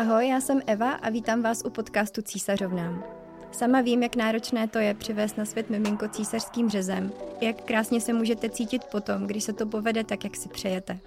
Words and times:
Ahoj, 0.00 0.28
já 0.28 0.40
jsem 0.40 0.60
Eva 0.66 0.92
a 0.92 1.10
vítám 1.10 1.42
vás 1.42 1.62
u 1.64 1.70
podcastu 1.70 2.22
Císařovnám. 2.22 3.04
Sama 3.52 3.80
vím, 3.80 4.02
jak 4.02 4.16
náročné 4.16 4.68
to 4.68 4.78
je 4.78 4.94
přivést 4.94 5.36
na 5.36 5.44
svět 5.44 5.70
miminko 5.70 6.08
císařským 6.08 6.70
řezem, 6.70 7.12
jak 7.40 7.62
krásně 7.64 8.00
se 8.00 8.12
můžete 8.12 8.50
cítit 8.50 8.84
potom, 8.84 9.26
když 9.26 9.44
se 9.44 9.52
to 9.52 9.66
povede 9.66 10.04
tak, 10.04 10.24
jak 10.24 10.36
si 10.36 10.48
přejete. 10.48 10.98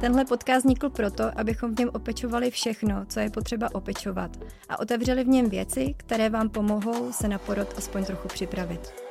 Tenhle 0.00 0.24
podcast 0.24 0.64
vznikl 0.64 0.90
proto, 0.90 1.24
abychom 1.36 1.74
v 1.74 1.78
něm 1.78 1.90
opečovali 1.92 2.50
všechno, 2.50 3.06
co 3.08 3.20
je 3.20 3.30
potřeba 3.30 3.74
opečovat 3.74 4.30
a 4.68 4.80
otevřeli 4.80 5.24
v 5.24 5.28
něm 5.28 5.48
věci, 5.48 5.94
které 5.96 6.30
vám 6.30 6.48
pomohou 6.48 7.12
se 7.12 7.28
na 7.28 7.38
porod 7.38 7.78
aspoň 7.78 8.04
trochu 8.04 8.28
připravit. 8.28 9.03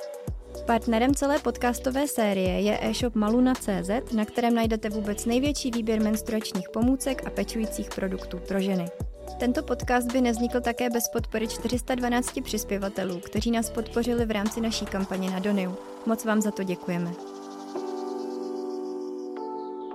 Partnerem 0.65 1.15
celé 1.15 1.39
podcastové 1.39 2.07
série 2.07 2.61
je 2.61 2.79
e-shop 2.81 3.15
maluna.cz, 3.15 4.13
na 4.15 4.25
kterém 4.25 4.55
najdete 4.55 4.89
vůbec 4.89 5.25
největší 5.25 5.71
výběr 5.71 6.01
menstruačních 6.01 6.69
pomůcek 6.69 7.27
a 7.27 7.29
pečujících 7.29 7.89
produktů 7.95 8.39
pro 8.47 8.59
ženy. 8.59 8.85
Tento 9.39 9.63
podcast 9.63 10.11
by 10.11 10.21
nevznikl 10.21 10.61
také 10.61 10.89
bez 10.89 11.09
podpory 11.09 11.47
412 11.47 12.41
přispěvatelů, 12.43 13.19
kteří 13.19 13.51
nás 13.51 13.69
podpořili 13.69 14.25
v 14.25 14.31
rámci 14.31 14.61
naší 14.61 14.85
kampaně 14.85 15.31
na 15.31 15.39
Doniu. 15.39 15.75
Moc 16.05 16.25
vám 16.25 16.41
za 16.41 16.51
to 16.51 16.63
děkujeme. 16.63 17.11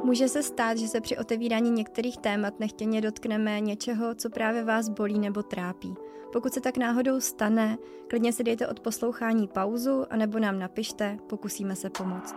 Může 0.05 0.29
se 0.29 0.43
stát, 0.43 0.79
že 0.79 0.89
se 0.89 1.01
při 1.01 1.17
otevírání 1.17 1.71
některých 1.71 2.19
témat 2.19 2.61
nechtěně 2.61 3.01
dotkneme 3.01 3.61
něčeho, 3.61 4.15
co 4.15 4.31
právě 4.31 4.65
vás 4.65 4.89
bolí 4.89 5.19
nebo 5.19 5.43
trápí. 5.43 5.95
Pokud 6.33 6.55
se 6.55 6.61
tak 6.61 6.77
náhodou 6.77 7.21
stane, 7.21 7.79
klidně 8.09 8.33
si 8.33 8.45
dejte 8.45 8.69
od 8.69 8.81
poslouchání 8.81 9.49
pauzu 9.49 10.05
anebo 10.11 10.39
nám 10.39 10.59
napište, 10.59 11.19
pokusíme 11.27 11.77
se 11.77 11.91
pomoct. 11.91 12.35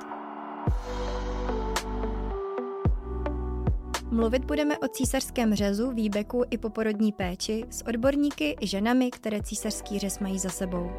Mluvit 4.12 4.46
budeme 4.46 4.78
o 4.78 4.88
císařském 4.88 5.56
řezu, 5.56 5.92
výbeku 5.92 6.44
i 6.50 6.58
poporodní 6.58 7.12
péči 7.12 7.66
s 7.70 7.82
odborníky 7.88 8.58
i 8.62 8.68
ženami, 8.68 9.12
které 9.12 9.44
císařský 9.44 10.00
řez 10.00 10.20
mají 10.20 10.40
za 10.40 10.50
sebou. 10.50 10.92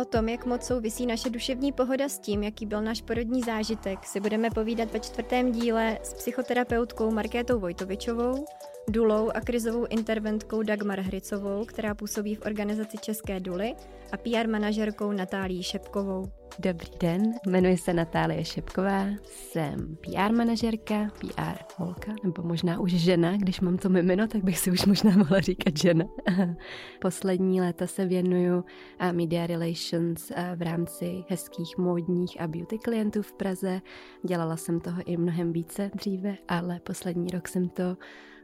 O 0.00 0.04
tom, 0.04 0.28
jak 0.28 0.46
moc 0.46 0.66
souvisí 0.66 1.06
naše 1.06 1.30
duševní 1.30 1.72
pohoda 1.72 2.08
s 2.08 2.18
tím, 2.18 2.42
jaký 2.42 2.66
byl 2.66 2.82
náš 2.82 3.02
porodní 3.02 3.42
zážitek, 3.42 4.06
si 4.06 4.20
budeme 4.20 4.50
povídat 4.50 4.92
ve 4.92 5.00
čtvrtém 5.00 5.52
díle 5.52 5.98
s 6.02 6.14
psychoterapeutkou 6.14 7.10
Markétou 7.10 7.60
Vojtovičovou, 7.60 8.44
Dulou 8.88 9.30
a 9.34 9.40
krizovou 9.40 9.86
interventkou 9.90 10.62
Dagmar 10.62 11.00
Hricovou, 11.00 11.64
která 11.64 11.94
působí 11.94 12.34
v 12.34 12.42
organizaci 12.42 12.98
České 12.98 13.40
Duly 13.40 13.74
a 14.12 14.16
PR 14.16 14.48
manažerkou 14.48 15.12
Natálí 15.12 15.62
Šepkovou. 15.62 16.30
Dobrý 16.58 16.88
den, 17.00 17.22
jmenuji 17.46 17.76
se 17.76 17.94
Natálie 17.94 18.44
Šepková, 18.44 19.06
jsem 19.24 19.96
PR 19.96 20.32
manažerka, 20.32 21.10
PR 21.20 21.62
holka, 21.76 22.12
nebo 22.24 22.42
možná 22.42 22.80
už 22.80 22.92
žena, 22.92 23.36
když 23.36 23.60
mám 23.60 23.78
to 23.78 23.88
mimino, 23.88 24.28
tak 24.28 24.44
bych 24.44 24.58
si 24.58 24.70
už 24.70 24.86
možná 24.86 25.10
mohla 25.10 25.40
říkat 25.40 25.76
žena. 25.76 26.04
Poslední 27.00 27.60
léta 27.60 27.86
se 27.86 28.06
věnuju 28.06 28.64
media 29.12 29.46
relations 29.46 30.32
v 30.56 30.62
rámci 30.62 31.24
hezkých 31.28 31.78
módních 31.78 32.40
a 32.40 32.46
beauty 32.46 32.78
klientů 32.78 33.22
v 33.22 33.32
Praze. 33.32 33.80
Dělala 34.26 34.56
jsem 34.56 34.80
toho 34.80 35.02
i 35.06 35.16
mnohem 35.16 35.52
více 35.52 35.90
dříve, 35.94 36.36
ale 36.48 36.80
poslední 36.80 37.30
rok 37.30 37.48
jsem 37.48 37.68
to 37.68 37.96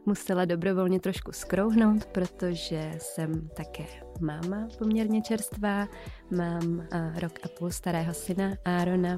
musela 0.07 0.45
dobrovolně 0.45 0.99
trošku 0.99 1.31
skrouhnout, 1.31 2.05
protože 2.05 2.91
jsem 2.97 3.49
také 3.49 3.85
máma 4.19 4.67
poměrně 4.77 5.21
čerstvá. 5.21 5.87
Mám 6.37 6.87
rok 7.15 7.39
a 7.43 7.47
půl 7.47 7.71
starého 7.71 8.13
syna 8.13 8.57
Árona. 8.65 9.17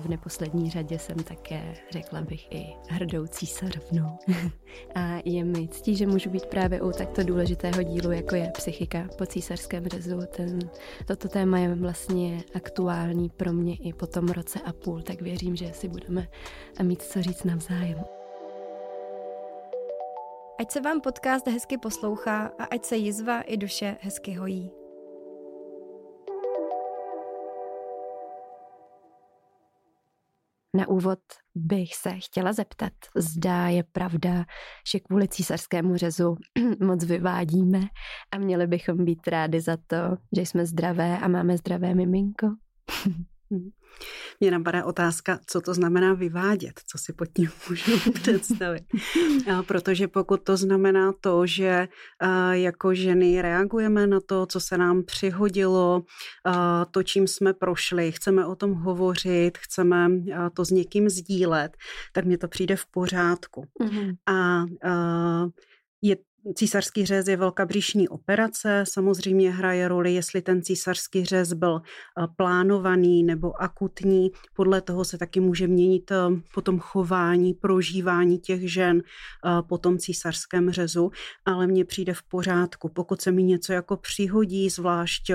V 0.00 0.08
neposlední 0.08 0.70
řadě 0.70 0.98
jsem 0.98 1.16
také, 1.16 1.74
řekla 1.90 2.20
bych, 2.20 2.52
i 2.52 2.66
hrdou 2.88 3.26
císařovnou. 3.26 4.18
a 4.94 5.18
je 5.24 5.44
mi 5.44 5.68
ctí, 5.68 5.96
že 5.96 6.06
můžu 6.06 6.30
být 6.30 6.46
právě 6.46 6.82
u 6.82 6.92
takto 6.92 7.22
důležitého 7.22 7.82
dílu, 7.82 8.12
jako 8.12 8.34
je 8.34 8.50
psychika 8.56 9.08
po 9.18 9.26
císařském 9.26 9.86
řezu. 9.86 10.20
Ten, 10.36 10.58
toto 11.06 11.28
téma 11.28 11.58
je 11.58 11.74
vlastně 11.74 12.44
aktuální 12.54 13.28
pro 13.28 13.52
mě 13.52 13.76
i 13.76 13.92
po 13.92 14.06
tom 14.06 14.28
roce 14.28 14.60
a 14.64 14.72
půl, 14.72 15.02
tak 15.02 15.22
věřím, 15.22 15.56
že 15.56 15.72
si 15.72 15.88
budeme 15.88 16.28
mít 16.82 17.02
co 17.02 17.22
říct 17.22 17.44
navzájem. 17.44 18.17
Ať 20.60 20.70
se 20.70 20.80
vám 20.80 21.00
podcast 21.00 21.46
hezky 21.46 21.78
poslouchá 21.78 22.46
a 22.58 22.64
ať 22.64 22.84
se 22.84 22.96
jizva 22.96 23.40
i 23.40 23.56
duše 23.56 23.96
hezky 24.00 24.32
hojí. 24.34 24.70
Na 30.74 30.88
úvod 30.88 31.18
bych 31.54 31.94
se 31.94 32.10
chtěla 32.10 32.52
zeptat, 32.52 32.92
zda 33.16 33.68
je 33.68 33.84
pravda, 33.84 34.44
že 34.92 35.00
kvůli 35.00 35.28
císařskému 35.28 35.96
řezu 35.96 36.36
moc 36.84 37.04
vyvádíme 37.04 37.80
a 38.32 38.38
měli 38.38 38.66
bychom 38.66 39.04
být 39.04 39.28
rádi 39.28 39.60
za 39.60 39.76
to, 39.86 39.96
že 40.36 40.40
jsme 40.42 40.66
zdravé 40.66 41.18
a 41.18 41.28
máme 41.28 41.56
zdravé 41.56 41.94
miminko. 41.94 42.46
Mě 44.40 44.50
napadá 44.50 44.84
otázka, 44.84 45.38
co 45.46 45.60
to 45.60 45.74
znamená 45.74 46.14
vyvádět, 46.14 46.80
co 46.86 46.98
si 46.98 47.12
pod 47.12 47.28
tím 47.36 47.50
můžu 47.68 48.12
představit. 48.12 48.82
Protože 49.66 50.08
pokud 50.08 50.42
to 50.44 50.56
znamená 50.56 51.12
to, 51.20 51.46
že 51.46 51.88
jako 52.50 52.94
ženy 52.94 53.42
reagujeme 53.42 54.06
na 54.06 54.20
to, 54.20 54.46
co 54.46 54.60
se 54.60 54.78
nám 54.78 55.04
přihodilo, 55.04 56.02
to, 56.90 57.02
čím 57.02 57.26
jsme 57.26 57.54
prošli, 57.54 58.12
chceme 58.12 58.46
o 58.46 58.56
tom 58.56 58.72
hovořit, 58.72 59.58
chceme 59.58 60.08
to 60.54 60.64
s 60.64 60.70
někým 60.70 61.08
sdílet, 61.08 61.76
tak 62.12 62.24
mně 62.24 62.38
to 62.38 62.48
přijde 62.48 62.76
v 62.76 62.86
pořádku. 62.90 63.64
Mm-hmm. 63.80 64.14
A 64.26 64.64
je 66.02 66.16
Císařský 66.54 67.06
řez 67.06 67.28
je 67.28 67.36
velká 67.36 67.66
břišní 67.66 68.08
operace, 68.08 68.84
samozřejmě 68.88 69.50
hraje 69.50 69.88
roli, 69.88 70.14
jestli 70.14 70.42
ten 70.42 70.62
císařský 70.62 71.24
řez 71.24 71.52
byl 71.52 71.80
eh, 71.82 72.26
plánovaný 72.36 73.22
nebo 73.22 73.62
akutní. 73.62 74.30
Podle 74.54 74.80
toho 74.80 75.04
se 75.04 75.18
taky 75.18 75.40
může 75.40 75.66
měnit 75.66 76.10
eh, 76.10 76.16
potom 76.54 76.78
chování, 76.78 77.54
prožívání 77.54 78.38
těch 78.38 78.72
žen 78.72 78.98
eh, 78.98 79.62
po 79.68 79.78
tom 79.78 79.98
císařském 79.98 80.70
řezu, 80.70 81.10
ale 81.44 81.66
mně 81.66 81.84
přijde 81.84 82.14
v 82.14 82.22
pořádku, 82.22 82.88
pokud 82.88 83.20
se 83.20 83.32
mi 83.32 83.42
něco 83.42 83.72
jako 83.72 83.96
přihodí, 83.96 84.70
zvlášť 84.70 85.30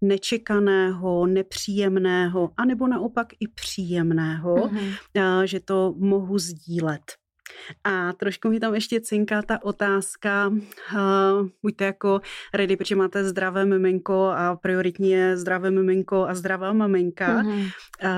nečekaného, 0.00 1.26
nepříjemného, 1.26 2.50
anebo 2.56 2.88
naopak 2.88 3.26
i 3.40 3.48
příjemného, 3.48 4.56
mm-hmm. 4.56 5.42
že 5.44 5.60
to 5.60 5.94
mohu 5.98 6.38
sdílet. 6.38 7.27
A 7.84 8.12
trošku 8.12 8.50
mi 8.50 8.60
tam 8.60 8.74
ještě 8.74 9.00
cinká 9.00 9.42
ta 9.42 9.64
otázka, 9.64 10.48
uh, 10.48 11.48
buďte 11.62 11.84
jako 11.84 12.20
ready, 12.54 12.76
protože 12.76 12.96
máte 12.96 13.24
zdravé 13.24 13.64
miminko 13.64 14.24
a 14.36 14.56
prioritní 14.56 15.10
je 15.10 15.36
zdravé 15.36 15.70
miminko 15.70 16.26
a 16.26 16.34
zdravá 16.34 16.72
maminka, 16.72 17.42
mm-hmm. 17.42 17.62
uh, 17.62 18.10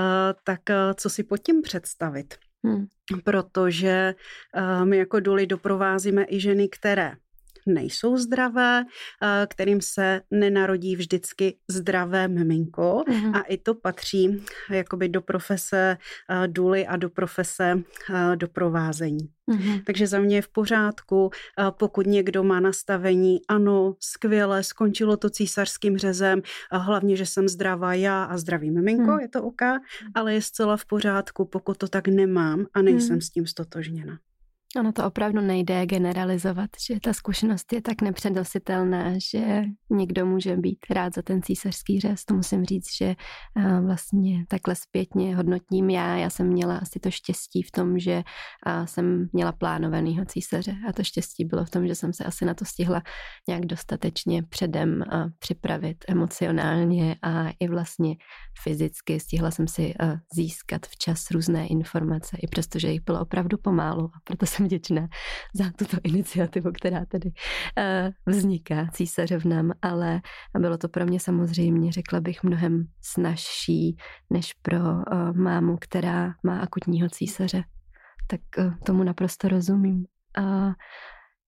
tak 0.45 0.61
uh, 0.71 0.75
co 0.95 1.11
si 1.11 1.23
pod 1.23 1.37
tím 1.37 1.63
představit? 1.63 2.35
Hmm. 2.65 2.87
Protože 3.25 4.15
uh, 4.57 4.85
my 4.85 4.97
jako 4.97 5.21
doly 5.21 5.47
doprovázíme 5.47 6.25
i 6.29 6.41
ženy, 6.41 6.69
které 6.69 7.13
nejsou 7.67 8.17
zdravé, 8.17 8.85
eh, 9.23 9.47
kterým 9.51 9.81
se 9.81 10.21
nenarodí 10.31 10.97
vždycky 10.97 11.57
zdravé 11.69 12.29
miminko 12.29 13.05
mm-hmm. 13.09 13.37
a 13.37 13.41
i 13.41 13.57
to 13.57 13.75
patří 13.75 14.45
jakoby 14.71 15.09
do 15.09 15.21
profese 15.21 15.97
eh, 16.31 16.49
důly 16.49 16.87
a 16.87 16.97
do 16.97 17.11
profese 17.11 17.83
eh, 18.15 18.37
doprovázení. 18.37 19.29
Mm-hmm. 19.51 19.83
Takže 19.87 20.07
za 20.07 20.21
mě 20.21 20.37
je 20.37 20.43
v 20.43 20.49
pořádku, 20.49 21.31
pokud 21.71 22.07
někdo 22.07 22.45
má 22.45 22.61
nastavení, 22.61 23.39
ano, 23.49 23.95
skvěle, 24.01 24.63
skončilo 24.63 25.17
to 25.17 25.31
císařským 25.31 25.99
řezem, 25.99 26.43
a 26.71 26.79
hlavně, 26.79 27.17
že 27.17 27.27
jsem 27.27 27.49
zdravá 27.49 27.95
já 27.95 28.25
a 28.25 28.39
zdravý 28.39 28.71
miminko, 28.71 29.13
mm. 29.13 29.21
je 29.21 29.29
to 29.29 29.43
OK, 29.43 29.63
ale 30.15 30.35
je 30.35 30.43
zcela 30.43 30.77
v 30.77 30.85
pořádku, 30.85 31.45
pokud 31.45 31.77
to 31.77 31.89
tak 31.89 32.09
nemám 32.09 32.67
a 32.75 32.83
nejsem 32.83 33.15
mm. 33.15 33.21
s 33.21 33.31
tím 33.31 33.47
stotožněna. 33.47 34.19
Ono 34.79 34.93
to 34.93 35.05
opravdu 35.07 35.41
nejde 35.41 35.87
generalizovat, 35.87 36.71
že 36.87 37.01
ta 37.01 37.13
zkušenost 37.13 37.73
je 37.73 37.83
tak 37.83 38.03
nepřednositelná, 38.03 39.13
že 39.31 39.63
někdo 39.91 40.27
může 40.27 40.57
být 40.57 40.79
rád 40.91 41.15
za 41.15 41.23
ten 41.23 41.43
císařský 41.43 42.01
řez. 42.01 42.25
To 42.25 42.35
musím 42.35 42.65
říct, 42.65 42.97
že 42.99 43.15
vlastně 43.87 44.45
takhle 44.49 44.75
zpětně 44.75 45.37
hodnotím 45.37 45.91
já. 45.91 46.17
Já 46.17 46.31
jsem 46.31 46.47
měla 46.47 46.77
asi 46.77 47.01
to 47.01 47.11
štěstí 47.11 47.63
v 47.63 47.71
tom, 47.71 47.99
že 47.99 48.23
jsem 48.85 49.29
měla 49.33 49.53
plánovanýho 49.53 50.25
císaře 50.25 50.77
a 50.89 50.93
to 50.93 51.05
štěstí 51.05 51.45
bylo 51.45 51.65
v 51.65 51.71
tom, 51.71 51.87
že 51.87 51.95
jsem 51.95 52.13
se 52.13 52.25
asi 52.25 52.45
na 52.45 52.55
to 52.55 52.65
stihla 52.65 53.03
nějak 53.49 53.67
dostatečně 53.67 54.43
předem 54.43 55.05
připravit 55.39 56.05
emocionálně 56.09 57.17
a 57.23 57.51
i 57.61 57.69
vlastně 57.69 58.17
fyzicky. 58.63 59.21
Stihla 59.21 59.51
jsem 59.51 59.69
si 59.69 59.95
získat 60.35 60.87
včas 60.87 61.31
různé 61.31 61.67
informace, 61.67 62.37
i 62.43 62.47
přestože 62.47 62.89
jich 62.89 63.01
bylo 63.01 63.21
opravdu 63.21 63.59
pomálu 63.59 64.05
a 64.05 64.19
proto 64.25 64.47
jsem 64.47 64.60
jsem 64.61 64.67
vděčná 64.67 65.09
za 65.55 65.65
tuto 65.77 65.97
iniciativu, 66.03 66.73
která 66.73 67.05
tady 67.05 67.29
uh, 67.29 68.35
vzniká 68.35 68.87
císařovnám, 68.93 69.73
ale 69.83 70.21
bylo 70.59 70.79
to 70.79 70.89
pro 70.89 71.07
mě 71.07 71.21
samozřejmě, 71.21 71.93
řekla 71.93 72.21
bych, 72.21 72.43
mnohem 72.43 72.85
snažší 73.03 73.97
než 74.31 74.53
pro 74.63 74.79
uh, 74.79 75.33
mámu, 75.33 75.77
která 75.81 76.35
má 76.45 76.61
akutního 76.61 77.09
císaře. 77.09 77.63
Tak 78.27 78.41
uh, 78.59 78.75
tomu 78.87 79.03
naprosto 79.03 79.49
rozumím. 79.49 80.05
Uh, 80.39 80.73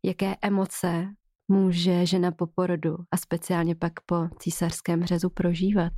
jaké 0.05 0.35
emoce 0.43 1.09
může 1.49 2.06
žena 2.06 2.32
po 2.32 2.47
porodu 2.47 2.97
a 3.11 3.17
speciálně 3.17 3.75
pak 3.75 3.93
po 4.06 4.29
císařském 4.38 5.05
řezu 5.05 5.31
prožívat? 5.31 5.93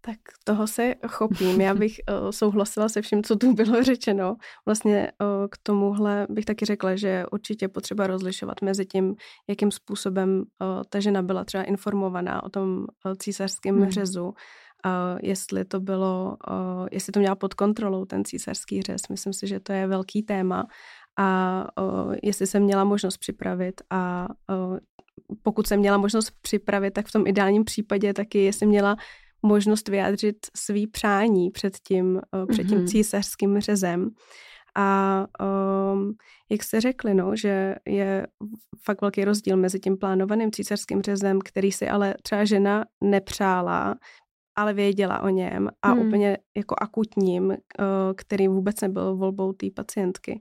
Tak 0.00 0.16
toho 0.44 0.66
se 0.66 0.94
chopím. 1.08 1.60
Já 1.60 1.74
bych 1.84 1.92
uh, 2.10 2.30
souhlasila 2.30 2.88
se 2.88 3.02
vším, 3.02 3.22
co 3.22 3.36
tu 3.36 3.54
bylo 3.54 3.82
řečeno. 3.82 4.36
Vlastně 4.66 5.12
uh, 5.20 5.48
k 5.50 5.58
tomuhle 5.62 6.26
bych 6.30 6.44
taky 6.44 6.64
řekla, 6.64 6.96
že 6.96 7.24
určitě 7.32 7.68
potřeba 7.68 8.06
rozlišovat 8.06 8.62
mezi 8.62 8.86
tím, 8.86 9.14
jakým 9.48 9.70
způsobem 9.70 10.38
uh, 10.38 10.82
ta 10.88 11.00
žena 11.00 11.22
byla 11.22 11.44
třeba 11.44 11.62
informovaná 11.62 12.42
o 12.42 12.48
tom 12.48 12.86
císařském 13.18 13.80
hmm. 13.80 13.90
řezu, 13.90 14.24
uh, 14.24 14.32
jestli 15.22 15.64
to 15.64 15.80
bylo, 15.80 16.36
jestli 16.92 17.12
to 17.12 17.20
měla 17.20 17.34
pod 17.34 17.54
kontrolou 17.54 18.04
ten 18.04 18.24
císařský 18.24 18.82
řez. 18.82 19.02
Myslím 19.10 19.32
si, 19.32 19.46
že 19.46 19.60
to 19.60 19.72
je 19.72 19.86
velký 19.86 20.22
téma 20.22 20.66
a 21.18 21.66
jestli 22.22 22.46
jsem 22.46 22.62
měla 22.62 22.84
možnost 22.84 23.16
připravit 23.16 23.80
a 23.90 24.28
pokud 25.42 25.66
jsem 25.66 25.80
měla 25.80 25.96
možnost 25.96 26.32
připravit, 26.40 26.90
tak 26.90 27.06
v 27.06 27.12
tom 27.12 27.26
ideálním 27.26 27.64
případě 27.64 28.14
taky, 28.14 28.38
jestli 28.38 28.66
měla 28.66 28.96
možnost 29.42 29.88
vyjádřit 29.88 30.36
svý 30.56 30.86
přání 30.86 31.50
před 31.50 31.78
tím, 31.88 32.14
uh, 32.14 32.46
před 32.46 32.66
tím 32.66 32.78
mm-hmm. 32.78 32.88
císařským 32.88 33.60
řezem. 33.60 34.10
A 34.76 35.26
um, 35.92 36.12
jak 36.50 36.62
jste 36.62 36.80
řekli, 36.80 37.14
no, 37.14 37.36
že 37.36 37.74
je 37.86 38.26
fakt 38.84 39.00
velký 39.00 39.24
rozdíl 39.24 39.56
mezi 39.56 39.80
tím 39.80 39.96
plánovaným 39.96 40.52
císařským 40.52 41.02
řezem, 41.02 41.38
který 41.44 41.72
si 41.72 41.88
ale 41.88 42.14
třeba 42.22 42.44
žena 42.44 42.84
nepřála, 43.04 43.94
ale 44.56 44.74
věděla 44.74 45.20
o 45.20 45.28
něm 45.28 45.68
a 45.82 45.88
hmm. 45.88 46.06
úplně 46.06 46.38
jako 46.56 46.74
akutním, 46.80 47.44
uh, 47.46 47.56
který 48.16 48.48
vůbec 48.48 48.80
nebyl 48.80 49.16
volbou 49.16 49.52
té 49.52 49.66
pacientky. 49.76 50.40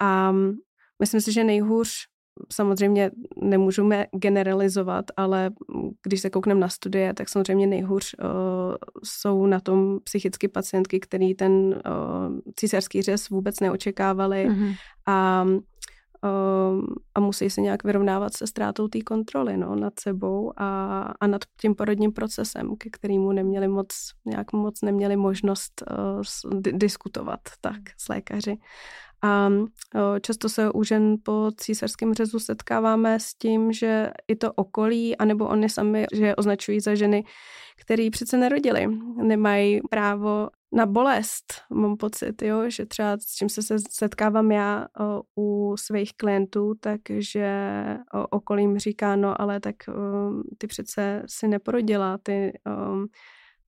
A 0.00 0.32
myslím 1.02 1.20
si, 1.20 1.32
že 1.32 1.44
nejhůř 1.44 1.90
samozřejmě 2.52 3.10
nemůžeme 3.42 4.06
generalizovat, 4.12 5.04
ale 5.16 5.50
když 6.02 6.20
se 6.20 6.30
koukneme 6.30 6.60
na 6.60 6.68
studie, 6.68 7.14
tak 7.14 7.28
samozřejmě 7.28 7.66
nejhůř 7.66 8.14
uh, 8.14 8.28
jsou 9.04 9.46
na 9.46 9.60
tom 9.60 9.98
psychicky 10.04 10.48
pacientky, 10.48 11.00
který 11.00 11.34
ten 11.34 11.52
uh, 11.52 12.38
císařský 12.56 13.02
řez 13.02 13.28
vůbec 13.28 13.60
neočekávali 13.60 14.48
mm-hmm. 14.48 14.74
a 15.06 15.46
uh, 16.24 16.84
a 17.14 17.20
musí 17.20 17.50
se 17.50 17.60
nějak 17.60 17.84
vyrovnávat 17.84 18.36
se 18.36 18.46
ztrátou 18.46 18.88
té 18.88 19.00
kontroly 19.00 19.56
no, 19.56 19.74
nad 19.74 20.00
sebou 20.00 20.52
a, 20.56 21.00
a 21.20 21.26
nad 21.26 21.40
tím 21.60 21.74
porodním 21.74 22.12
procesem, 22.12 22.76
ke 22.76 22.90
kterému 22.90 23.32
neměli 23.32 23.68
moc, 23.68 23.88
nějak 24.26 24.52
moc 24.52 24.82
neměli 24.82 25.16
možnost 25.16 25.82
uh, 25.90 26.60
diskutovat 26.60 27.40
tak 27.60 27.80
s 27.98 28.08
lékaři. 28.08 28.56
A 29.22 29.48
často 30.20 30.48
se 30.48 30.70
u 30.70 30.82
žen 30.82 31.16
po 31.22 31.50
císařském 31.56 32.14
řezu 32.14 32.38
setkáváme 32.38 33.20
s 33.20 33.34
tím, 33.34 33.72
že 33.72 34.10
i 34.28 34.36
to 34.36 34.52
okolí, 34.52 35.16
anebo 35.16 35.48
oni 35.48 35.68
sami, 35.68 36.06
že 36.12 36.36
označují 36.36 36.80
za 36.80 36.94
ženy, 36.94 37.24
které 37.80 38.08
přece 38.10 38.36
nerodili, 38.36 38.86
nemají 39.22 39.80
právo 39.90 40.48
na 40.72 40.86
bolest, 40.86 41.44
mám 41.70 41.96
pocit, 41.96 42.42
jo, 42.42 42.70
že 42.70 42.86
třeba 42.86 43.16
s 43.16 43.34
čím 43.34 43.48
se 43.48 43.62
setkávám 43.90 44.52
já 44.52 44.86
u 45.38 45.74
svých 45.78 46.12
klientů, 46.16 46.74
takže 46.80 47.72
okolím 48.30 48.78
říká, 48.78 49.16
no 49.16 49.40
ale 49.40 49.60
tak 49.60 49.76
ty 50.58 50.66
přece 50.66 51.22
si 51.26 51.48
neporodila, 51.48 52.18
ty, 52.18 52.52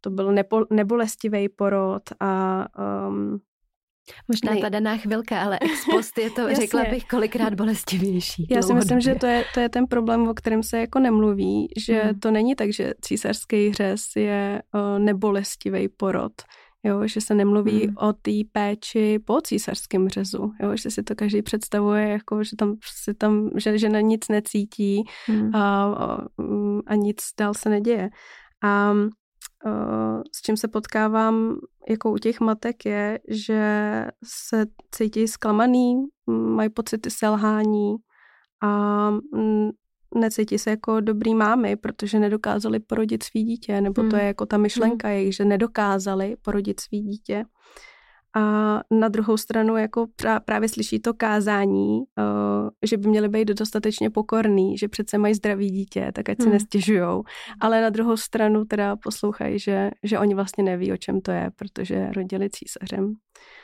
to 0.00 0.10
byl 0.10 0.34
nebolestivý 0.70 1.48
porod 1.48 2.02
a 2.20 2.66
um, 3.08 3.40
Možná 4.28 4.60
ta 4.60 4.68
daná 4.68 4.96
chvilka, 4.96 5.42
ale 5.42 5.58
ex 5.58 5.84
post 5.90 6.18
je 6.18 6.30
to, 6.30 6.54
řekla 6.54 6.84
bych, 6.84 7.04
kolikrát 7.04 7.54
bolestivější. 7.54 8.46
Já 8.50 8.62
si 8.62 8.74
myslím, 8.74 9.00
že 9.00 9.14
to 9.14 9.26
je, 9.26 9.44
to 9.54 9.60
je 9.60 9.68
ten 9.68 9.86
problém, 9.86 10.28
o 10.28 10.34
kterém 10.34 10.62
se 10.62 10.78
jako 10.78 10.98
nemluví, 10.98 11.68
že 11.86 12.02
hmm. 12.02 12.20
to 12.20 12.30
není 12.30 12.54
tak, 12.54 12.72
že 12.72 12.92
císařský 13.00 13.72
řez 13.72 14.00
je 14.16 14.62
o, 14.74 14.98
nebolestivý 14.98 15.88
porod, 15.88 16.32
jo, 16.84 17.06
že 17.06 17.20
se 17.20 17.34
nemluví 17.34 17.86
hmm. 17.86 17.94
o 17.98 18.12
té 18.12 18.30
péči 18.52 19.18
po 19.18 19.40
císařském 19.40 20.08
řezu, 20.08 20.52
jo, 20.62 20.76
že 20.76 20.90
si 20.90 21.02
to 21.02 21.14
každý 21.14 21.42
představuje, 21.42 22.08
jako, 22.08 22.44
že 22.44 22.56
tam, 22.56 22.76
si 23.02 23.14
tam 23.14 23.50
že 23.56 23.78
žena 23.78 24.00
nic 24.00 24.28
necítí 24.28 25.04
hmm. 25.26 25.54
a, 25.54 25.84
a, 25.84 26.18
a 26.86 26.94
nic 26.94 27.16
dál 27.38 27.54
se 27.54 27.68
neděje. 27.68 28.10
A 28.62 28.94
s 30.36 30.42
čím 30.42 30.56
se 30.56 30.68
potkávám 30.68 31.56
jako 31.88 32.12
u 32.12 32.18
těch 32.18 32.40
matek 32.40 32.86
je, 32.86 33.20
že 33.28 34.04
se 34.24 34.66
cítí 34.90 35.28
zklamaný, 35.28 35.94
mají 36.26 36.70
pocity 36.70 37.10
selhání 37.10 37.96
a 38.62 39.10
necítí 40.14 40.58
se 40.58 40.70
jako 40.70 41.00
dobrý 41.00 41.34
mámy, 41.34 41.76
protože 41.76 42.18
nedokázali 42.18 42.80
porodit 42.80 43.22
svý 43.22 43.44
dítě, 43.44 43.80
nebo 43.80 44.02
to 44.02 44.08
hmm. 44.08 44.18
je 44.18 44.26
jako 44.26 44.46
ta 44.46 44.56
myšlenka 44.56 45.08
hmm. 45.08 45.16
jejich, 45.16 45.36
že 45.36 45.44
nedokázali 45.44 46.36
porodit 46.42 46.80
svý 46.80 47.00
dítě. 47.00 47.44
A 48.36 48.80
na 48.90 49.08
druhou 49.08 49.36
stranu 49.36 49.76
jako 49.76 50.06
právě 50.44 50.68
slyší 50.68 51.00
to 51.00 51.14
kázání, 51.14 51.98
uh, 51.98 52.68
že 52.86 52.96
by 52.96 53.08
měly 53.08 53.28
být 53.28 53.48
dostatečně 53.48 54.10
pokorný, 54.10 54.78
že 54.78 54.88
přece 54.88 55.18
mají 55.18 55.34
zdravý 55.34 55.70
dítě, 55.70 56.12
tak 56.14 56.28
ať 56.28 56.36
si 56.36 56.44
hmm. 56.44 56.52
nestěžujou. 56.52 57.22
Ale 57.60 57.80
na 57.80 57.90
druhou 57.90 58.16
stranu 58.16 58.64
teda 58.64 58.96
poslouchají, 58.96 59.58
že, 59.58 59.90
že 60.02 60.18
oni 60.18 60.34
vlastně 60.34 60.64
neví, 60.64 60.92
o 60.92 60.96
čem 60.96 61.20
to 61.20 61.30
je, 61.30 61.50
protože 61.56 62.10
rodili 62.16 62.50
císařem. 62.50 63.14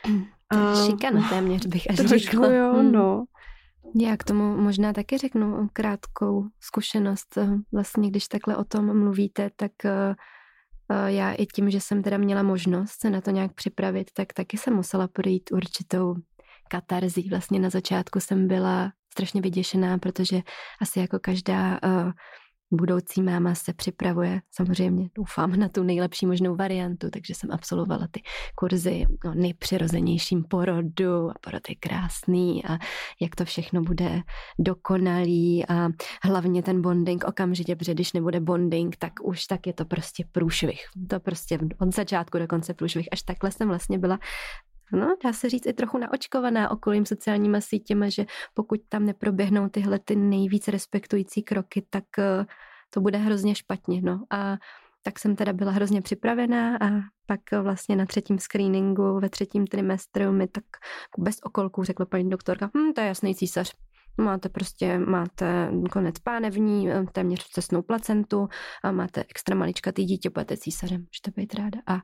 To 0.52 0.58
je 0.58 0.86
šikana 0.86 1.28
téměř 1.28 1.66
bych 1.66 1.90
až 1.90 1.96
trošku, 1.96 2.16
řekla. 2.16 2.48
jo, 2.48 2.72
hmm. 2.72 2.92
no. 2.92 3.24
Já 3.94 4.16
k 4.16 4.24
tomu 4.24 4.56
možná 4.56 4.92
taky 4.92 5.18
řeknu 5.18 5.68
krátkou 5.72 6.44
zkušenost. 6.60 7.38
Vlastně, 7.72 8.10
když 8.10 8.28
takhle 8.28 8.56
o 8.56 8.64
tom 8.64 8.98
mluvíte, 8.98 9.50
tak 9.56 9.72
Eh, 9.84 10.14
já 11.06 11.32
i 11.32 11.46
tím, 11.46 11.70
že 11.70 11.80
jsem 11.80 12.02
teda 12.02 12.18
měla 12.18 12.42
možnost 12.42 13.00
se 13.00 13.10
na 13.10 13.20
to 13.20 13.30
nějak 13.30 13.54
připravit, 13.54 14.10
tak 14.12 14.32
taky 14.32 14.58
jsem 14.58 14.74
musela 14.74 15.08
projít 15.08 15.50
určitou 15.52 16.14
katarzí. 16.68 17.28
Vlastně 17.30 17.60
na 17.60 17.70
začátku 17.70 18.20
jsem 18.20 18.48
byla 18.48 18.92
strašně 19.12 19.40
vyděšená, 19.40 19.98
protože 19.98 20.40
asi 20.80 21.00
jako 21.00 21.18
každá 21.18 21.80
uh, 21.84 22.12
budoucí 22.73 23.23
máma 23.23 23.54
se 23.54 23.73
připravuje, 23.73 24.40
samozřejmě 24.50 25.08
doufám 25.14 25.56
na 25.56 25.68
tu 25.68 25.82
nejlepší 25.82 26.26
možnou 26.26 26.56
variantu, 26.56 27.11
takže 27.11 27.35
jsem 27.35 27.52
absolvovala 27.52 28.08
ty 28.11 28.23
kurzy 28.54 29.04
o 29.30 29.35
nejpřirozenějším 29.35 30.44
porodu 30.44 31.30
a 31.30 31.35
porod 31.40 31.68
je 31.68 31.75
krásný 31.75 32.64
a 32.64 32.78
jak 33.20 33.37
to 33.37 33.44
všechno 33.44 33.82
bude 33.82 34.23
dokonalý 34.58 35.68
a 35.68 35.88
hlavně 36.23 36.62
ten 36.62 36.82
bonding 36.82 37.25
okamžitě, 37.25 37.76
protože 37.76 37.94
když 37.94 38.12
nebude 38.12 38.40
bonding, 38.40 38.96
tak 38.96 39.12
už 39.23 39.46
tak 39.46 39.66
je 39.66 39.73
to 39.73 39.85
prostě 39.85 40.25
průšvih. 40.32 40.80
To 41.11 41.20
prostě 41.20 41.58
od 41.80 41.94
začátku 41.94 42.38
do 42.38 42.46
konce 42.46 42.75
průšvih. 42.75 43.08
Až 43.12 43.23
takhle 43.23 43.50
jsem 43.50 43.68
vlastně 43.68 43.99
byla 43.99 44.18
no, 44.93 45.16
dá 45.25 45.33
se 45.33 45.49
říct 45.49 45.66
i 45.66 45.73
trochu 45.73 45.99
naočkovaná 45.99 46.71
okolím 46.71 47.07
sociálníma 47.07 47.61
sítěma, 47.61 48.09
že 48.09 48.26
pokud 48.55 48.81
tam 48.88 49.07
neproběhnou 49.07 49.69
tyhle 49.69 49.99
ty 49.99 50.16
nejvíc 50.16 50.69
respektující 50.69 51.43
kroky, 51.43 51.87
tak 51.90 52.05
eh, 52.19 52.47
to 52.90 53.00
bude 53.00 53.19
hrozně 53.19 53.55
špatně, 53.55 54.02
no. 54.02 54.25
A 54.31 54.57
tak 55.02 55.19
jsem 55.19 55.37
teda 55.37 55.52
byla 55.52 55.71
hrozně 55.71 56.02
připravená 56.02 56.76
a 56.76 56.87
pak 57.26 57.40
vlastně 57.62 57.97
na 57.97 58.07
třetím 58.07 58.38
screeningu 58.38 59.21
ve 59.21 59.28
třetím 59.28 59.66
trimestru 59.66 60.33
mi 60.33 60.49
tak 60.49 60.64
bez 61.19 61.37
okolků 61.43 61.85
řekla 61.85 62.07
paní 62.07 62.31
doktorka, 62.31 62.71
hm, 62.76 62.93
to 62.93 63.00
je 63.00 63.07
jasný 63.07 63.35
císař, 63.35 63.73
Máte 64.20 64.49
prostě, 64.49 64.99
máte 64.99 65.70
konec 65.92 66.18
pánevní, 66.18 66.90
eh, 66.90 67.04
téměř 67.12 67.49
cestnou 67.52 67.82
placentu 67.82 68.49
a 68.85 68.92
máte 68.92 69.25
extra 69.30 69.56
maličkatý 69.56 70.04
dítě, 70.04 70.30
budete 70.30 70.56
císařem. 70.56 71.00
Můžete 71.00 71.40
být 71.40 71.54
ráda. 71.54 71.78
A, 71.87 71.94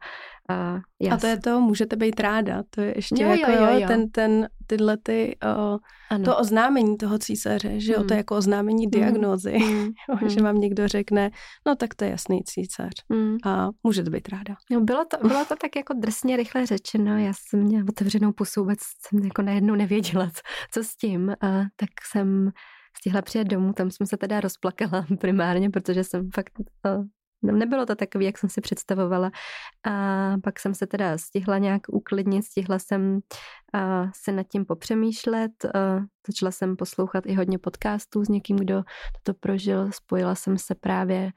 a, 0.49 0.81
a 1.11 1.17
to 1.17 1.27
je 1.27 1.41
to, 1.41 1.61
můžete 1.61 1.97
být 1.97 2.21
ráda. 2.21 2.63
To 2.71 2.81
je 2.81 2.93
ještě 2.97 3.23
jo, 3.23 3.31
jako 3.31 3.51
jo, 3.51 3.61
jo, 3.61 3.79
jo. 3.79 3.87
ten, 3.89 4.11
ten, 4.11 4.49
tyhle 4.67 4.97
ty, 4.97 5.37
uh, 5.45 6.25
to 6.25 6.39
oznámení 6.39 6.97
toho 6.97 7.19
císaře, 7.19 7.81
že 7.81 7.93
hmm. 7.93 8.03
jo, 8.03 8.09
to 8.09 8.15
je 8.15 8.19
jako 8.19 8.37
oznámení 8.37 8.85
hmm. 8.85 8.91
diagnózy, 8.91 9.59
hmm. 9.59 10.29
že 10.29 10.43
vám 10.43 10.61
někdo 10.61 10.89
řekne, 10.89 11.31
no 11.67 11.77
tak 11.77 11.95
to 11.95 12.05
je 12.05 12.11
jasný 12.11 12.41
císař 12.45 12.93
hmm. 13.11 13.37
a 13.45 13.69
můžete 13.83 14.11
být 14.11 14.29
ráda. 14.29 14.55
No, 14.71 14.81
bylo, 14.81 15.05
to, 15.05 15.29
bylo 15.29 15.45
to 15.45 15.57
tak 15.57 15.77
jako 15.77 15.95
drsně 15.97 16.37
rychle 16.37 16.67
řečeno, 16.67 17.19
já 17.19 17.33
jsem 17.33 17.61
měla 17.61 17.85
otevřenou 17.89 18.33
pusu, 18.33 18.61
vůbec 18.61 18.79
jsem 18.81 19.25
jako 19.25 19.43
najednou 19.43 19.75
nevěděla, 19.75 20.27
co, 20.27 20.41
co 20.73 20.85
s 20.85 20.97
tím, 20.97 21.31
a 21.31 21.47
tak 21.77 21.91
jsem 22.07 22.51
stihla 22.99 23.23
přijet 23.23 23.49
domů, 23.49 23.73
tam 23.73 23.91
jsem 23.91 24.07
se 24.07 24.17
teda 24.17 24.41
rozplakala 24.41 25.07
primárně, 25.21 25.71
protože 25.71 26.05
jsem 26.05 26.31
fakt 26.31 26.53
uh, 26.59 27.05
nebylo 27.43 27.87
to 27.87 27.95
takový, 27.95 28.25
jak 28.25 28.39
jsem 28.39 28.51
si 28.51 28.61
představovala. 28.61 29.31
A 29.85 30.35
pak 30.43 30.61
jsem 30.61 30.75
se 30.75 30.87
teda 30.87 31.19
stihla 31.19 31.59
nějak 31.59 31.83
uklidnit, 31.89 32.45
stihla 32.45 32.79
jsem 32.79 33.15
uh, 33.75 34.11
se 34.15 34.33
nad 34.33 34.47
tím 34.49 34.65
popřemýšlet, 34.65 35.53
uh, 35.65 36.05
začala 36.27 36.51
jsem 36.51 36.77
poslouchat 36.77 37.27
i 37.27 37.35
hodně 37.35 37.59
podcastů 37.59 38.25
s 38.25 38.29
někým, 38.29 38.57
kdo 38.57 38.83
to 39.23 39.35
prožil, 39.35 39.93
spojila 39.93 40.35
jsem 40.35 40.59
se 40.59 40.75
právě 40.75 41.33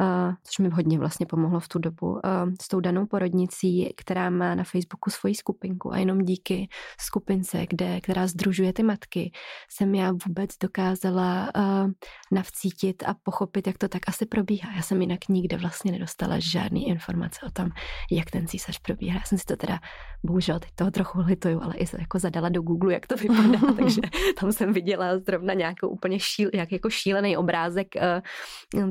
Uh, 0.00 0.34
což 0.42 0.58
mi 0.58 0.68
hodně 0.68 0.98
vlastně 0.98 1.26
pomohlo 1.26 1.60
v 1.60 1.68
tu 1.68 1.78
dobu, 1.78 2.06
uh, 2.12 2.20
s 2.62 2.68
tou 2.68 2.80
danou 2.80 3.06
porodnicí, 3.06 3.92
která 3.96 4.30
má 4.30 4.54
na 4.54 4.64
Facebooku 4.64 5.10
svoji 5.10 5.34
skupinku 5.34 5.92
a 5.92 5.98
jenom 5.98 6.18
díky 6.18 6.68
skupince, 7.00 7.66
kde, 7.66 8.00
která 8.00 8.26
združuje 8.26 8.72
ty 8.72 8.82
matky, 8.82 9.32
jsem 9.70 9.94
já 9.94 10.12
vůbec 10.26 10.50
dokázala 10.62 11.50
uh, 11.56 11.90
navcítit 12.32 13.02
a 13.06 13.14
pochopit, 13.22 13.66
jak 13.66 13.78
to 13.78 13.88
tak 13.88 14.02
asi 14.08 14.26
probíhá. 14.26 14.72
Já 14.76 14.82
jsem 14.82 15.00
jinak 15.00 15.28
nikde 15.28 15.56
vlastně 15.56 15.92
nedostala 15.92 16.38
žádný 16.38 16.88
informace 16.88 17.40
o 17.46 17.50
tom, 17.50 17.68
jak 18.10 18.30
ten 18.30 18.46
císař 18.46 18.78
probíhá. 18.78 19.18
Já 19.18 19.24
jsem 19.24 19.38
si 19.38 19.44
to 19.44 19.56
teda, 19.56 19.78
bohužel, 20.24 20.58
teď 20.60 20.70
toho 20.74 20.90
trochu 20.90 21.18
lituju, 21.26 21.60
ale 21.62 21.74
i 21.76 21.86
jako 21.98 22.18
zadala 22.18 22.48
do 22.48 22.62
Google, 22.62 22.92
jak 22.92 23.06
to 23.06 23.16
vypadá, 23.16 23.58
takže 23.76 24.00
tam 24.40 24.52
jsem 24.52 24.72
viděla 24.72 25.18
zrovna 25.18 25.54
nějakou 25.54 25.88
úplně 25.88 26.20
šíl, 26.20 26.50
jak 26.54 26.72
jako 26.72 26.90
šílený 26.90 27.36
obrázek 27.36 27.88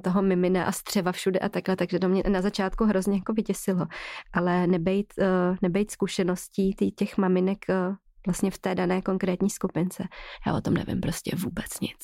toho 0.04 0.22
mimina 0.22 0.66
a 0.66 0.72
střed 0.72 0.95
střeva 0.96 1.12
všude 1.12 1.40
a 1.40 1.50
takhle, 1.50 1.76
takže 1.76 2.00
to 2.00 2.10
mě 2.10 2.24
na 2.30 2.42
začátku 2.42 2.86
hrozně 2.86 3.18
jako 3.18 3.34
vytěsilo. 3.34 3.86
Ale 4.34 4.68
nebejt, 4.68 5.14
uh, 5.18 5.58
nebejt 5.62 5.92
zkušeností 5.92 6.76
těch 6.96 7.18
maminek 7.18 7.58
uh, 7.70 7.96
vlastně 8.28 8.52
v 8.52 8.58
té 8.58 8.76
dané 8.76 9.02
konkrétní 9.02 9.50
skupince. 9.50 10.04
Já 10.48 10.56
o 10.56 10.62
tom 10.62 10.74
nevím 10.74 11.02
prostě 11.02 11.36
vůbec 11.36 11.80
nic. 11.82 12.00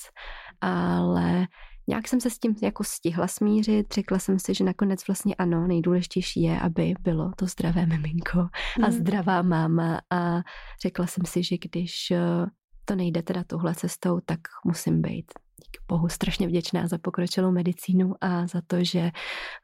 Ale 0.62 1.48
nějak 1.88 2.08
jsem 2.08 2.22
se 2.22 2.30
s 2.30 2.40
tím 2.40 2.56
jako 2.62 2.84
stihla 2.84 3.28
smířit, 3.28 3.94
řekla 3.94 4.20
jsem 4.20 4.40
si, 4.40 4.54
že 4.54 4.64
nakonec 4.64 5.08
vlastně 5.08 5.36
ano, 5.36 5.68
nejdůležitější 5.68 6.42
je, 6.42 6.60
aby 6.60 6.94
bylo 7.02 7.32
to 7.38 7.46
zdravé 7.46 7.86
miminko 7.86 8.40
a 8.84 8.88
mm. 8.88 8.92
zdravá 8.92 9.42
máma 9.42 10.02
a 10.10 10.42
řekla 10.82 11.08
jsem 11.08 11.26
si, 11.26 11.44
že 11.44 11.56
když 11.58 12.12
eh, 12.12 12.46
to 12.86 12.96
nejde 12.96 13.22
teda 13.22 13.44
touhle 13.44 13.76
cestou, 13.76 14.20
tak 14.26 14.40
musím 14.66 15.02
být 15.02 15.32
díky 15.64 15.80
bohu 15.88 16.10
strašně 16.10 16.48
vděčná 16.48 16.88
za 16.88 16.98
pokročilou 16.98 17.52
medicínu 17.52 18.14
a 18.22 18.48
za 18.48 18.62
to, 18.68 18.84
že 18.84 19.12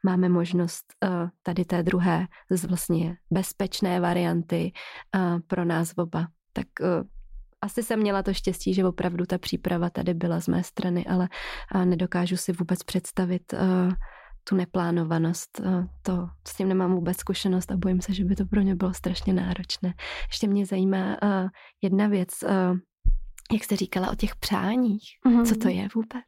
máme 0.04 0.28
možnost 0.28 0.84
uh, 1.04 1.28
tady 1.42 1.64
té 1.64 1.82
druhé 1.82 2.26
z 2.50 2.64
vlastně 2.64 3.16
bezpečné 3.30 4.00
varianty 4.00 4.72
uh, 5.16 5.38
pro 5.46 5.64
nás 5.64 5.92
oba. 5.96 6.26
Tak 6.52 6.66
uh, 6.80 6.86
asi 7.60 7.82
jsem 7.82 8.00
měla 8.00 8.22
to 8.22 8.34
štěstí, 8.34 8.74
že 8.74 8.84
opravdu 8.84 9.26
ta 9.26 9.38
příprava 9.38 9.90
tady 9.90 10.14
byla 10.14 10.40
z 10.40 10.48
mé 10.48 10.62
strany, 10.62 11.06
ale 11.06 11.28
nedokážu 11.84 12.36
si 12.36 12.52
vůbec 12.52 12.82
představit 12.82 13.54
tu 14.48 14.56
neplánovanost, 14.56 15.60
to 16.02 16.26
s 16.48 16.56
tím 16.56 16.68
nemám 16.68 16.94
vůbec 16.94 17.16
zkušenost 17.16 17.70
a 17.72 17.76
bojím 17.76 18.00
se, 18.00 18.14
že 18.14 18.24
by 18.24 18.36
to 18.36 18.46
pro 18.46 18.60
ně 18.60 18.74
bylo 18.74 18.94
strašně 18.94 19.32
náročné. 19.32 19.94
Ještě 20.28 20.46
mě 20.46 20.66
zajímá 20.66 21.16
jedna 21.82 22.06
věc, 22.06 22.30
jak 23.52 23.64
jste 23.64 23.76
říkala 23.76 24.10
o 24.10 24.14
těch 24.14 24.36
přáních. 24.36 25.04
Mm-hmm. 25.26 25.46
Co 25.46 25.54
to 25.54 25.68
je 25.68 25.88
vůbec? 25.94 26.24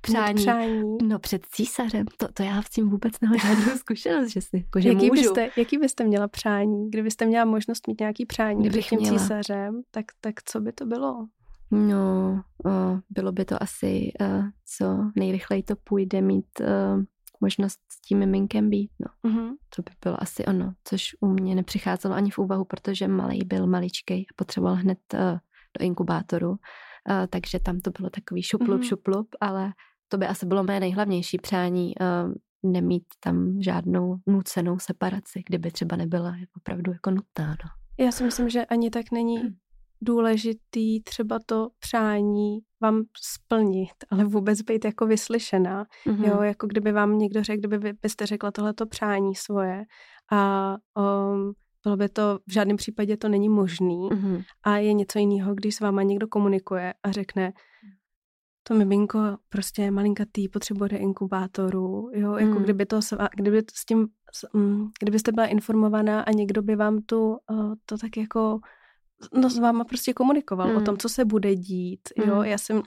Přání. 0.00 0.34
přání. 0.34 0.98
No 1.02 1.18
před 1.18 1.46
císařem, 1.46 2.06
to, 2.16 2.28
to 2.32 2.42
já 2.42 2.60
v 2.60 2.68
tím 2.68 2.90
vůbec 2.90 3.20
nemám 3.20 3.38
žádnou 3.38 3.76
zkušenost, 3.76 4.28
že 4.28 4.40
si, 4.40 4.56
jako, 4.56 4.80
že 4.80 4.88
jaký 4.88 5.06
můžu. 5.06 5.22
Byste, 5.22 5.50
jaký 5.56 5.78
byste 5.78 6.04
měla 6.04 6.28
přání? 6.28 6.90
Kdybyste 6.90 7.26
měla 7.26 7.44
možnost 7.44 7.86
mít 7.86 8.00
nějaký 8.00 8.26
přání 8.26 8.60
Kdybych 8.60 8.86
před 8.86 8.96
tím 8.96 8.98
měla. 8.98 9.18
císařem, 9.18 9.82
tak, 9.90 10.04
tak 10.20 10.42
co 10.44 10.60
by 10.60 10.72
to 10.72 10.86
bylo? 10.86 11.26
No, 11.70 12.42
o, 12.64 12.70
bylo 13.10 13.32
by 13.32 13.44
to 13.44 13.62
asi, 13.62 14.12
uh, 14.20 14.44
co 14.76 14.98
nejrychleji 15.16 15.62
to 15.62 15.76
půjde 15.84 16.20
mít 16.20 16.46
uh, 16.60 17.02
možnost 17.40 17.80
s 17.88 18.00
tím 18.00 18.18
miminkem 18.18 18.70
být, 18.70 18.90
no. 19.00 19.30
Mm-hmm. 19.30 19.50
To 19.76 19.82
by 19.82 19.90
bylo 20.04 20.22
asi 20.22 20.44
ono, 20.44 20.72
což 20.84 21.16
u 21.20 21.26
mě 21.26 21.54
nepřicházelo 21.54 22.14
ani 22.14 22.30
v 22.30 22.38
úvahu, 22.38 22.64
protože 22.64 23.08
malý 23.08 23.44
byl 23.44 23.66
maličkej 23.66 24.20
a 24.30 24.32
potřeboval 24.36 24.74
hned 24.74 24.98
uh, 25.14 25.38
do 25.78 25.84
inkubátoru, 25.84 26.50
uh, 26.50 26.56
takže 27.30 27.58
tam 27.58 27.80
to 27.80 27.90
bylo 27.90 28.10
takový 28.10 28.42
šuplup, 28.42 28.80
mm-hmm. 28.80 28.88
šuplup, 28.88 29.28
ale 29.40 29.72
to 30.08 30.18
by 30.18 30.26
asi 30.26 30.46
bylo 30.46 30.62
mé 30.62 30.80
nejhlavnější 30.80 31.38
přání, 31.38 31.92
uh, 32.00 32.34
nemít 32.72 33.04
tam 33.20 33.62
žádnou 33.62 34.16
nucenou 34.26 34.78
separaci, 34.78 35.42
kdyby 35.48 35.70
třeba 35.70 35.96
nebyla 35.96 36.34
opravdu 36.56 36.92
jako 36.92 37.10
nutná. 37.10 37.46
No. 37.46 38.04
Já 38.04 38.12
si 38.12 38.24
myslím, 38.24 38.48
že 38.48 38.64
ani 38.64 38.90
tak 38.90 39.12
není 39.12 39.38
hm. 39.38 39.54
důležitý 40.02 41.02
třeba 41.02 41.38
to 41.46 41.68
přání 41.78 42.58
vám 42.82 43.02
splnit, 43.22 43.94
ale 44.10 44.24
vůbec 44.24 44.62
být 44.62 44.84
jako 44.84 45.06
vyslyšená. 45.06 45.84
Mm-hmm. 46.06 46.28
Jo, 46.28 46.42
jako 46.42 46.66
kdyby 46.66 46.92
vám 46.92 47.18
někdo 47.18 47.42
řekl, 47.42 47.68
kdyby 47.68 47.92
byste 48.02 48.26
řekla 48.26 48.50
tohleto 48.50 48.86
přání 48.86 49.34
svoje 49.34 49.84
a 50.32 50.74
um, 50.96 51.52
bylo 51.82 51.96
by 51.96 52.08
to, 52.08 52.38
v 52.48 52.52
žádném 52.52 52.76
případě 52.76 53.16
to 53.16 53.28
není 53.28 53.48
možný 53.48 54.08
mm-hmm. 54.10 54.44
a 54.62 54.76
je 54.76 54.92
něco 54.92 55.18
jiného, 55.18 55.54
když 55.54 55.74
s 55.74 55.80
váma 55.80 56.02
někdo 56.02 56.28
komunikuje 56.28 56.94
a 57.02 57.12
řekne, 57.12 57.52
to 58.62 58.74
miminko 58.74 59.18
prostě 59.48 59.82
je 59.82 59.90
malinkatý, 59.90 60.48
potřebuje 60.48 60.90
inkubátoru, 60.98 62.10
jo, 62.14 62.32
jako 62.36 62.58
mm. 62.58 62.62
kdyby 62.62 62.86
to, 62.86 63.00
kdyby 63.36 63.62
s 63.74 63.84
tím, 63.84 64.06
mm, 64.52 64.90
kdybyste 65.00 65.32
byla 65.32 65.46
informovaná 65.46 66.20
a 66.20 66.30
někdo 66.30 66.62
by 66.62 66.76
vám 66.76 67.02
tu, 67.02 67.36
uh, 67.50 67.74
to 67.86 67.98
tak 67.98 68.16
jako, 68.16 68.60
no 69.34 69.50
s 69.50 69.58
váma 69.58 69.84
prostě 69.84 70.12
komunikoval 70.12 70.68
mm. 70.68 70.76
o 70.76 70.80
tom, 70.80 70.96
co 70.96 71.08
se 71.08 71.24
bude 71.24 71.54
dít, 71.54 72.00
jo, 72.26 72.36
mm. 72.36 72.44
já 72.44 72.58
jsem 72.58 72.82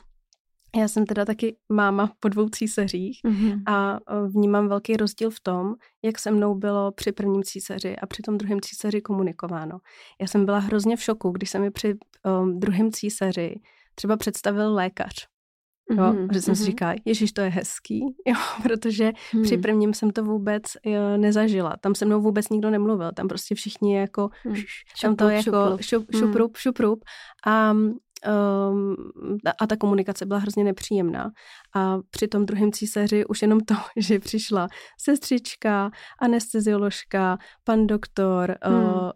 já 0.78 0.88
jsem 0.88 1.06
teda 1.06 1.26
taky 1.26 1.58
máma 1.72 2.12
po 2.20 2.30
dvou 2.30 2.50
císařích 2.50 3.20
mm-hmm. 3.26 3.62
a 3.68 4.00
vnímám 4.28 4.68
velký 4.68 4.98
rozdíl 4.98 5.30
v 5.30 5.40
tom, 5.40 5.74
jak 6.04 6.20
se 6.20 6.32
mnou 6.32 6.56
bylo 6.56 6.92
při 6.92 7.12
prvním 7.12 7.44
císaři 7.44 7.96
a 7.96 8.06
při 8.06 8.22
tom 8.22 8.38
druhém 8.38 8.62
císaři 8.62 9.02
komunikováno. 9.02 9.80
Já 10.22 10.28
jsem 10.28 10.46
byla 10.46 10.60
hrozně 10.60 10.98
v 10.98 11.04
šoku, 11.04 11.30
když 11.30 11.50
se 11.50 11.60
mi 11.60 11.72
při 11.72 11.96
um, 12.42 12.60
druhém 12.60 12.92
císaři 12.92 13.56
třeba 13.96 14.18
představil 14.18 14.74
lékař. 14.74 15.28
Jo, 15.90 15.98
mm-hmm. 15.98 16.34
že 16.34 16.42
jsem 16.42 16.54
mm-hmm. 16.54 16.58
si 16.58 16.66
říká, 16.66 16.94
ježiš, 17.06 17.32
to 17.32 17.42
je 17.42 17.50
hezký, 17.50 18.00
jo, 18.28 18.36
protože 18.64 19.12
mm. 19.34 19.44
při 19.44 19.58
prvním 19.58 19.94
jsem 19.94 20.10
to 20.10 20.24
vůbec 20.24 20.64
jo, 20.86 21.18
nezažila. 21.18 21.76
Tam 21.82 21.96
se 21.96 22.06
mnou 22.06 22.22
vůbec 22.22 22.50
nikdo 22.50 22.70
nemluvil, 22.70 23.12
tam 23.12 23.28
prostě 23.28 23.56
všichni 23.56 23.98
jako, 23.98 24.30
mm. 24.46 24.56
šup, 24.56 24.66
tam 25.02 25.16
to 25.16 25.30
je 25.30 25.38
jako 25.38 25.78
šup, 25.82 26.06
šuprup, 26.16 26.58
šuprup. 26.58 27.04
A 27.46 27.72
um, 27.72 28.00
a 29.60 29.68
ta 29.68 29.78
komunikace 29.78 30.26
byla 30.26 30.40
hrozně 30.40 30.64
nepříjemná. 30.64 31.32
A 31.76 31.98
při 32.10 32.28
tom 32.28 32.46
druhém 32.46 32.72
císaři 32.72 33.26
už 33.26 33.42
jenom 33.42 33.60
to, 33.60 33.76
že 33.98 34.20
přišla 34.20 34.68
sestřička, 35.02 35.92
anestezioložka, 36.22 37.38
pan 37.64 37.88
doktor, 37.88 38.58
hmm. 38.64 38.84
uh, 38.84 39.12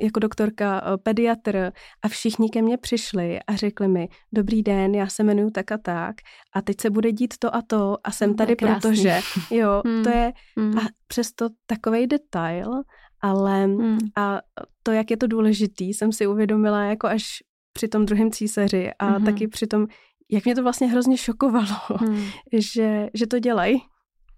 jako 0.00 0.20
doktorka, 0.20 0.82
uh, 0.82 0.96
pediatr 1.02 1.72
a 2.02 2.08
všichni 2.08 2.50
ke 2.50 2.62
mně 2.62 2.78
přišli 2.78 3.38
a 3.46 3.56
řekli 3.56 3.88
mi, 3.88 4.08
dobrý 4.32 4.62
den, 4.62 4.94
já 4.94 5.06
se 5.06 5.22
jmenuji 5.22 5.50
tak 5.50 5.72
a 5.72 5.78
tak 5.78 6.16
a 6.54 6.62
teď 6.62 6.80
se 6.80 6.90
bude 6.90 7.12
dít 7.12 7.34
to 7.38 7.54
a 7.54 7.62
to 7.62 7.96
a 8.04 8.10
jsem 8.10 8.34
tady, 8.34 8.56
protože, 8.56 9.20
jo, 9.50 9.82
hmm. 9.86 10.02
to 10.04 10.10
je 10.10 10.32
hmm. 10.58 10.78
a 10.78 10.82
přesto 11.06 11.48
takovej 11.66 12.06
detail, 12.06 12.70
ale 13.20 13.64
hmm. 13.64 13.98
a 14.16 14.40
to, 14.82 14.92
jak 14.92 15.10
je 15.10 15.16
to 15.16 15.26
důležitý, 15.26 15.94
jsem 15.94 16.12
si 16.12 16.26
uvědomila 16.26 16.84
jako 16.84 17.06
až 17.06 17.24
při 17.72 17.88
tom 17.88 18.06
druhém 18.06 18.30
císaři 18.30 18.90
a 18.98 19.10
mm-hmm. 19.10 19.24
taky 19.24 19.48
při 19.48 19.66
tom, 19.66 19.86
jak 20.30 20.44
mě 20.44 20.54
to 20.54 20.62
vlastně 20.62 20.86
hrozně 20.86 21.16
šokovalo, 21.16 21.76
mm. 22.08 22.24
že, 22.52 23.08
že 23.14 23.26
to 23.26 23.38
dělají, 23.38 23.82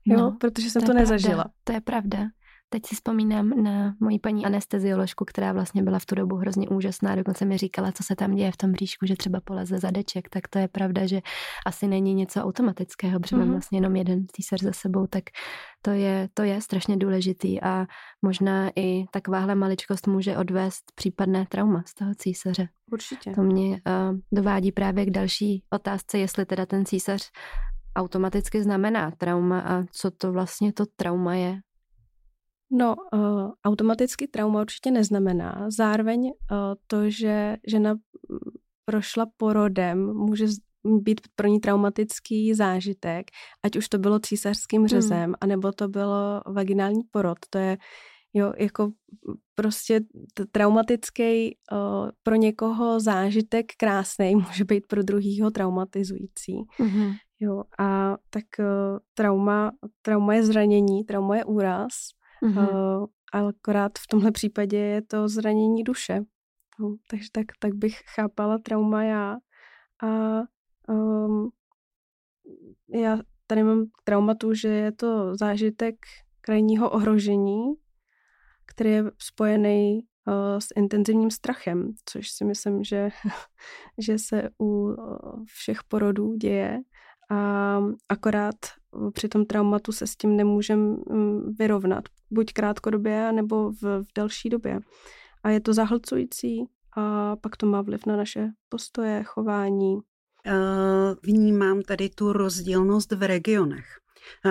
jo, 0.06 0.16
no, 0.18 0.36
protože 0.40 0.70
jsem 0.70 0.82
to, 0.82 0.86
to 0.86 0.94
nezažila. 0.94 1.34
Pravda, 1.34 1.52
to 1.64 1.72
je 1.72 1.80
pravda. 1.80 2.18
Teď 2.72 2.86
si 2.86 2.94
vzpomínám 2.94 3.62
na 3.62 3.94
moji 4.00 4.18
paní 4.18 4.46
anestezioložku, 4.46 5.24
která 5.24 5.52
vlastně 5.52 5.82
byla 5.82 5.98
v 5.98 6.06
tu 6.06 6.14
dobu 6.14 6.36
hrozně 6.36 6.68
úžasná, 6.68 7.14
dokonce 7.14 7.44
mi 7.44 7.58
říkala, 7.58 7.92
co 7.92 8.02
se 8.02 8.16
tam 8.16 8.34
děje 8.34 8.52
v 8.52 8.56
tom 8.56 8.72
bříšku, 8.72 9.06
že 9.06 9.16
třeba 9.16 9.40
poleze 9.40 9.78
zadeček, 9.78 10.28
tak 10.28 10.48
to 10.48 10.58
je 10.58 10.68
pravda, 10.68 11.06
že 11.06 11.20
asi 11.66 11.88
není 11.88 12.14
něco 12.14 12.40
automatického, 12.40 13.20
protože 13.20 13.36
mm-hmm. 13.36 13.38
mám 13.38 13.48
mhm. 13.48 13.54
vlastně 13.54 13.78
jenom 13.78 13.96
jeden 13.96 14.26
císař 14.32 14.62
za 14.62 14.72
sebou, 14.72 15.06
tak 15.06 15.24
to 15.82 15.90
je, 15.90 16.28
to 16.34 16.42
je 16.42 16.60
strašně 16.60 16.96
důležitý 16.96 17.62
a 17.62 17.86
možná 18.22 18.70
i 18.76 19.04
takováhle 19.10 19.54
maličkost 19.54 20.06
může 20.06 20.36
odvést 20.36 20.92
případné 20.94 21.46
trauma 21.46 21.82
z 21.86 21.94
toho 21.94 22.14
císaře. 22.14 22.68
Určitě. 22.92 23.30
To 23.30 23.42
mě 23.42 23.68
uh, 23.68 24.18
dovádí 24.32 24.72
právě 24.72 25.06
k 25.06 25.10
další 25.10 25.64
otázce, 25.70 26.18
jestli 26.18 26.46
teda 26.46 26.66
ten 26.66 26.84
císař 26.84 27.30
automaticky 27.96 28.62
znamená 28.62 29.10
trauma 29.10 29.60
a 29.60 29.84
co 29.92 30.10
to 30.10 30.32
vlastně 30.32 30.72
to 30.72 30.84
trauma 30.96 31.34
je. 31.34 31.60
No, 32.72 32.96
uh, 33.12 33.50
automaticky 33.64 34.28
trauma 34.28 34.60
určitě 34.60 34.90
neznamená. 34.90 35.66
Zároveň 35.76 36.20
uh, 36.24 36.30
to, 36.86 37.10
že 37.10 37.56
žena 37.66 37.94
prošla 38.84 39.26
porodem, 39.36 40.14
může 40.14 40.46
být 40.84 41.20
pro 41.36 41.48
ní 41.48 41.60
traumatický 41.60 42.54
zážitek, 42.54 43.30
ať 43.62 43.76
už 43.76 43.88
to 43.88 43.98
bylo 43.98 44.18
císařským 44.18 44.80
hmm. 44.80 44.88
řezem, 44.88 45.24
hmm. 45.24 45.34
anebo 45.40 45.72
to 45.72 45.88
bylo 45.88 46.42
vaginální 46.46 47.02
porod. 47.10 47.38
To 47.50 47.58
je 47.58 47.78
jo, 48.34 48.52
jako 48.58 48.90
prostě 49.54 50.00
traumatický 50.52 51.56
uh, 51.72 52.10
pro 52.22 52.34
někoho 52.34 53.00
zážitek 53.00 53.66
krásný 53.76 54.34
může 54.48 54.64
být 54.64 54.86
pro 54.86 55.02
druhýho 55.02 55.50
traumatizující. 55.50 56.54
Mm-hmm. 56.78 57.14
Jo, 57.40 57.62
a 57.78 58.16
tak 58.30 58.44
uh, 58.58 58.98
trauma, 59.14 59.72
trauma 60.02 60.34
je 60.34 60.44
zranění, 60.44 61.04
trauma 61.04 61.36
je 61.36 61.44
úraz, 61.44 61.92
mm-hmm. 62.42 63.06
ale 63.32 63.52
akorát 63.58 63.92
v 63.98 64.06
tomhle 64.06 64.32
případě 64.32 64.78
je 64.78 65.02
to 65.02 65.28
zranění 65.28 65.84
duše. 65.84 66.20
No, 66.80 66.96
takže 67.10 67.28
tak, 67.32 67.46
tak 67.58 67.74
bych 67.74 67.98
chápala 68.14 68.58
trauma 68.58 69.04
já. 69.04 69.36
A 70.02 70.40
um, 70.88 71.50
já 72.94 73.18
tady 73.46 73.62
mám 73.62 73.84
traumatu, 74.04 74.54
že 74.54 74.68
je 74.68 74.92
to 74.92 75.36
zážitek 75.36 75.94
krajního 76.40 76.90
ohrožení, 76.90 77.74
který 78.66 78.90
je 78.90 79.04
spojený 79.18 80.00
uh, 80.26 80.58
s 80.58 80.66
intenzivním 80.76 81.30
strachem, 81.30 81.92
což 82.04 82.30
si 82.30 82.44
myslím, 82.44 82.84
že, 82.84 83.08
že 83.98 84.18
se 84.18 84.48
u 84.58 84.66
uh, 84.66 85.44
všech 85.46 85.78
porodů 85.88 86.34
děje. 86.34 86.80
A 87.30 87.80
akorát 88.08 88.56
při 89.12 89.28
tom 89.28 89.44
traumatu 89.44 89.92
se 89.92 90.06
s 90.06 90.16
tím 90.16 90.36
nemůžeme 90.36 90.82
mm, 90.82 91.54
vyrovnat, 91.58 92.04
buď 92.30 92.52
krátkodobě, 92.52 93.32
nebo 93.32 93.72
v, 93.72 93.82
v 93.82 94.06
delší 94.14 94.48
době. 94.48 94.80
A 95.42 95.50
je 95.50 95.60
to 95.60 95.74
zahlcující 95.74 96.64
a 96.96 97.36
pak 97.36 97.56
to 97.56 97.66
má 97.66 97.82
vliv 97.82 98.06
na 98.06 98.16
naše 98.16 98.48
postoje, 98.68 99.22
chování. 99.24 99.98
Vnímám 101.22 101.82
tady 101.82 102.08
tu 102.08 102.32
rozdílnost 102.32 103.12
v 103.12 103.22
regionech 103.22 104.00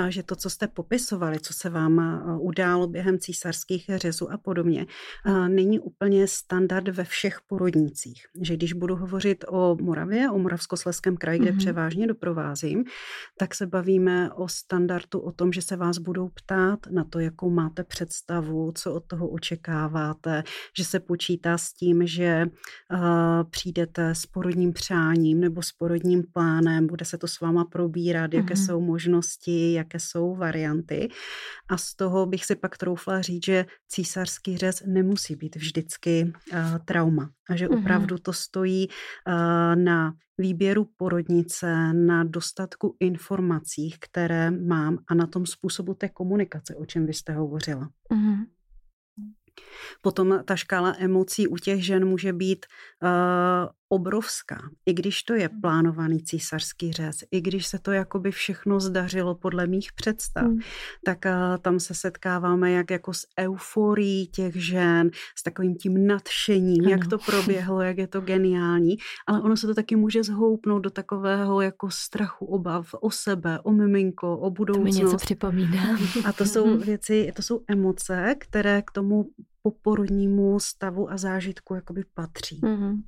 že 0.09 0.24
to, 0.24 0.36
co 0.36 0.50
jste 0.50 0.67
popisovali, 0.67 1.39
co 1.39 1.53
se 1.53 1.69
vám 1.69 2.24
událo 2.41 2.88
během 2.88 3.19
císařských 3.19 3.89
řezů 3.95 4.31
a 4.31 4.38
podobně, 4.38 4.86
není 5.48 5.79
úplně 5.79 6.27
standard 6.27 6.88
ve 6.88 7.03
všech 7.03 7.39
porodnicích. 7.48 8.25
Že 8.41 8.53
když 8.53 8.74
budu 8.74 8.95
hovořit 8.95 9.45
o 9.48 9.77
Moravě, 9.81 10.29
o 10.31 10.39
Moravskosleském 10.39 11.17
kraji, 11.17 11.39
kde 11.39 11.51
mm-hmm. 11.51 11.57
převážně 11.57 12.07
doprovázím, 12.07 12.83
tak 13.38 13.55
se 13.55 13.67
bavíme 13.67 14.33
o 14.33 14.48
standardu, 14.48 15.19
o 15.19 15.31
tom, 15.31 15.51
že 15.53 15.62
se 15.62 15.75
vás 15.75 15.98
budou 15.98 16.29
ptát 16.29 16.79
na 16.91 17.03
to, 17.03 17.19
jakou 17.19 17.50
máte 17.50 17.83
představu, 17.83 18.71
co 18.75 18.93
od 18.93 19.03
toho 19.07 19.27
očekáváte, 19.27 20.43
že 20.77 20.86
se 20.86 21.00
počítá 21.00 21.57
s 21.57 21.74
tím, 21.74 22.07
že 22.07 22.45
přijdete 23.50 24.15
s 24.15 24.25
porodním 24.25 24.74
přáním 24.74 25.39
nebo 25.39 25.62
s 25.62 25.71
porodním 25.71 26.24
plánem, 26.33 26.88
bude 26.88 27.05
se 27.05 27.17
to 27.17 27.27
s 27.27 27.39
váma 27.39 27.65
probírat, 27.65 28.33
jaké 28.33 28.53
mm-hmm. 28.53 28.65
jsou 28.65 28.81
možnosti, 28.81 29.68
jaké 29.73 29.99
jsou 29.99 30.35
varianty. 30.35 31.09
A 31.69 31.77
z 31.77 31.95
toho 31.95 32.25
bych 32.25 32.45
si 32.45 32.55
pak 32.55 32.77
troufla 32.77 33.21
říct, 33.21 33.45
že 33.45 33.65
císařský 33.88 34.57
řez 34.57 34.83
nemusí 34.85 35.35
být 35.35 35.55
vždycky 35.55 36.33
uh, 36.51 36.59
trauma. 36.85 37.29
A 37.49 37.55
že 37.55 37.69
opravdu 37.69 38.17
to 38.17 38.33
stojí 38.33 38.88
uh, 38.88 39.33
na 39.75 40.13
výběru 40.38 40.89
porodnice, 40.97 41.93
na 41.93 42.23
dostatku 42.23 42.95
informací, 42.99 43.95
které 43.99 44.51
mám 44.51 44.97
a 45.07 45.13
na 45.13 45.27
tom 45.27 45.45
způsobu 45.45 45.93
té 45.93 46.09
komunikace, 46.09 46.75
o 46.75 46.85
čem 46.85 47.05
vy 47.05 47.13
jste 47.13 47.33
hovořila. 47.33 47.89
Mm-hmm. 48.13 48.45
Potom 50.01 50.43
ta 50.45 50.55
škála 50.55 50.95
emocí 50.99 51.47
u 51.47 51.57
těch 51.57 51.85
žen 51.85 52.05
může 52.05 52.33
být 52.33 52.65
uh, 53.03 53.09
obrovská. 53.89 54.69
I 54.86 54.93
když 54.93 55.24
to 55.24 55.34
je 55.34 55.48
hmm. 55.48 55.62
plánovaný 55.62 56.24
císařský 56.24 56.91
řez, 56.91 57.17
i 57.31 57.41
když 57.41 57.67
se 57.67 57.79
to 57.79 57.91
jakoby 57.91 58.31
všechno 58.31 58.79
zdařilo 58.79 59.36
podle 59.36 59.67
mých 59.67 59.93
představ, 59.93 60.48
mm. 60.48 60.60
tak 61.05 61.17
uh, 61.25 61.58
tam 61.62 61.79
se 61.79 61.93
setkáváme 61.93 62.72
jak 62.72 62.91
jako 62.91 63.13
s 63.13 63.27
euforií 63.39 64.27
těch 64.27 64.55
žen, 64.55 65.10
s 65.36 65.43
takovým 65.43 65.75
tím 65.75 66.08
nadšením, 66.08 66.86
ano. 66.86 66.91
jak 66.91 67.08
to 67.08 67.17
proběhlo, 67.17 67.81
jak 67.81 67.98
je 67.98 68.08
to 68.08 68.22
geniální, 68.22 68.98
ale 69.27 69.41
ono 69.41 69.58
se 69.58 69.67
to 69.67 69.74
taky 69.74 69.96
může 69.96 70.24
zhoupnout 70.24 70.79
do 70.79 70.89
takového 70.89 71.62
jako 71.62 71.89
strachu, 71.91 72.46
obav 72.46 72.96
o 73.01 73.12
sebe, 73.12 73.60
o 73.60 73.72
miminko, 73.72 74.38
o 74.38 74.50
budoucnost. 74.50 74.96
To 74.96 75.00
mi 75.00 75.05
něco 75.05 75.17
připomíná. 75.17 75.98
A 76.25 76.34
to 76.34 76.46
jsou 76.46 76.77
věci, 76.77 77.31
to 77.36 77.41
jsou 77.41 77.63
emoce, 77.67 78.36
které 78.39 78.81
k 78.81 78.91
tomu 78.91 79.25
poporodnímu 79.62 80.60
stavu 80.60 81.12
a 81.12 81.17
zážitku 81.17 81.75
jakoby 81.75 82.03
patří. 82.13 82.62
Mm-hmm. 82.62 83.01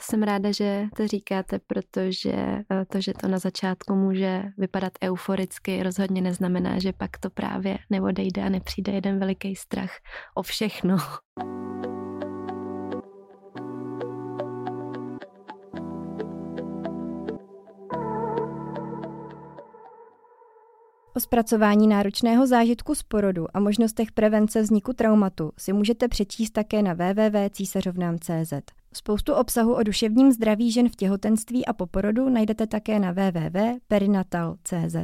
Jsem 0.00 0.22
ráda, 0.22 0.52
že 0.52 0.84
to 0.96 1.06
říkáte, 1.06 1.58
protože 1.58 2.32
eh, 2.32 2.84
to, 2.92 3.00
že 3.00 3.12
to 3.20 3.28
na 3.28 3.38
začátku 3.38 3.94
může 3.94 4.42
vypadat 4.58 4.92
euforicky, 5.04 5.82
rozhodně 5.82 6.22
neznamená, 6.22 6.78
že 6.78 6.92
pak 6.92 7.18
to 7.18 7.30
právě 7.30 7.78
neodejde 7.90 8.42
a 8.42 8.48
nepřijde 8.48 8.92
jeden 8.92 9.18
veliký 9.18 9.56
strach 9.56 9.90
o 10.34 10.42
všechno. 10.42 10.96
O 21.16 21.20
zpracování 21.20 21.88
náročného 21.88 22.46
zážitku 22.46 22.94
z 22.94 23.02
porodu 23.02 23.46
a 23.54 23.60
možnostech 23.60 24.12
prevence 24.12 24.62
vzniku 24.62 24.92
traumatu 24.92 25.52
si 25.58 25.72
můžete 25.72 26.08
přečíst 26.08 26.50
také 26.50 26.82
na 26.82 26.92
www.císařovnám.cz. 26.94 28.77
Spoustu 28.92 29.34
obsahu 29.34 29.74
o 29.74 29.82
duševním 29.82 30.32
zdraví 30.32 30.72
žen 30.72 30.88
v 30.88 30.96
těhotenství 30.96 31.66
a 31.66 31.72
po 31.72 31.86
porodu 31.86 32.28
najdete 32.28 32.66
také 32.66 32.98
na 32.98 33.12
www.perinatal.cz. 33.12 34.96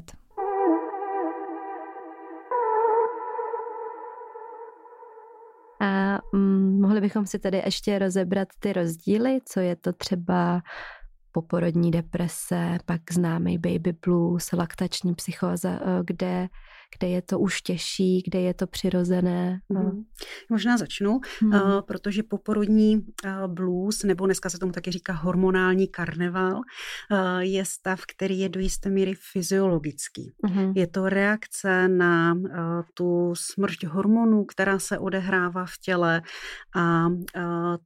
A 5.81 6.19
mm, 6.33 6.81
mohli 6.81 7.01
bychom 7.01 7.27
si 7.27 7.39
tady 7.39 7.63
ještě 7.65 7.99
rozebrat 7.99 8.49
ty 8.59 8.73
rozdíly, 8.73 9.41
co 9.45 9.61
je 9.61 9.77
to 9.77 9.93
třeba 9.93 10.63
poporodní 11.33 11.91
deprese, 11.91 12.79
pak 12.87 13.01
známý 13.13 13.59
baby 13.59 13.93
blues, 14.07 14.53
laktační 14.53 15.15
psychóza, 15.15 15.71
eh, 15.71 16.01
kde 16.05 16.49
kde 16.99 17.09
je 17.09 17.23
to 17.23 17.39
už 17.39 17.63
těžší, 17.63 18.23
kde 18.27 18.41
je 18.41 18.55
to 18.55 18.67
přirozené? 18.67 19.61
Mm. 19.69 20.05
Možná 20.51 20.77
začnu, 20.77 21.21
mm. 21.43 21.53
uh, 21.53 21.81
protože 21.81 22.23
poporodní 22.23 22.97
uh, 22.97 23.55
blues, 23.55 24.03
nebo 24.03 24.27
dneska 24.27 24.51
se 24.51 24.59
tomu 24.59 24.73
taky 24.73 24.91
říká 24.91 25.13
hormonální 25.13 25.89
karneval, 25.89 26.55
uh, 26.55 26.63
je 27.39 27.65
stav, 27.65 28.01
který 28.15 28.39
je 28.39 28.49
do 28.49 28.61
jisté 28.61 28.91
míry 28.91 29.15
fyziologický. 29.33 30.35
Mm. 30.43 30.73
Je 30.77 30.87
to 30.87 31.09
reakce 31.09 31.89
na 31.89 32.35
uh, 32.35 32.51
tu 32.95 33.35
smrť 33.37 33.85
hormonů, 33.85 34.45
která 34.45 34.79
se 34.79 34.99
odehrává 34.99 35.67
v 35.67 35.79
těle 35.79 36.23
a 36.75 37.07
uh, 37.07 37.15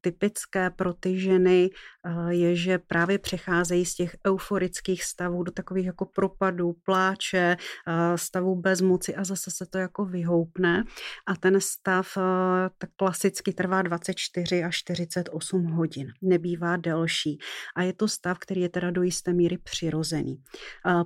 typické 0.00 0.70
pro 0.70 0.94
ty 0.94 1.20
ženy 1.20 1.70
uh, 2.06 2.28
je, 2.28 2.56
že 2.56 2.78
právě 2.78 3.18
přecházejí 3.18 3.84
z 3.84 3.94
těch 3.94 4.16
euforických 4.26 5.04
stavů 5.04 5.42
do 5.42 5.52
takových 5.52 5.87
jako 5.87 6.04
propadů, 6.04 6.72
pláče, 6.84 7.56
uh, 7.88 8.16
stavů 8.16 8.56
bezmoci, 8.56 8.97
moci 8.98 9.14
a 9.14 9.24
zase 9.24 9.50
se 9.50 9.66
to 9.66 9.78
jako 9.78 10.04
vyhoupne 10.04 10.84
a 11.26 11.37
ten 11.37 11.61
stav 11.61 12.16
eh, 12.16 12.70
tak 12.78 12.90
klasicky 12.96 13.52
trvá 13.52 13.82
24 13.82 14.64
až 14.64 14.76
48 14.76 15.64
hodin, 15.64 16.12
nebývá 16.22 16.76
delší 16.76 17.38
a 17.76 17.82
je 17.82 17.92
to 17.92 18.08
stav, 18.08 18.38
který 18.38 18.61
je 18.61 18.68
teda 18.68 18.90
do 18.90 19.02
jisté 19.02 19.32
míry 19.32 19.58
přirozený. 19.58 20.42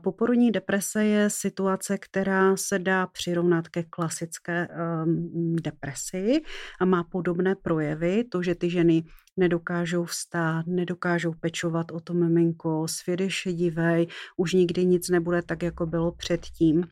Poporodní 0.02 0.50
deprese 0.50 1.05
je 1.05 1.31
situace, 1.31 1.98
která 1.98 2.57
se 2.57 2.78
dá 2.78 3.07
přirovnat 3.07 3.68
ke 3.68 3.83
klasické 3.83 4.68
um, 4.68 5.57
depresi 5.57 6.40
a 6.81 6.85
má 6.85 7.05
podobné 7.05 7.55
projevy, 7.55 8.24
to, 8.24 8.42
že 8.42 8.55
ty 8.55 8.70
ženy 8.70 9.02
nedokážou 9.37 10.05
vstát, 10.05 10.66
nedokážou 10.66 11.33
pečovat 11.40 11.92
o 11.92 12.00
to 12.00 12.14
miminko, 12.14 12.88
svět 12.88 13.20
je 13.20 13.31
šedivej, 13.31 14.07
už 14.37 14.52
nikdy 14.52 14.87
nic 14.87 15.09
nebude 15.09 15.42
tak, 15.42 15.62
jako 15.62 15.87
bylo 15.87 16.12
předtím. 16.12 16.85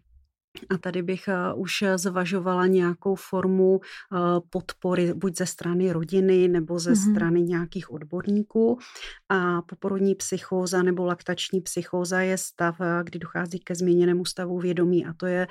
A 0.70 0.78
tady 0.78 1.02
bych 1.02 1.28
eh, 1.28 1.54
už 1.54 1.84
zvažovala 1.96 2.66
nějakou 2.66 3.14
formu 3.14 3.80
eh, 3.80 4.16
podpory, 4.50 5.14
buď 5.14 5.36
ze 5.36 5.46
strany 5.46 5.92
rodiny 5.92 6.48
nebo 6.48 6.78
ze 6.78 6.92
mm-hmm. 6.92 7.10
strany 7.10 7.42
nějakých 7.42 7.90
odborníků. 7.90 8.78
A 9.28 9.62
poporodní 9.62 10.14
psychóza 10.14 10.82
nebo 10.82 11.06
laktační 11.06 11.60
psychóza 11.60 12.20
je 12.20 12.38
stav, 12.38 12.80
eh, 12.80 13.04
kdy 13.04 13.18
dochází 13.18 13.58
ke 13.58 13.74
změněnému 13.74 14.24
stavu 14.24 14.58
vědomí 14.58 15.06
a 15.06 15.12
to 15.12 15.26
je 15.26 15.46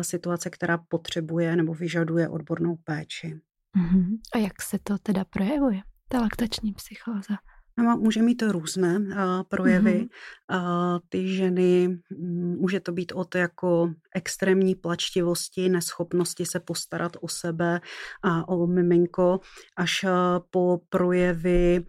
situace, 0.00 0.50
která 0.50 0.78
potřebuje 0.78 1.56
nebo 1.56 1.74
vyžaduje 1.74 2.28
odbornou 2.28 2.76
péči. 2.84 3.40
Mm-hmm. 3.76 4.18
A 4.34 4.38
jak 4.38 4.62
se 4.62 4.78
to 4.82 4.98
teda 4.98 5.24
projevuje, 5.24 5.80
ta 6.08 6.20
laktační 6.20 6.72
psychóza? 6.72 7.34
No, 7.78 7.96
může 7.96 8.22
mít 8.22 8.34
to 8.34 8.52
různé 8.52 8.98
uh, 8.98 9.14
projevy. 9.48 10.08
Mm-hmm. 10.50 10.94
Uh, 10.94 10.98
ty 11.08 11.34
ženy, 11.34 11.98
um, 12.18 12.56
může 12.60 12.80
to 12.80 12.92
být 12.92 13.12
od 13.12 13.34
jako 13.34 13.92
extrémní 14.14 14.74
plačtivosti, 14.74 15.68
neschopnosti 15.68 16.46
se 16.46 16.60
postarat 16.60 17.12
o 17.20 17.28
sebe 17.28 17.80
a 18.22 18.48
o 18.48 18.66
miminko, 18.66 19.40
až 19.76 20.04
uh, 20.04 20.10
po 20.50 20.80
projevy 20.88 21.84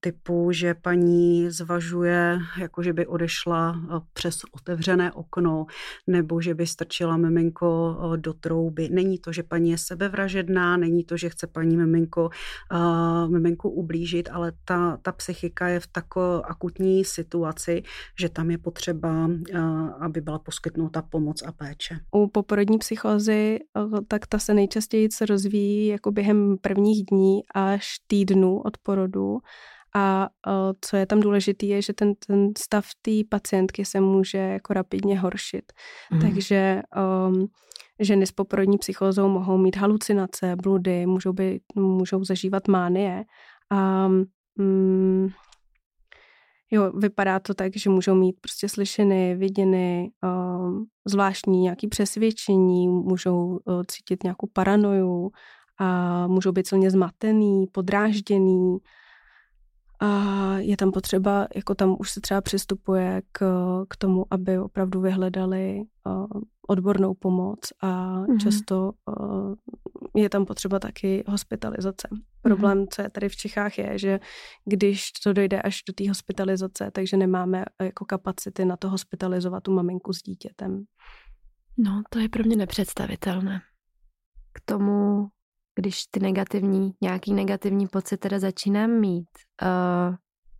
typu, 0.00 0.52
že 0.52 0.74
paní 0.74 1.50
zvažuje, 1.50 2.38
jako 2.58 2.82
že 2.82 2.92
by 2.92 3.06
odešla 3.06 3.80
přes 4.12 4.36
otevřené 4.52 5.12
okno, 5.12 5.66
nebo 6.06 6.40
že 6.40 6.54
by 6.54 6.66
strčila 6.66 7.16
miminko 7.16 7.98
do 8.16 8.32
trouby. 8.32 8.88
Není 8.88 9.18
to, 9.18 9.32
že 9.32 9.42
paní 9.42 9.70
je 9.70 9.78
sebevražedná, 9.78 10.76
není 10.76 11.04
to, 11.04 11.16
že 11.16 11.28
chce 11.28 11.46
paní 11.46 11.76
miminko, 11.76 12.30
miminko 13.28 13.70
ublížit, 13.70 14.28
ale 14.32 14.52
ta, 14.64 14.98
ta 15.02 15.12
psychika 15.12 15.68
je 15.68 15.80
v 15.80 15.86
takové 15.86 16.42
akutní 16.44 17.04
situaci, 17.04 17.82
že 18.20 18.28
tam 18.28 18.50
je 18.50 18.58
potřeba, 18.58 19.28
aby 20.00 20.20
byla 20.20 20.38
poskytnuta 20.38 21.02
pomoc 21.02 21.42
a 21.42 21.52
péče. 21.52 22.00
U 22.10 22.28
poporodní 22.28 22.78
psychózy, 22.78 23.58
tak 24.08 24.26
ta 24.26 24.38
se 24.38 24.54
nejčastěji 24.54 25.08
rozvíjí 25.28 25.86
jako 25.86 26.12
během 26.12 26.56
prvních 26.60 27.04
dní 27.10 27.40
až 27.54 27.86
týdnů 28.06 28.60
od 28.60 28.78
porodu. 28.78 29.27
A 29.96 30.28
co 30.80 30.96
je 30.96 31.06
tam 31.06 31.20
důležité, 31.20 31.66
je, 31.66 31.82
že 31.82 31.92
ten, 31.92 32.14
ten 32.26 32.50
stav 32.58 32.86
té 33.02 33.10
pacientky 33.30 33.84
se 33.84 34.00
může 34.00 34.38
jako 34.38 34.72
rapidně 34.72 35.18
horšit. 35.18 35.72
Mm. 36.12 36.20
Takže 36.20 36.82
um, 37.28 37.46
ženy 38.00 38.26
s 38.26 38.32
poporodní 38.32 38.78
psychózou 38.78 39.28
mohou 39.28 39.58
mít 39.58 39.76
halucinace, 39.76 40.56
bludy, 40.56 41.06
můžou, 41.06 41.32
být, 41.32 41.62
můžou 41.74 42.24
zažívat 42.24 42.68
mánie. 42.68 43.24
A 43.70 44.06
um, 44.58 45.28
jo, 46.70 46.92
vypadá 46.92 47.40
to 47.40 47.54
tak, 47.54 47.76
že 47.76 47.90
můžou 47.90 48.14
mít 48.14 48.36
prostě 48.40 48.68
slyšeny, 48.68 49.34
viděny, 49.36 50.10
um, 50.22 50.86
zvláštní 51.06 51.60
nějaký 51.60 51.88
přesvědčení, 51.88 52.88
můžou 52.88 53.46
uh, 53.46 53.82
cítit 53.88 54.22
nějakou 54.22 54.48
paranoju, 54.52 55.30
a 55.80 56.26
můžou 56.26 56.52
být 56.52 56.66
silně 56.66 56.90
zmatený, 56.90 57.66
podrážděný. 57.72 58.78
A 60.00 60.52
je 60.58 60.76
tam 60.76 60.92
potřeba, 60.92 61.48
jako 61.54 61.74
tam 61.74 61.96
už 61.98 62.10
se 62.10 62.20
třeba 62.20 62.40
přistupuje 62.40 63.22
k, 63.32 63.38
k 63.88 63.96
tomu, 63.96 64.26
aby 64.30 64.58
opravdu 64.58 65.00
vyhledali 65.00 65.82
uh, 66.06 66.26
odbornou 66.68 67.14
pomoc 67.14 67.58
a 67.80 67.88
mm-hmm. 67.88 68.38
často 68.38 68.92
uh, 69.06 69.54
je 70.16 70.28
tam 70.28 70.44
potřeba 70.44 70.78
taky 70.78 71.24
hospitalizace. 71.26 72.08
Mm-hmm. 72.12 72.22
Problém, 72.42 72.86
co 72.88 73.02
je 73.02 73.10
tady 73.10 73.28
v 73.28 73.36
Čechách, 73.36 73.78
je, 73.78 73.98
že 73.98 74.20
když 74.64 75.12
to 75.12 75.32
dojde 75.32 75.62
až 75.62 75.82
do 75.88 75.92
té 75.92 76.08
hospitalizace, 76.08 76.90
takže 76.92 77.16
nemáme 77.16 77.64
jako 77.82 78.04
kapacity 78.04 78.64
na 78.64 78.76
to 78.76 78.90
hospitalizovat 78.90 79.62
tu 79.62 79.72
maminku 79.72 80.12
s 80.12 80.22
dítětem. 80.22 80.84
No, 81.78 82.02
to 82.10 82.18
je 82.18 82.28
pro 82.28 82.44
mě 82.44 82.56
nepředstavitelné. 82.56 83.60
K 84.52 84.60
tomu 84.64 85.28
když 85.78 86.06
ty 86.10 86.20
negativní, 86.20 86.90
nějaký 87.00 87.34
negativní 87.34 87.86
pocit 87.86 88.16
teda 88.16 88.38
začínám 88.38 88.90
mít, 88.90 89.28
uh, 89.62 90.14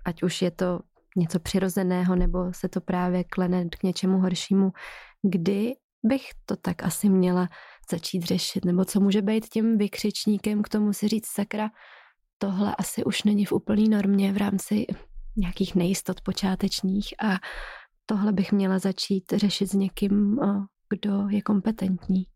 ať 0.04 0.22
už 0.22 0.42
je 0.42 0.50
to 0.50 0.80
něco 1.16 1.40
přirozeného, 1.40 2.16
nebo 2.16 2.52
se 2.52 2.68
to 2.68 2.80
právě 2.80 3.24
klene 3.24 3.64
k 3.64 3.82
něčemu 3.82 4.18
horšímu, 4.18 4.70
kdy 5.22 5.72
bych 6.04 6.22
to 6.46 6.56
tak 6.56 6.82
asi 6.82 7.08
měla 7.08 7.48
začít 7.90 8.22
řešit, 8.22 8.64
nebo 8.64 8.84
co 8.84 9.00
může 9.00 9.22
být 9.22 9.46
tím 9.48 9.78
vykřičníkem 9.78 10.62
k 10.62 10.68
tomu 10.68 10.92
si 10.92 11.08
říct 11.08 11.26
sakra, 11.26 11.70
tohle 12.38 12.76
asi 12.76 13.04
už 13.04 13.22
není 13.22 13.44
v 13.44 13.52
úplný 13.52 13.88
normě 13.88 14.32
v 14.32 14.36
rámci 14.36 14.86
nějakých 15.36 15.74
nejistot 15.74 16.20
počátečních 16.20 17.14
a 17.22 17.36
tohle 18.06 18.32
bych 18.32 18.52
měla 18.52 18.78
začít 18.78 19.24
řešit 19.32 19.66
s 19.66 19.72
někým, 19.72 20.38
eh, 20.42 20.46
kdo 20.90 21.28
je 21.28 21.42
kompetentní. 21.42 22.26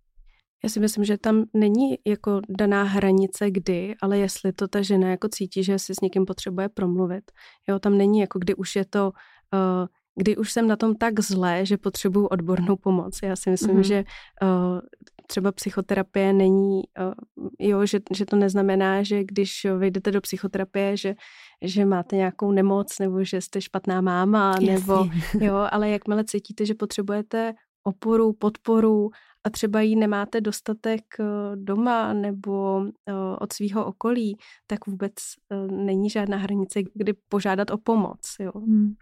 Já 0.64 0.70
si 0.70 0.80
myslím, 0.80 1.04
že 1.04 1.18
tam 1.18 1.44
není 1.54 1.98
jako 2.06 2.40
daná 2.48 2.82
hranice 2.82 3.50
kdy, 3.50 3.94
ale 4.02 4.18
jestli 4.18 4.52
to 4.52 4.68
ta 4.68 4.82
žena 4.82 5.08
jako 5.08 5.28
cítí, 5.28 5.64
že 5.64 5.78
si 5.78 5.94
s 5.94 6.00
někým 6.00 6.24
potřebuje 6.24 6.68
promluvit. 6.68 7.30
Jo, 7.68 7.78
tam 7.78 7.98
není 7.98 8.20
jako 8.20 8.38
kdy 8.38 8.54
už 8.54 8.76
je 8.76 8.84
to, 8.84 9.12
uh, 9.54 9.86
kdy 10.16 10.36
už 10.36 10.52
jsem 10.52 10.68
na 10.68 10.76
tom 10.76 10.94
tak 10.94 11.20
zlé, 11.20 11.66
že 11.66 11.76
potřebuju 11.76 12.26
odbornou 12.26 12.76
pomoc. 12.76 13.18
Já 13.22 13.36
si 13.36 13.50
myslím, 13.50 13.76
mm-hmm. 13.76 13.86
že 13.86 14.04
uh, 14.42 14.80
třeba 15.26 15.52
psychoterapie 15.52 16.32
není, 16.32 16.82
uh, 17.00 17.12
jo, 17.58 17.86
že, 17.86 18.00
že 18.16 18.26
to 18.26 18.36
neznamená, 18.36 19.02
že 19.02 19.24
když 19.24 19.66
vyjdete 19.78 20.10
do 20.10 20.20
psychoterapie, 20.20 20.96
že, 20.96 21.14
že 21.62 21.84
máte 21.84 22.16
nějakou 22.16 22.52
nemoc 22.52 22.98
nebo 22.98 23.24
že 23.24 23.40
jste 23.40 23.60
špatná 23.60 24.00
máma, 24.00 24.54
Jasně. 24.60 24.72
nebo 24.72 25.06
jo, 25.40 25.68
ale 25.70 25.90
jakmile 25.90 26.24
cítíte, 26.24 26.66
že 26.66 26.74
potřebujete 26.74 27.54
oporu, 27.84 28.32
podporu 28.32 29.10
a 29.44 29.50
třeba 29.50 29.80
jí 29.80 29.96
nemáte 29.96 30.40
dostatek 30.40 31.02
eh, 31.20 31.24
doma 31.54 32.12
nebo 32.12 32.84
eh, 32.86 33.12
od 33.40 33.52
svého 33.52 33.84
okolí, 33.84 34.36
tak 34.66 34.86
vůbec 34.86 35.12
eh, 35.52 35.56
není 35.72 36.10
žádná 36.10 36.36
hranice, 36.36 36.80
kdy 36.94 37.12
požádat 37.28 37.70
o 37.70 37.78
pomoc. 37.78 38.20
Jo. 38.40 38.52
Hmm. 38.54 38.94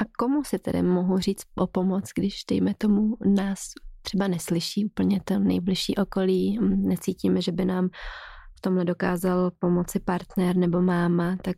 A 0.00 0.04
komu 0.18 0.44
si 0.44 0.58
tedy 0.58 0.82
mohu 0.82 1.18
říct 1.18 1.44
o 1.54 1.66
pomoc, 1.66 2.04
když, 2.14 2.44
dejme 2.50 2.74
tomu, 2.78 3.16
nás 3.34 3.60
třeba 4.02 4.28
neslyší 4.28 4.84
úplně 4.84 5.20
to 5.24 5.38
nejbližší 5.38 5.96
okolí, 5.96 6.58
hm, 6.58 6.88
necítíme, 6.88 7.42
že 7.42 7.52
by 7.52 7.64
nám 7.64 7.88
v 8.58 8.60
tomhle 8.60 8.84
dokázal 8.84 9.50
pomoci 9.58 10.00
partner 10.00 10.56
nebo 10.56 10.82
máma, 10.82 11.36
tak 11.42 11.56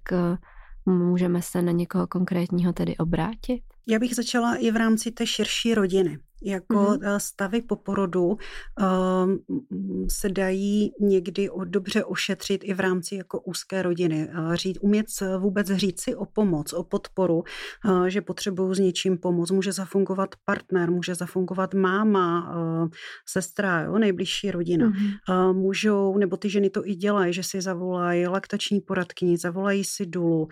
můžeme 0.86 1.42
se 1.42 1.62
na 1.62 1.72
někoho 1.72 2.06
konkrétního 2.06 2.72
tedy 2.72 2.96
obrátit? 2.96 3.62
Já 3.88 3.98
bych 3.98 4.14
začala 4.14 4.54
i 4.56 4.70
v 4.70 4.76
rámci 4.76 5.10
té 5.10 5.26
širší 5.26 5.74
rodiny 5.74 6.18
jako 6.42 6.74
mm-hmm. 6.74 7.18
stavy 7.18 7.62
po 7.62 7.76
porodu 7.76 8.26
um, 8.26 8.38
se 10.08 10.28
dají 10.28 10.92
někdy 11.00 11.48
dobře 11.64 12.04
ošetřit 12.04 12.60
i 12.64 12.74
v 12.74 12.80
rámci 12.80 13.14
jako 13.14 13.40
úzké 13.40 13.82
rodiny. 13.82 14.28
Uh, 14.28 14.54
říct, 14.54 14.78
umět 14.80 15.06
vůbec 15.38 15.66
říct 15.66 16.00
si 16.00 16.14
o 16.14 16.24
pomoc, 16.24 16.72
o 16.72 16.84
podporu, 16.84 17.44
uh, 17.84 18.04
že 18.04 18.20
potřebuju 18.20 18.74
s 18.74 18.78
něčím 18.78 19.18
pomoc. 19.18 19.50
Může 19.50 19.72
zafungovat 19.72 20.34
partner, 20.44 20.90
může 20.90 21.14
zafungovat 21.14 21.74
máma, 21.74 22.54
uh, 22.56 22.88
sestra, 23.28 23.82
jo, 23.82 23.98
nejbližší 23.98 24.50
rodina. 24.50 24.90
Mm-hmm. 24.90 25.50
Uh, 25.50 25.56
můžou, 25.56 26.18
nebo 26.18 26.36
ty 26.36 26.50
ženy 26.50 26.70
to 26.70 26.86
i 26.86 26.94
dělají, 26.94 27.32
že 27.32 27.42
si 27.42 27.60
zavolají 27.60 28.26
laktační 28.26 28.80
poradkyni, 28.80 29.38
zavolají 29.38 29.84
si 29.84 30.06
dulu, 30.06 30.48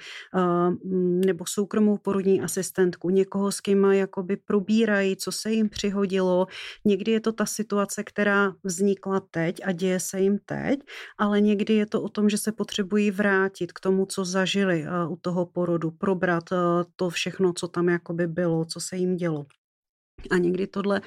nebo 1.27 1.44
soukromou 1.46 1.98
porodní 1.98 2.40
asistentku, 2.42 3.11
někoho, 3.11 3.53
s 3.53 3.61
kým 3.61 3.85
jakoby 3.85 4.37
probírají, 4.37 5.16
co 5.16 5.33
se 5.33 5.53
jim 5.53 5.68
přihodilo. 5.79 6.47
Někdy 6.85 7.12
je 7.12 7.21
to 7.21 7.33
ta 7.33 7.47
situace, 7.47 8.05
která 8.05 8.53
vznikla 8.64 9.21
teď 9.31 9.61
a 9.64 9.73
děje 9.73 10.01
se 10.01 10.21
jim 10.21 10.38
teď, 10.47 10.81
ale 11.19 11.41
někdy 11.41 11.75
je 11.75 11.87
to 11.87 12.03
o 12.03 12.09
tom, 12.09 12.29
že 12.29 12.38
se 12.38 12.53
potřebují 12.53 13.11
vrátit 13.11 13.73
k 13.73 13.81
tomu, 13.81 14.07
co 14.07 14.25
zažili 14.25 14.83
eh, 14.83 15.07
u 15.09 15.17
toho 15.17 15.47
porodu, 15.47 15.91
probrat 15.91 16.53
eh, 16.53 16.57
to 16.97 17.11
všechno, 17.11 17.53
co 17.53 17.69
tam 17.69 17.88
jakoby 17.88 18.27
bylo, 18.27 18.64
co 18.64 18.81
se 18.81 18.97
jim 18.97 19.17
dělo. 19.17 19.47
A 20.31 20.37
někdy 20.39 20.67
tohle 20.67 21.01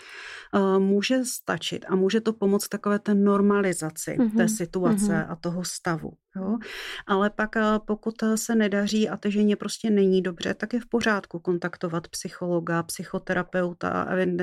uh, 0.53 0.79
může 0.79 1.25
stačit 1.25 1.85
a 1.89 1.95
může 1.95 2.21
to 2.21 2.33
pomoct 2.33 2.67
takové 2.67 2.99
té 2.99 3.13
normalizaci 3.13 4.17
mm-hmm. 4.19 4.37
té 4.37 4.47
situace 4.47 5.11
mm-hmm. 5.11 5.31
a 5.31 5.35
toho 5.35 5.63
stavu. 5.63 6.11
Jo? 6.35 6.57
Ale 7.07 7.29
pak 7.29 7.55
uh, 7.55 7.61
pokud 7.85 8.23
uh, 8.23 8.33
se 8.35 8.55
nedaří 8.55 9.09
a 9.09 9.17
té 9.17 9.31
ženě 9.31 9.55
prostě 9.55 9.89
není 9.89 10.21
dobře, 10.21 10.53
tak 10.53 10.73
je 10.73 10.79
v 10.79 10.85
pořádku 10.85 11.39
kontaktovat 11.39 12.07
psychologa, 12.07 12.83
psychoterapeuta, 12.83 14.03
event, 14.03 14.41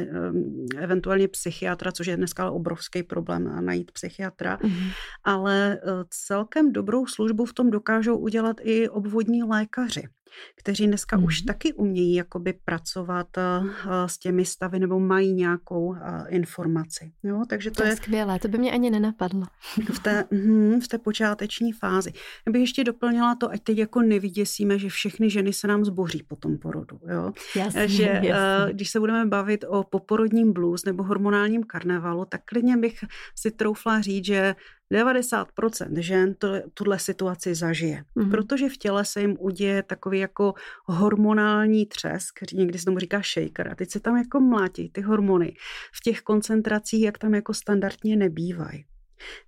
eventuálně 0.78 1.28
psychiatra, 1.28 1.92
což 1.92 2.06
je 2.06 2.16
dneska 2.16 2.50
obrovský 2.50 3.02
problém 3.02 3.64
najít 3.64 3.90
psychiatra. 3.92 4.56
Mm-hmm. 4.56 4.90
Ale 5.24 5.80
celkem 6.10 6.72
dobrou 6.72 7.06
službu 7.06 7.44
v 7.44 7.52
tom 7.52 7.70
dokážou 7.70 8.16
udělat 8.16 8.56
i 8.62 8.88
obvodní 8.88 9.42
lékaři 9.42 10.08
kteří 10.56 10.86
dneska 10.86 11.16
mm. 11.16 11.24
už 11.24 11.42
taky 11.42 11.72
umějí 11.72 12.14
jakoby 12.14 12.52
pracovat 12.64 13.26
uh, 13.36 13.70
s 14.06 14.18
těmi 14.18 14.44
stavy 14.44 14.78
nebo 14.78 15.00
mají 15.00 15.32
nějakou 15.32 15.86
uh, 15.86 15.98
informaci. 16.28 17.12
Jo? 17.22 17.42
Takže 17.48 17.70
to, 17.70 17.82
to 17.82 17.88
je, 17.88 17.96
skvělé, 17.96 18.38
to 18.38 18.48
by 18.48 18.58
mě 18.58 18.72
ani 18.72 18.90
nenapadlo. 18.90 19.42
V 19.92 19.98
té, 19.98 20.24
hm, 20.32 20.80
v 20.80 20.88
té 20.88 20.98
počáteční 20.98 21.72
fázi. 21.72 22.12
Já 22.46 22.52
bych 22.52 22.60
ještě 22.60 22.84
doplnila 22.84 23.34
to, 23.34 23.50
ať 23.50 23.62
teď 23.62 23.78
jako 23.78 24.02
nevyděsíme, 24.02 24.78
že 24.78 24.88
všechny 24.88 25.30
ženy 25.30 25.52
se 25.52 25.66
nám 25.66 25.84
zboří 25.84 26.22
po 26.22 26.36
tom 26.36 26.58
porodu. 26.58 27.00
Jo? 27.12 27.32
Jasně, 27.56 27.88
že 27.88 28.02
jasně. 28.02 28.30
Uh, 28.30 28.70
když 28.70 28.90
se 28.90 29.00
budeme 29.00 29.26
bavit 29.26 29.64
o 29.68 29.84
poporodním 29.84 30.52
blues 30.52 30.84
nebo 30.84 31.02
hormonálním 31.02 31.62
karnevalu, 31.62 32.24
tak 32.24 32.40
klidně 32.44 32.76
bych 32.76 33.04
si 33.34 33.50
troufla 33.50 34.00
říct, 34.00 34.24
že 34.24 34.54
90% 34.94 35.98
žen 35.98 36.34
to, 36.34 36.48
tuhle 36.74 36.98
situaci 36.98 37.54
zažije, 37.54 38.04
mm-hmm. 38.16 38.30
protože 38.30 38.68
v 38.68 38.76
těle 38.76 39.04
se 39.04 39.20
jim 39.20 39.36
uděje 39.40 39.82
takový 39.82 40.18
jako 40.18 40.54
hormonální 40.84 41.86
třesk, 41.86 42.40
někdy 42.52 42.78
se 42.78 42.84
tomu 42.84 42.98
říká 42.98 43.22
shaker 43.34 43.68
a 43.68 43.74
teď 43.74 43.90
se 43.90 44.00
tam 44.00 44.16
jako 44.16 44.40
mlátí 44.40 44.90
ty 44.90 45.00
hormony 45.00 45.54
v 45.92 46.00
těch 46.04 46.20
koncentracích, 46.20 47.02
jak 47.02 47.18
tam 47.18 47.34
jako 47.34 47.54
standardně 47.54 48.16
nebývají. 48.16 48.84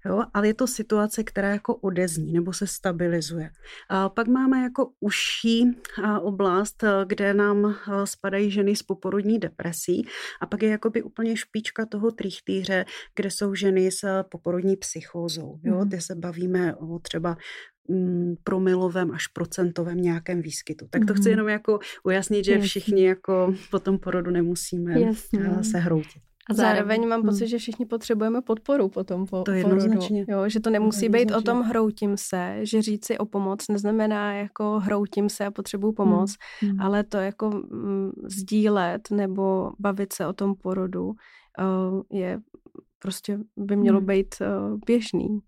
Jo, 0.07 0.23
ale 0.35 0.47
je 0.47 0.55
to 0.55 0.67
situace, 0.67 1.25
která 1.25 1.49
jako 1.49 1.75
odezní 1.75 2.33
nebo 2.33 2.53
se 2.53 2.67
stabilizuje. 2.67 3.51
A 3.89 4.09
pak 4.09 4.29
máme 4.29 4.63
jako 4.63 4.91
užší 5.01 5.77
oblast, 6.21 6.85
kde 7.07 7.35
nám 7.35 7.75
spadají 8.05 8.51
ženy 8.51 8.77
s 8.77 8.83
poporodní 8.83 9.39
depresí 9.39 10.07
a 10.41 10.47
pak 10.47 10.63
je 10.63 10.69
jakoby 10.69 11.03
úplně 11.03 11.37
špička 11.37 11.87
toho 11.87 12.11
trichtýře, 12.11 12.85
kde 13.17 13.31
jsou 13.31 13.55
ženy 13.55 13.91
s 13.91 14.23
poporodní 14.23 14.77
psychózou. 14.77 15.59
Jo, 15.63 15.75
mm. 15.75 15.89
kde 15.89 16.01
se 16.01 16.15
bavíme 16.15 16.75
o 16.75 16.99
třeba 16.99 17.37
mm, 17.89 18.35
promilovém 18.45 19.11
až 19.11 19.27
procentovém 19.27 19.97
nějakém 19.97 20.43
výskytu. 20.43 20.87
Tak 20.91 21.05
to 21.07 21.15
chci 21.15 21.21
mhm. 21.21 21.31
jenom 21.31 21.49
jako 21.49 21.79
ujasnit, 22.05 22.45
že 22.45 22.59
všichni 22.59 23.07
jako 23.07 23.55
po 23.71 23.79
tom 23.79 23.99
porodu 23.99 24.31
nemusíme 24.31 25.01
Jasně. 25.01 25.41
Se 25.63 25.79
hroutit. 25.79 26.30
A 26.51 26.55
zároveň 26.55 27.09
mám 27.09 27.23
pocit, 27.23 27.45
hmm. 27.45 27.49
že 27.49 27.59
všichni 27.59 27.87
potřebujeme 27.87 28.43
podporu 28.43 28.89
potom 28.89 29.27
po 29.27 29.43
to 29.43 29.53
porodu. 29.63 30.01
Jo, 30.29 30.49
že 30.49 30.61
to 30.61 30.71
nemusí 30.71 31.07
to 31.07 31.13
být 31.13 31.31
o 31.31 31.43
tom 31.43 31.63
hroutím 31.63 32.17
se, 32.17 32.59
že 32.63 32.83
říct 32.83 33.07
si 33.07 33.19
o 33.19 33.27
pomoc 33.27 33.69
neznamená 33.69 34.35
jako 34.35 34.81
hroutím 34.81 35.29
se 35.29 35.47
a 35.47 35.51
potřebuju 35.51 35.93
pomoc, 35.93 36.35
hmm. 36.61 36.71
hmm. 36.71 36.81
ale 36.81 37.05
to 37.05 37.17
jako 37.17 37.51
mm, 37.51 38.11
sdílet 38.25 39.11
nebo 39.11 39.73
bavit 39.79 40.13
se 40.13 40.27
o 40.27 40.33
tom 40.33 40.55
porodu 40.55 41.07
uh, 41.07 42.03
je 42.13 42.41
prostě 42.99 43.39
by 43.57 43.77
mělo 43.77 43.99
hmm. 43.99 44.07
být 44.07 44.35
uh, 44.41 44.79
běžný. 44.87 45.41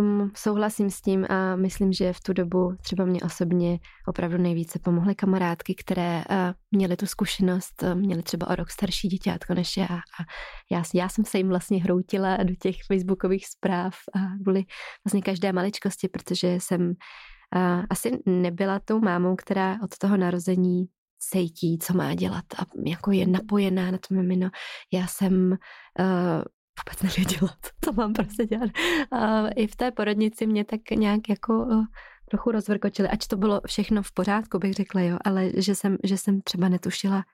Um, 0.00 0.30
souhlasím 0.36 0.90
s 0.90 1.00
tím 1.00 1.26
a 1.30 1.56
myslím, 1.56 1.92
že 1.92 2.12
v 2.12 2.20
tu 2.20 2.32
dobu 2.32 2.76
třeba 2.82 3.04
mě 3.04 3.20
osobně 3.20 3.78
opravdu 4.08 4.38
nejvíce 4.38 4.78
pomohly 4.78 5.14
kamarádky, 5.14 5.74
které 5.74 6.24
uh, 6.30 6.36
měly 6.70 6.96
tu 6.96 7.06
zkušenost, 7.06 7.82
uh, 7.82 7.94
měly 7.94 8.22
třeba 8.22 8.48
o 8.48 8.54
rok 8.54 8.70
starší 8.70 9.08
děťátko 9.08 9.54
než 9.54 9.76
já 9.76 9.86
a 9.86 10.22
já, 10.72 10.82
já 10.94 11.08
jsem 11.08 11.24
se 11.24 11.38
jim 11.38 11.48
vlastně 11.48 11.82
hroutila 11.82 12.36
do 12.36 12.54
těch 12.62 12.76
facebookových 12.86 13.46
zpráv 13.46 13.94
a 14.14 14.18
kvůli 14.42 14.64
vlastně 15.04 15.22
každé 15.22 15.52
maličkosti, 15.52 16.08
protože 16.08 16.48
jsem 16.48 16.80
uh, 16.90 17.84
asi 17.90 18.18
nebyla 18.26 18.80
tou 18.84 19.00
mámou, 19.00 19.36
která 19.36 19.78
od 19.82 19.98
toho 19.98 20.16
narození 20.16 20.84
cítí, 21.18 21.78
co 21.78 21.94
má 21.94 22.14
dělat 22.14 22.44
a 22.58 22.62
jako 22.86 23.10
je 23.10 23.26
napojená 23.26 23.90
na 23.90 23.98
to 24.08 24.14
mimino. 24.14 24.50
Já 24.92 25.06
jsem 25.06 25.50
uh, 25.50 26.42
vůbec 26.80 27.02
nevěděla, 27.02 27.56
co 27.84 27.92
mám 27.92 28.12
prostě 28.12 28.46
dělat. 28.46 28.70
A 29.12 29.48
i 29.48 29.66
v 29.66 29.76
té 29.76 29.90
porodnici 29.90 30.46
mě 30.46 30.64
tak 30.64 30.80
nějak 30.90 31.20
jako 31.28 31.58
uh, 31.58 31.84
trochu 32.30 32.50
rozvrkočili, 32.50 33.08
ať 33.08 33.26
to 33.26 33.36
bylo 33.36 33.60
všechno 33.66 34.02
v 34.02 34.12
pořádku, 34.12 34.58
bych 34.58 34.74
řekla, 34.74 35.00
jo, 35.00 35.18
ale 35.24 35.50
že 35.56 35.74
jsem, 35.74 35.96
že 36.04 36.16
jsem 36.16 36.40
třeba 36.40 36.68
netušila, 36.68 37.24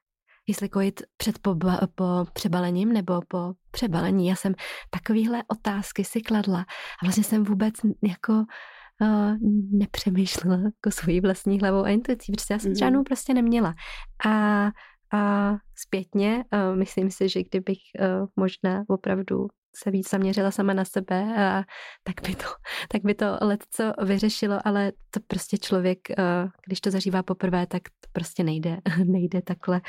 jestli 0.47 0.69
kojit 0.69 1.03
před 1.17 1.39
po, 1.39 1.57
po 1.95 2.05
přebalením 2.33 2.93
nebo 2.93 3.21
po 3.29 3.53
přebalení. 3.71 4.29
Já 4.29 4.37
jsem 4.37 4.55
takovýhle 4.91 5.43
otázky 5.49 6.05
si 6.05 6.21
kladla 6.21 6.61
a 7.03 7.05
vlastně 7.07 7.25
jsem 7.25 7.45
vůbec 7.45 7.75
jako 8.09 8.33
uh, 8.33 9.37
nepřemýšlela 9.73 10.57
jako 10.57 10.91
svojí 10.91 11.21
vlastní 11.21 11.61
hlavou 11.61 11.85
a 11.85 11.89
intuicí, 11.89 12.33
protože 12.33 12.55
já 12.55 12.59
jsem 12.59 12.75
žádnou 12.75 12.99
mhm. 12.99 13.05
prostě 13.05 13.35
neměla. 13.35 13.75
A 14.27 14.67
a 15.13 15.55
zpětně 15.77 16.45
uh, 16.53 16.77
myslím 16.77 17.11
si, 17.11 17.29
že 17.29 17.43
kdybych 17.43 17.79
uh, 18.01 18.27
možná 18.37 18.85
opravdu 18.89 19.47
se 19.77 19.91
víc 19.91 20.11
zaměřila 20.11 20.51
sama 20.51 20.73
na 20.73 20.85
sebe, 20.85 21.35
a 21.39 21.65
tak 22.03 22.29
by 22.29 22.35
to, 22.35 22.45
tak 22.89 23.03
by 23.03 23.15
to 23.15 23.27
letco 23.41 23.93
vyřešilo, 24.05 24.59
ale 24.65 24.93
to 25.11 25.21
prostě 25.27 25.59
člověk, 25.59 25.99
když 26.67 26.81
to 26.81 26.91
zažívá 26.91 27.23
poprvé, 27.23 27.67
tak 27.67 27.83
to 27.83 28.09
prostě 28.13 28.45
nejde, 28.45 28.79
nejde 29.05 29.43
takhle 29.43 29.81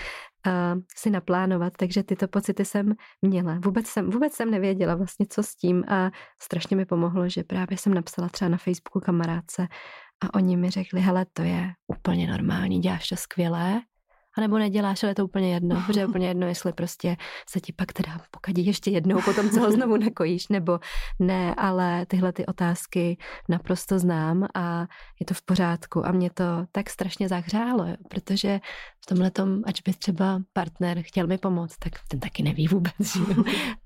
si 0.95 1.09
naplánovat, 1.09 1.73
takže 1.77 2.03
tyto 2.03 2.27
pocity 2.27 2.65
jsem 2.65 2.93
měla. 3.21 3.59
Vůbec 3.65 3.87
jsem, 3.87 4.09
vůbec 4.09 4.33
jsem 4.33 4.51
nevěděla 4.51 4.95
vlastně, 4.95 5.25
co 5.29 5.43
s 5.43 5.55
tím 5.55 5.83
a 5.87 6.11
strašně 6.41 6.77
mi 6.77 6.85
pomohlo, 6.85 7.29
že 7.29 7.43
právě 7.43 7.77
jsem 7.77 7.93
napsala 7.93 8.29
třeba 8.29 8.49
na 8.49 8.57
Facebooku 8.57 8.99
kamarádce 8.99 9.67
a 10.21 10.33
oni 10.33 10.57
mi 10.57 10.69
řekli, 10.69 11.01
hele, 11.01 11.25
to 11.33 11.41
je 11.41 11.73
úplně 11.87 12.27
normální, 12.27 12.79
děláš 12.79 13.09
to 13.09 13.15
skvělé, 13.15 13.81
a 14.37 14.41
nebo 14.41 14.57
neděláš, 14.57 15.03
ale 15.03 15.11
je 15.11 15.15
to 15.15 15.25
úplně 15.25 15.53
jedno, 15.53 15.83
protože 15.87 15.99
je 15.99 16.07
úplně 16.07 16.27
jedno, 16.27 16.47
jestli 16.47 16.73
prostě 16.73 17.17
se 17.49 17.59
ti 17.59 17.73
pak 17.73 17.93
teda 17.93 18.17
pokadí 18.31 18.65
ještě 18.65 18.91
jednou, 18.91 19.21
potom 19.21 19.49
co 19.49 19.59
ho 19.59 19.71
znovu 19.71 19.97
nekojíš, 19.97 20.47
nebo 20.47 20.79
ne, 21.19 21.55
ale 21.55 22.05
tyhle 22.05 22.33
ty 22.33 22.45
otázky 22.45 23.17
naprosto 23.49 23.99
znám 23.99 24.47
a 24.55 24.87
je 25.19 25.25
to 25.25 25.33
v 25.33 25.41
pořádku 25.41 26.05
a 26.05 26.11
mě 26.11 26.29
to 26.29 26.43
tak 26.71 26.89
strašně 26.89 27.27
zahřálo, 27.27 27.87
protože 28.09 28.59
v 29.03 29.05
tomhle 29.05 29.31
tom, 29.31 29.61
ať 29.65 29.83
by 29.85 29.93
třeba 29.93 30.41
partner 30.53 31.01
chtěl 31.01 31.27
mi 31.27 31.37
pomoct, 31.37 31.77
tak 31.77 31.93
ten 32.07 32.19
taky 32.19 32.43
neví 32.43 32.67
vůbec. 32.67 32.93
Že? 32.99 33.35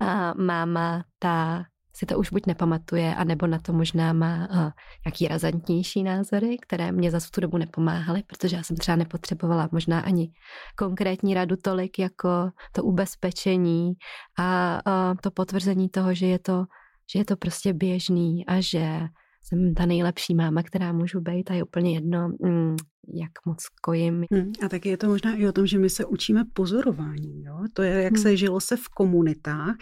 A 0.00 0.34
máma, 0.34 1.04
ta 1.18 1.64
si 1.98 2.06
to 2.06 2.18
už 2.18 2.30
buď 2.30 2.46
nepamatuje, 2.46 3.14
anebo 3.14 3.46
na 3.46 3.58
to 3.58 3.72
možná 3.72 4.12
má 4.12 4.48
uh, 4.50 4.70
nějaký 5.04 5.28
razantnější 5.28 6.02
názory, 6.02 6.56
které 6.62 6.92
mě 6.92 7.10
za 7.10 7.20
tu 7.34 7.40
dobu 7.40 7.58
nepomáhaly, 7.58 8.22
protože 8.26 8.56
já 8.56 8.62
jsem 8.62 8.76
třeba 8.76 8.96
nepotřebovala 8.96 9.68
možná 9.72 10.00
ani 10.00 10.32
konkrétní 10.78 11.34
radu 11.34 11.56
tolik, 11.56 11.98
jako 11.98 12.28
to 12.72 12.82
ubezpečení 12.84 13.92
a 14.38 14.80
uh, 14.86 15.16
to 15.20 15.30
potvrzení 15.30 15.88
toho, 15.88 16.14
že 16.14 16.26
je 16.26 16.38
to, 16.38 16.64
že 17.12 17.18
je 17.18 17.24
to 17.24 17.36
prostě 17.36 17.72
běžný 17.72 18.46
a 18.46 18.60
že 18.60 19.00
jsem 19.42 19.74
ta 19.74 19.86
nejlepší 19.86 20.34
máma, 20.34 20.62
která 20.62 20.92
můžu 20.92 21.20
být 21.20 21.50
a 21.50 21.54
je 21.54 21.64
úplně 21.64 21.94
jedno, 21.94 22.28
mm, 22.28 22.76
jak 23.14 23.30
moc 23.46 23.66
kojím. 23.82 24.24
Hmm, 24.32 24.52
a 24.64 24.68
taky 24.68 24.88
je 24.88 24.96
to 24.96 25.08
možná 25.08 25.34
i 25.36 25.48
o 25.48 25.52
tom, 25.52 25.66
že 25.66 25.78
my 25.78 25.90
se 25.90 26.04
učíme 26.04 26.44
pozorování. 26.52 27.44
Jo? 27.44 27.58
To 27.72 27.82
je, 27.82 28.02
jak 28.02 28.12
hmm. 28.12 28.22
se 28.22 28.36
žilo 28.36 28.60
se 28.60 28.76
v 28.76 28.88
komunitách 28.88 29.76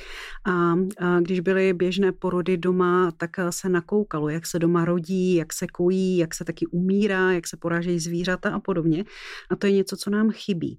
a, 0.44 0.74
a 0.98 1.20
když 1.20 1.40
byly 1.40 1.72
běžné 1.72 2.12
porody 2.12 2.56
doma, 2.56 3.10
tak 3.16 3.30
se 3.50 3.68
nakoukalo, 3.68 4.28
jak 4.28 4.46
se 4.46 4.58
doma 4.58 4.84
rodí, 4.84 5.34
jak 5.34 5.52
se 5.52 5.66
kojí, 5.66 6.16
jak 6.16 6.34
se 6.34 6.44
taky 6.44 6.66
umírá, 6.66 7.32
jak 7.32 7.46
se 7.46 7.56
porážejí 7.56 7.98
zvířata 7.98 8.50
a 8.50 8.60
podobně. 8.60 9.04
A 9.50 9.56
to 9.56 9.66
je 9.66 9.72
něco, 9.72 9.96
co 9.96 10.10
nám 10.10 10.30
chybí. 10.30 10.78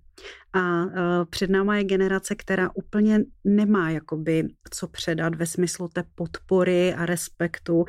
A 0.53 0.85
uh, 0.85 0.91
před 1.29 1.49
náma 1.49 1.77
je 1.77 1.83
generace, 1.83 2.35
která 2.35 2.69
úplně 2.73 3.19
nemá 3.43 3.89
jakoby 3.89 4.47
co 4.71 4.87
předat 4.87 5.35
ve 5.35 5.45
smyslu 5.45 5.87
té 5.87 6.03
podpory 6.15 6.93
a 6.93 7.05
respektu, 7.05 7.75
uh, 7.77 7.85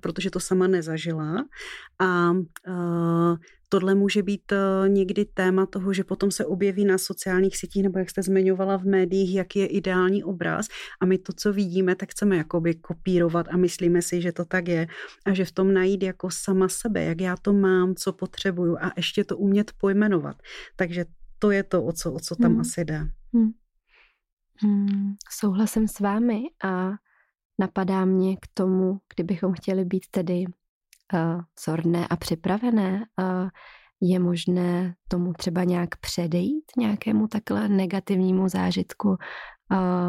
protože 0.00 0.30
to 0.30 0.40
sama 0.40 0.66
nezažila. 0.66 1.44
A 1.98 2.32
tohle 3.68 3.94
může 3.94 4.22
být 4.22 4.52
uh, 4.52 4.88
někdy 4.88 5.24
téma 5.24 5.66
toho, 5.66 5.92
že 5.92 6.04
potom 6.04 6.30
se 6.30 6.46
objeví 6.46 6.84
na 6.84 6.98
sociálních 6.98 7.56
sítích, 7.56 7.82
nebo 7.82 7.98
jak 7.98 8.10
jste 8.10 8.22
zmiňovala 8.22 8.76
v 8.76 8.84
médiích, 8.84 9.34
jak 9.34 9.56
je 9.56 9.66
ideální 9.66 10.24
obraz 10.24 10.66
a 11.00 11.06
my 11.06 11.18
to, 11.18 11.32
co 11.32 11.52
vidíme, 11.52 11.94
tak 11.94 12.10
chceme 12.10 12.36
jakoby 12.36 12.74
kopírovat 12.74 13.46
a 13.50 13.56
myslíme 13.56 14.02
si, 14.02 14.22
že 14.22 14.32
to 14.32 14.44
tak 14.44 14.68
je 14.68 14.86
a 15.26 15.34
že 15.34 15.44
v 15.44 15.52
tom 15.52 15.74
najít 15.74 16.02
jako 16.02 16.30
sama 16.30 16.68
sebe, 16.68 17.04
jak 17.04 17.20
já 17.20 17.36
to 17.36 17.52
mám, 17.52 17.94
co 17.94 18.12
potřebuju 18.12 18.76
a 18.80 18.92
ještě 18.96 19.24
to 19.24 19.36
umět 19.36 19.72
pojmenovat. 19.78 20.36
Takže 20.76 21.04
to 21.38 21.50
je 21.50 21.62
to, 21.62 21.84
o 21.84 21.92
co, 21.92 22.12
o 22.12 22.20
co 22.20 22.36
tam 22.36 22.50
hmm. 22.50 22.60
asi 22.60 22.84
jde. 22.84 22.98
Hmm. 23.34 23.50
Hmm, 24.62 25.14
souhlasím 25.30 25.88
s 25.88 26.00
vámi 26.00 26.42
a 26.64 26.90
napadá 27.58 28.04
mě 28.04 28.36
k 28.36 28.46
tomu, 28.54 28.98
kdybychom 29.14 29.52
chtěli 29.52 29.84
být 29.84 30.06
tedy 30.10 30.44
zorné 31.64 32.06
a 32.08 32.16
připravené, 32.16 33.04
je 34.02 34.18
možné 34.18 34.94
tomu 35.08 35.32
třeba 35.32 35.64
nějak 35.64 35.96
předejít, 36.00 36.64
nějakému 36.78 37.28
takhle 37.28 37.68
negativnímu 37.68 38.48
zážitku, 38.48 39.16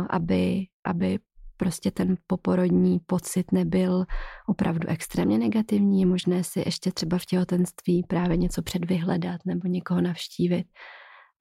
aby, 0.10 0.66
aby 0.86 1.20
prostě 1.58 1.92
ten 1.92 2.16
poporodní 2.28 3.00
pocit 3.06 3.52
nebyl 3.52 4.06
opravdu 4.48 4.88
extrémně 4.88 5.38
negativní. 5.38 6.00
Je 6.00 6.06
možné 6.06 6.44
si 6.44 6.60
ještě 6.60 6.92
třeba 6.92 7.18
v 7.18 7.26
těhotenství 7.26 8.04
právě 8.08 8.38
něco 8.38 8.62
předvyhledat 8.62 9.42
nebo 9.46 9.68
někoho 9.68 10.02
navštívit. 10.02 10.66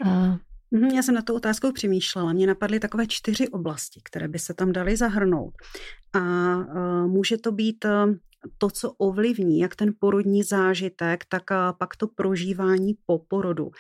Uh, 0.05 0.37
já 0.95 1.03
jsem 1.03 1.15
na 1.15 1.23
tu 1.23 1.35
otázkou 1.35 1.73
přemýšlela. 1.73 2.33
Mně 2.33 2.47
napadly 2.47 2.81
takové 2.81 3.07
čtyři 3.07 3.49
oblasti, 3.49 4.01
které 4.05 4.29
by 4.29 4.39
se 4.39 4.55
tam 4.55 4.73
daly 4.73 4.97
zahrnout. 4.97 5.55
A 6.15 6.21
může 7.07 7.39
to 7.39 7.53
být 7.53 7.87
to, 8.59 8.71
co 8.71 8.93
ovlivní 8.93 9.59
jak 9.59 9.77
ten 9.77 9.95
porodní 9.99 10.43
zážitek, 10.43 11.25
tak 11.29 11.43
pak 11.79 11.97
to 11.97 12.09
prožívání 12.09 12.95
po 13.07 13.19
porodu. 13.19 13.71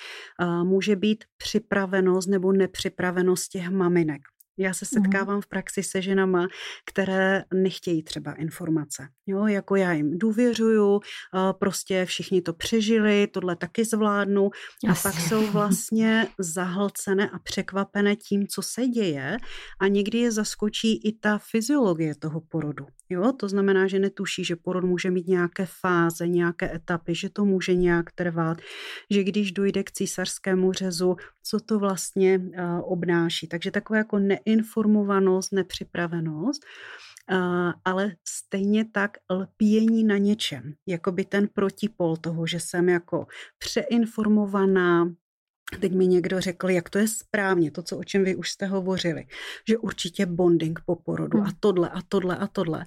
Může 0.62 0.96
být 0.96 1.24
připravenost 1.36 2.28
nebo 2.28 2.52
nepřipravenost 2.52 3.48
těch 3.48 3.70
maminek. 3.70 4.20
Já 4.58 4.74
se 4.74 4.86
mhm. 4.92 5.02
setkávám 5.02 5.40
v 5.40 5.46
praxi 5.46 5.82
se 5.82 6.02
ženama, 6.02 6.46
které 6.86 7.44
nechtějí 7.54 8.02
třeba 8.02 8.32
informace. 8.32 9.08
Jo, 9.26 9.46
jako 9.46 9.76
já 9.76 9.92
jim 9.92 10.18
důvěřuju, 10.18 11.00
prostě 11.58 12.04
všichni 12.04 12.42
to 12.42 12.52
přežili, 12.52 13.26
tohle 13.26 13.56
taky 13.56 13.84
zvládnu 13.84 14.50
a 14.88 14.92
Asi. 14.92 15.02
pak 15.02 15.14
jsou 15.14 15.46
vlastně 15.52 16.28
zahlcené 16.38 17.30
a 17.30 17.38
překvapené 17.38 18.16
tím, 18.16 18.46
co 18.46 18.62
se 18.62 18.86
děje 18.86 19.36
a 19.80 19.88
někdy 19.88 20.18
je 20.18 20.32
zaskočí 20.32 21.08
i 21.08 21.12
ta 21.12 21.38
fyziologie 21.38 22.14
toho 22.14 22.40
porodu. 22.40 22.86
Jo, 23.08 23.32
to 23.32 23.48
znamená, 23.48 23.86
že 23.86 23.98
netuší, 23.98 24.44
že 24.44 24.56
porod 24.56 24.84
může 24.84 25.10
mít 25.10 25.26
nějaké 25.28 25.66
fáze, 25.80 26.28
nějaké 26.28 26.74
etapy, 26.74 27.14
že 27.14 27.30
to 27.30 27.44
může 27.44 27.74
nějak 27.74 28.12
trvat, 28.12 28.58
že 29.10 29.24
když 29.24 29.52
dojde 29.52 29.82
k 29.82 29.92
císařskému 29.92 30.72
řezu, 30.72 31.16
co 31.42 31.60
to 31.60 31.78
vlastně 31.78 32.38
uh, 32.38 32.92
obnáší. 32.92 33.48
Takže 33.48 33.70
takové 33.70 33.98
jako 33.98 34.18
neinformovanost, 34.46 35.52
nepřipravenost, 35.52 36.64
uh, 37.32 37.72
ale 37.84 38.16
stejně 38.28 38.84
tak 38.84 39.10
lpění 39.30 40.04
na 40.04 40.18
něčem, 40.18 40.74
jako 40.86 41.12
by 41.12 41.24
ten 41.24 41.48
protipol 41.48 42.16
toho, 42.16 42.46
že 42.46 42.60
jsem 42.60 42.88
jako 42.88 43.26
přeinformovaná, 43.58 45.14
teď 45.80 45.92
mi 45.92 46.06
někdo 46.06 46.40
řekl, 46.40 46.70
jak 46.70 46.90
to 46.90 46.98
je 46.98 47.08
správně, 47.08 47.70
to, 47.70 47.82
co 47.82 47.98
o 47.98 48.04
čem 48.04 48.24
vy 48.24 48.36
už 48.36 48.50
jste 48.50 48.66
hovořili, 48.66 49.24
že 49.68 49.78
určitě 49.78 50.26
bonding 50.26 50.80
po 50.86 50.96
porodu 50.96 51.38
hmm. 51.38 51.46
a 51.46 51.50
tohle 51.60 51.88
a 51.90 52.02
tohle 52.08 52.36
a 52.36 52.46
tohle. 52.46 52.84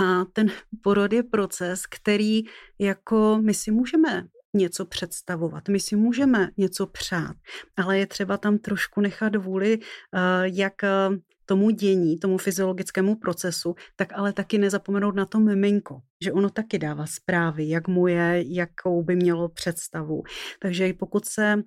A 0.00 0.24
ten 0.24 0.46
porod 0.82 1.12
je 1.12 1.22
proces, 1.22 1.86
který 1.86 2.42
jako 2.78 3.38
my 3.42 3.54
si 3.54 3.70
můžeme 3.70 4.26
něco 4.54 4.84
představovat, 4.84 5.68
my 5.68 5.80
si 5.80 5.96
můžeme 5.96 6.48
něco 6.56 6.86
přát, 6.86 7.36
ale 7.76 7.98
je 7.98 8.06
třeba 8.06 8.36
tam 8.36 8.58
trošku 8.58 9.00
nechat 9.00 9.36
vůli, 9.36 9.78
eh, 9.78 10.18
jak 10.44 10.84
eh, 10.84 11.08
tomu 11.50 11.70
dění, 11.70 12.18
tomu 12.18 12.38
fyziologickému 12.38 13.14
procesu, 13.16 13.74
tak 13.96 14.12
ale 14.14 14.32
taky 14.32 14.58
nezapomenout 14.58 15.14
na 15.14 15.26
to 15.26 15.40
miminko, 15.40 16.00
že 16.24 16.32
ono 16.32 16.50
taky 16.50 16.78
dává 16.78 17.06
zprávy, 17.06 17.68
jak 17.68 17.88
mu 17.88 18.06
je, 18.06 18.44
jakou 18.46 19.02
by 19.02 19.16
mělo 19.16 19.48
představu. 19.48 20.22
Takže 20.62 20.92
pokud 20.92 21.24
se 21.24 21.54
uh, 21.54 21.62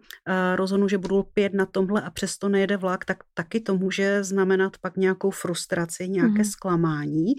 rozhodnu, 0.55 0.87
že 0.87 0.97
budu 0.97 1.23
pět 1.23 1.53
na 1.53 1.65
tomhle 1.65 2.01
a 2.01 2.09
přesto 2.09 2.49
nejede 2.49 2.77
vlak, 2.77 3.05
tak 3.05 3.17
taky 3.33 3.59
to 3.59 3.77
může 3.77 4.23
znamenat 4.23 4.77
pak 4.77 4.97
nějakou 4.97 5.31
frustraci, 5.31 6.09
nějaké 6.09 6.43
mm. 6.43 6.45
zklamání. 6.45 7.33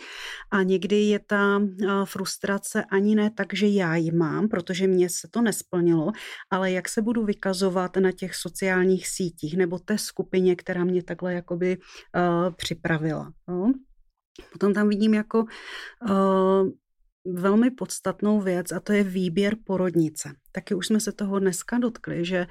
A 0.52 0.62
někdy 0.62 0.96
je 0.96 1.18
ta 1.18 1.56
uh, 1.56 2.04
frustrace 2.04 2.84
ani 2.84 3.14
ne 3.14 3.30
tak, 3.30 3.54
že 3.54 3.66
já 3.66 3.96
ji 3.96 4.12
mám, 4.12 4.48
protože 4.48 4.86
mně 4.86 5.08
se 5.08 5.28
to 5.30 5.42
nesplnilo, 5.42 6.12
ale 6.50 6.72
jak 6.72 6.88
se 6.88 7.02
budu 7.02 7.24
vykazovat 7.24 7.96
na 7.96 8.12
těch 8.12 8.34
sociálních 8.34 9.08
sítích 9.08 9.56
nebo 9.56 9.78
té 9.78 9.98
skupině, 9.98 10.56
která 10.56 10.84
mě 10.84 11.02
takhle 11.02 11.34
jakoby 11.34 11.76
uh, 11.76 12.33
připravila. 12.56 13.32
No. 13.48 13.72
Potom 14.52 14.74
tam 14.74 14.88
vidím 14.88 15.14
jako 15.14 15.44
uh, 16.08 16.68
velmi 17.34 17.70
podstatnou 17.70 18.40
věc 18.40 18.72
a 18.72 18.80
to 18.80 18.92
je 18.92 19.04
výběr 19.04 19.56
porodnice. 19.64 20.28
Taky 20.52 20.74
už 20.74 20.86
jsme 20.86 21.00
se 21.00 21.12
toho 21.12 21.38
dneska 21.38 21.78
dotkli, 21.78 22.24
že 22.24 22.46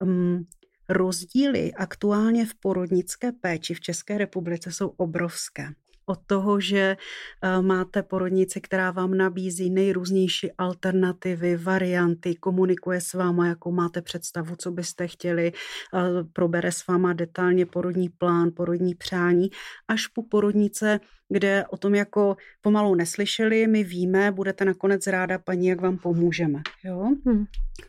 um, 0.00 0.46
rozdíly 0.88 1.72
aktuálně 1.72 2.46
v 2.46 2.54
porodnické 2.60 3.32
péči 3.32 3.74
v 3.74 3.80
České 3.80 4.18
republice 4.18 4.72
jsou 4.72 4.88
obrovské 4.88 5.68
od 6.08 6.18
toho, 6.26 6.60
že 6.60 6.96
eh, 6.96 7.62
máte 7.62 8.02
porodnici, 8.02 8.60
která 8.60 8.90
vám 8.90 9.14
nabízí 9.14 9.70
nejrůznější 9.70 10.52
alternativy, 10.58 11.56
varianty, 11.56 12.34
komunikuje 12.34 13.00
s 13.00 13.14
váma, 13.14 13.46
jakou 13.46 13.72
máte 13.72 14.02
představu, 14.02 14.56
co 14.56 14.70
byste 14.70 15.08
chtěli, 15.08 15.52
eh, 15.52 16.00
probere 16.32 16.72
s 16.72 16.86
váma 16.86 17.12
detailně 17.12 17.66
porodní 17.66 18.08
plán, 18.08 18.50
porodní 18.56 18.94
přání, 18.94 19.48
až 19.88 20.06
po 20.06 20.22
porodnice, 20.22 21.00
kde 21.28 21.64
o 21.70 21.76
tom 21.76 21.94
jako 21.94 22.36
pomalu 22.60 22.94
neslyšeli, 22.94 23.66
my 23.66 23.84
víme, 23.84 24.32
budete 24.32 24.64
nakonec 24.64 25.06
ráda, 25.06 25.38
paní, 25.38 25.66
jak 25.66 25.80
vám 25.80 25.98
pomůžeme. 25.98 26.62
Jo? 26.84 27.08
Hmm. 27.26 27.44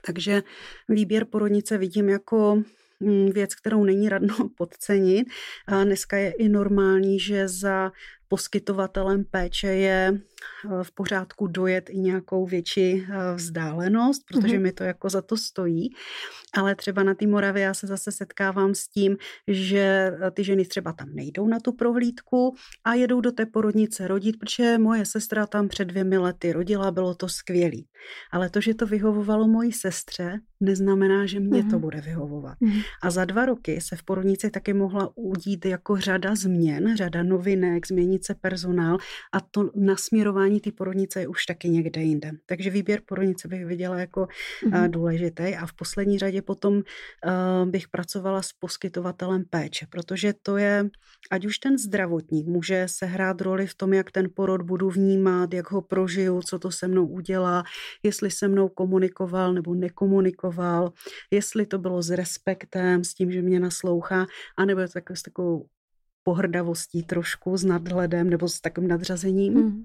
Takže 0.05 0.43
výběr 0.89 1.25
porodnice 1.25 1.77
vidím 1.77 2.09
jako 2.09 2.63
věc, 3.33 3.55
kterou 3.55 3.83
není 3.83 4.09
radno 4.09 4.35
podcenit. 4.57 5.27
A 5.67 5.83
dneska 5.83 6.17
je 6.17 6.31
i 6.31 6.49
normální, 6.49 7.19
že 7.19 7.47
za 7.47 7.91
poskytovatelem 8.27 9.23
péče 9.31 9.67
je 9.67 10.21
v 10.83 10.91
pořádku 10.91 11.47
dojet 11.47 11.89
i 11.89 11.99
nějakou 11.99 12.45
větší 12.45 12.81
eh, 12.81 13.35
vzdálenost, 13.35 14.21
protože 14.27 14.57
mm-hmm. 14.57 14.61
mi 14.61 14.71
to 14.71 14.83
jako 14.83 15.09
za 15.09 15.21
to 15.21 15.37
stojí. 15.37 15.89
Ale 16.53 16.75
třeba 16.75 17.03
na 17.03 17.13
té 17.13 17.27
Moravě 17.27 17.63
já 17.63 17.73
se 17.73 17.87
zase 17.87 18.11
setkávám 18.11 18.75
s 18.75 18.87
tím, 18.87 19.17
že 19.47 20.11
eh, 20.21 20.31
ty 20.31 20.43
ženy 20.43 20.65
třeba 20.65 20.93
tam 20.93 21.09
nejdou 21.13 21.47
na 21.47 21.59
tu 21.59 21.71
prohlídku 21.71 22.55
a 22.83 22.93
jedou 22.93 23.21
do 23.21 23.31
té 23.31 23.45
porodnice 23.45 24.07
rodit, 24.07 24.39
protože 24.39 24.77
moje 24.77 25.05
sestra 25.05 25.47
tam 25.47 25.67
před 25.67 25.85
dvěmi 25.85 26.17
lety 26.17 26.53
rodila, 26.53 26.91
bylo 26.91 27.15
to 27.15 27.29
skvělý. 27.29 27.87
Ale 28.31 28.49
to, 28.49 28.61
že 28.61 28.73
to 28.73 28.85
vyhovovalo 28.85 29.47
mojí 29.47 29.71
sestře, 29.71 30.39
neznamená, 30.59 31.25
že 31.25 31.39
mě 31.39 31.63
mm-hmm. 31.63 31.69
to 31.69 31.79
bude 31.79 32.01
vyhovovat. 32.01 32.57
Mm-hmm. 32.61 32.83
A 33.03 33.11
za 33.11 33.25
dva 33.25 33.45
roky 33.45 33.81
se 33.81 33.95
v 33.95 34.03
porodnici 34.03 34.49
taky 34.49 34.73
mohla 34.73 35.11
udít 35.15 35.65
jako 35.65 35.97
řada 35.97 36.35
změn, 36.35 36.97
řada 36.97 37.23
novinek, 37.23 37.87
změnit 37.87 38.25
se 38.25 38.35
personál 38.35 38.97
a 39.33 39.39
to 39.39 39.71
nasměrování 40.29 40.59
té 40.59 40.71
porodnice 40.71 41.19
je 41.19 41.27
už 41.27 41.45
taky 41.45 41.69
někde 41.69 42.01
jinde. 42.01 42.31
Takže 42.45 42.69
výběr 42.69 43.01
porodnice 43.05 43.47
bych 43.47 43.65
viděla 43.65 43.99
jako 43.99 44.27
mm-hmm. 44.63 44.89
důležitý 44.89 45.55
a 45.55 45.65
v 45.65 45.73
poslední 45.73 46.19
řadě 46.19 46.41
potom 46.41 46.73
uh, 46.73 47.69
bych 47.69 47.87
pracovala 47.87 48.41
s 48.41 48.53
poskytovatelem 48.53 49.43
péče, 49.49 49.87
protože 49.89 50.33
to 50.43 50.57
je, 50.57 50.89
ať 51.31 51.45
už 51.45 51.57
ten 51.57 51.77
zdravotník 51.77 52.47
může 52.47 52.87
sehrát 52.87 53.41
roli 53.41 53.67
v 53.67 53.75
tom, 53.75 53.93
jak 53.93 54.11
ten 54.11 54.27
porod 54.33 54.61
budu 54.61 54.89
vnímat, 54.89 55.53
jak 55.53 55.71
ho 55.71 55.81
prožiju, 55.81 56.41
co 56.41 56.59
to 56.59 56.71
se 56.71 56.87
mnou 56.87 57.07
udělá, 57.07 57.63
jestli 58.03 58.31
se 58.31 58.47
mnou 58.47 58.69
komunikoval 58.69 59.53
nebo 59.53 59.73
nekomunikoval, 59.73 60.93
jestli 61.31 61.65
to 61.65 61.77
bylo 61.77 62.01
s 62.01 62.09
respektem, 62.09 63.03
s 63.03 63.13
tím, 63.13 63.31
že 63.31 63.41
mě 63.41 63.59
naslouchá, 63.59 64.25
anebo 64.57 64.81
tak, 64.93 65.11
s 65.11 65.23
takovou 65.23 65.65
pohrdavostí 66.23 67.03
trošku, 67.03 67.57
s 67.57 67.63
nadhledem 67.63 68.29
nebo 68.29 68.47
s 68.47 68.61
takovým 68.61 68.89
nadřazením. 68.89 69.53
Mm. 69.53 69.83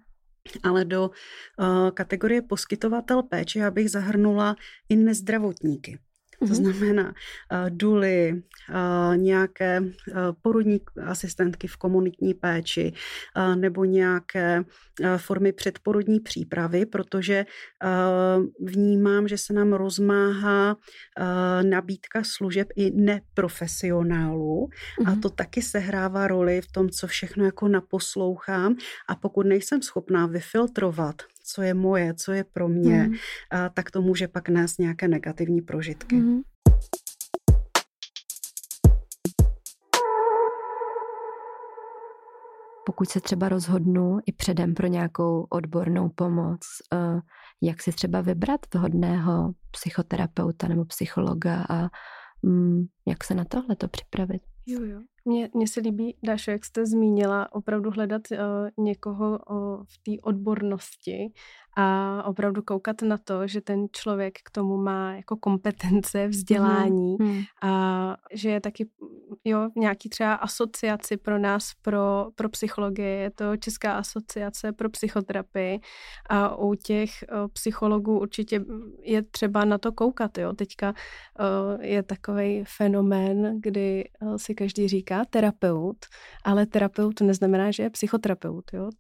Ale 0.63 0.85
do 0.85 1.11
uh, 1.11 1.91
kategorie 1.91 2.43
poskytovatel 2.43 3.23
péče 3.23 3.59
já 3.59 3.71
bych 3.71 3.91
zahrnula 3.91 4.57
i 4.89 4.97
nezdravotníky. 4.97 5.99
To 6.39 6.45
mhm. 6.45 6.55
znamená 6.55 7.05
uh, 7.05 7.71
duly, 7.71 8.43
uh, 8.71 9.17
nějaké 9.17 9.81
uh, 9.81 9.87
porodní 10.43 10.81
asistentky 11.07 11.67
v 11.67 11.77
komunitní 11.77 12.35
péči 12.35 12.93
uh, 13.37 13.57
nebo 13.57 13.85
nějaké 13.85 14.61
uh, 14.61 15.07
formy 15.17 15.53
předporodní 15.53 16.21
přípravy, 16.21 16.87
protože 16.87 17.47
uh, 17.85 18.69
vnímám, 18.69 19.29
že 19.29 19.39
se 19.39 19.53
nám 19.53 19.73
rozmáhá 19.73 20.75
uh, 20.75 21.71
nabídka 21.71 22.23
služeb 22.25 22.69
i 22.77 22.91
neprofesionálů 22.91 24.69
uh-huh. 24.69 25.09
a 25.09 25.11
mhm. 25.11 25.21
to 25.21 25.31
taky 25.31 25.63
sehrává 25.63 26.27
roli 26.27 26.61
v 26.61 26.73
tom, 26.73 26.89
co 26.91 27.07
všechno 27.07 27.45
jako 27.45 27.69
naposlouchám 27.69 28.77
a 29.09 29.15
pokud 29.15 29.47
nejsem 29.47 29.83
schopná 29.83 30.27
vyfiltrovat 30.27 31.34
co 31.45 31.63
je 31.63 31.75
moje, 31.75 32.15
co 32.15 32.33
je 32.33 32.45
pro 32.45 32.69
mě, 32.69 33.03
mm. 33.03 33.15
a, 33.51 33.69
tak 33.69 33.91
to 33.91 34.03
může 34.03 34.29
pak 34.29 34.49
nést 34.49 34.79
nějaké 34.79 35.09
negativní 35.09 35.61
prožitky. 35.61 36.17
Mm. 36.17 36.43
Pokud 42.87 43.09
se 43.09 43.21
třeba 43.21 43.49
rozhodnu 43.49 44.19
i 44.27 44.33
předem 44.33 44.75
pro 44.75 44.87
nějakou 44.87 45.47
odbornou 45.51 46.09
pomoc, 46.09 46.61
eh, 46.93 47.21
jak 47.63 47.83
si 47.83 47.93
třeba 47.93 48.21
vybrat 48.21 48.61
vhodného 48.75 49.53
psychoterapeuta 49.71 50.69
nebo 50.69 50.85
psychologa 50.85 51.67
a 51.71 51.89
mm, 52.43 52.85
jak 53.09 53.25
se 53.25 53.35
na 53.35 53.45
tohle 53.45 53.77
to 53.77 53.89
připravit? 53.89 54.43
Jo, 54.67 54.85
jo. 54.85 55.01
Mně, 55.25 55.51
mně 55.55 55.69
se 55.69 55.81
líbí, 55.81 56.17
Dášo, 56.23 56.51
jak 56.51 56.65
jste 56.65 56.87
zmínila, 56.87 57.53
opravdu 57.53 57.91
hledat 57.91 58.23
uh, 58.31 58.85
někoho 58.85 59.39
uh, 59.39 59.85
v 59.85 59.99
té 59.99 60.23
odbornosti 60.23 61.33
a 61.77 62.23
opravdu 62.27 62.63
koukat 62.63 63.03
na 63.03 63.19
to, 63.19 63.47
že 63.47 63.61
ten 63.61 63.87
člověk 63.93 64.39
k 64.45 64.51
tomu 64.51 64.77
má 64.77 65.17
jako 65.17 65.37
kompetence, 65.37 66.29
vzdělání 66.29 67.17
mm. 67.21 67.43
a 67.63 68.17
že 68.33 68.51
je 68.51 68.61
taky 68.61 68.89
jo, 69.45 69.69
nějaký 69.77 70.09
třeba 70.09 70.35
asociaci 70.35 71.17
pro 71.17 71.39
nás, 71.39 71.73
pro, 71.83 72.27
pro 72.35 72.49
psychologii, 72.49 73.21
je 73.21 73.31
to 73.31 73.57
Česká 73.57 73.93
asociace 73.93 74.73
pro 74.73 74.91
psychoterapii 74.91 75.81
a 76.31 76.57
u 76.57 76.75
těch 76.75 77.11
uh, 77.33 77.49
psychologů 77.53 78.19
určitě 78.19 78.61
je 79.03 79.23
třeba 79.23 79.65
na 79.65 79.79
to 79.79 79.93
koukat, 79.93 80.39
jo. 80.39 80.53
Teďka 80.53 80.95
uh, 80.95 81.85
je 81.85 82.03
takový 82.03 82.65
fenomén, 82.67 83.61
kdy 83.61 84.05
uh, 84.21 84.37
si 84.37 84.55
každý 84.55 84.89
říká 84.89 85.25
terapeut, 85.31 85.97
ale 86.45 86.67
terapeut 86.67 87.21
neznamená, 87.21 87.71
že 87.71 87.83
je 87.83 87.91
psychoterapeut, 87.91 88.65
jo. 88.73 88.85
Uh, 88.85 88.91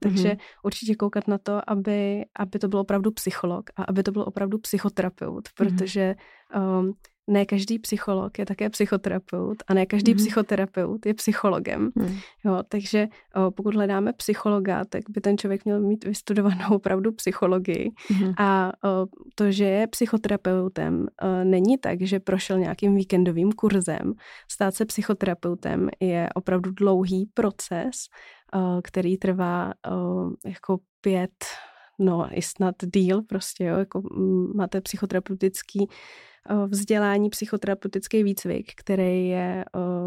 takže 0.00 0.28
mm-hmm. 0.28 0.62
určitě 0.62 0.94
koukat 0.94 1.28
na 1.28 1.38
to, 1.38 1.70
aby 1.70 2.17
aby, 2.36 2.58
to 2.58 2.68
byl 2.68 2.78
opravdu 2.78 3.10
psycholog 3.10 3.70
a 3.76 3.82
aby 3.82 4.02
to 4.02 4.12
byl 4.12 4.22
opravdu 4.22 4.58
psychoterapeut, 4.58 5.48
mhm. 5.48 5.68
protože 5.68 6.14
um, 6.56 6.94
ne 7.28 7.46
každý 7.46 7.78
psycholog 7.78 8.38
je 8.38 8.46
také 8.46 8.70
psychoterapeut 8.70 9.62
a 9.66 9.74
ne 9.74 9.86
každý 9.86 10.12
mm. 10.12 10.16
psychoterapeut 10.18 11.06
je 11.06 11.14
psychologem. 11.14 11.90
Mm. 11.94 12.16
Jo, 12.44 12.62
takže 12.68 13.08
o, 13.34 13.50
pokud 13.50 13.74
hledáme 13.74 14.12
psychologa, 14.12 14.84
tak 14.84 15.02
by 15.08 15.20
ten 15.20 15.38
člověk 15.38 15.64
měl 15.64 15.80
mít 15.80 16.04
vystudovanou 16.04 16.68
opravdu 16.76 17.12
psychologii. 17.12 17.90
Mm. 18.10 18.32
A 18.38 18.72
o, 18.84 19.06
to, 19.34 19.52
že 19.52 19.64
je 19.64 19.86
psychoterapeutem, 19.86 21.06
o, 21.22 21.44
není 21.44 21.78
tak, 21.78 22.02
že 22.02 22.20
prošel 22.20 22.58
nějakým 22.58 22.94
víkendovým 22.94 23.52
kurzem. 23.52 24.12
Stát 24.50 24.74
se 24.74 24.84
psychoterapeutem 24.84 25.88
je 26.00 26.28
opravdu 26.34 26.70
dlouhý 26.70 27.30
proces, 27.34 27.96
o, 28.54 28.82
který 28.82 29.16
trvá 29.16 29.72
o, 29.90 30.30
jako 30.46 30.78
pět 31.00 31.44
no 31.98 32.28
i 32.32 32.42
snad 32.42 32.74
díl 32.94 33.22
prostě, 33.22 33.64
jo, 33.64 33.76
jako 33.78 34.02
máte 34.54 34.80
psychoterapeutický 34.80 35.88
vzdělání 36.68 37.30
psychoterapeutický 37.30 38.22
výcvik, 38.22 38.72
který 38.76 39.28
je 39.28 39.64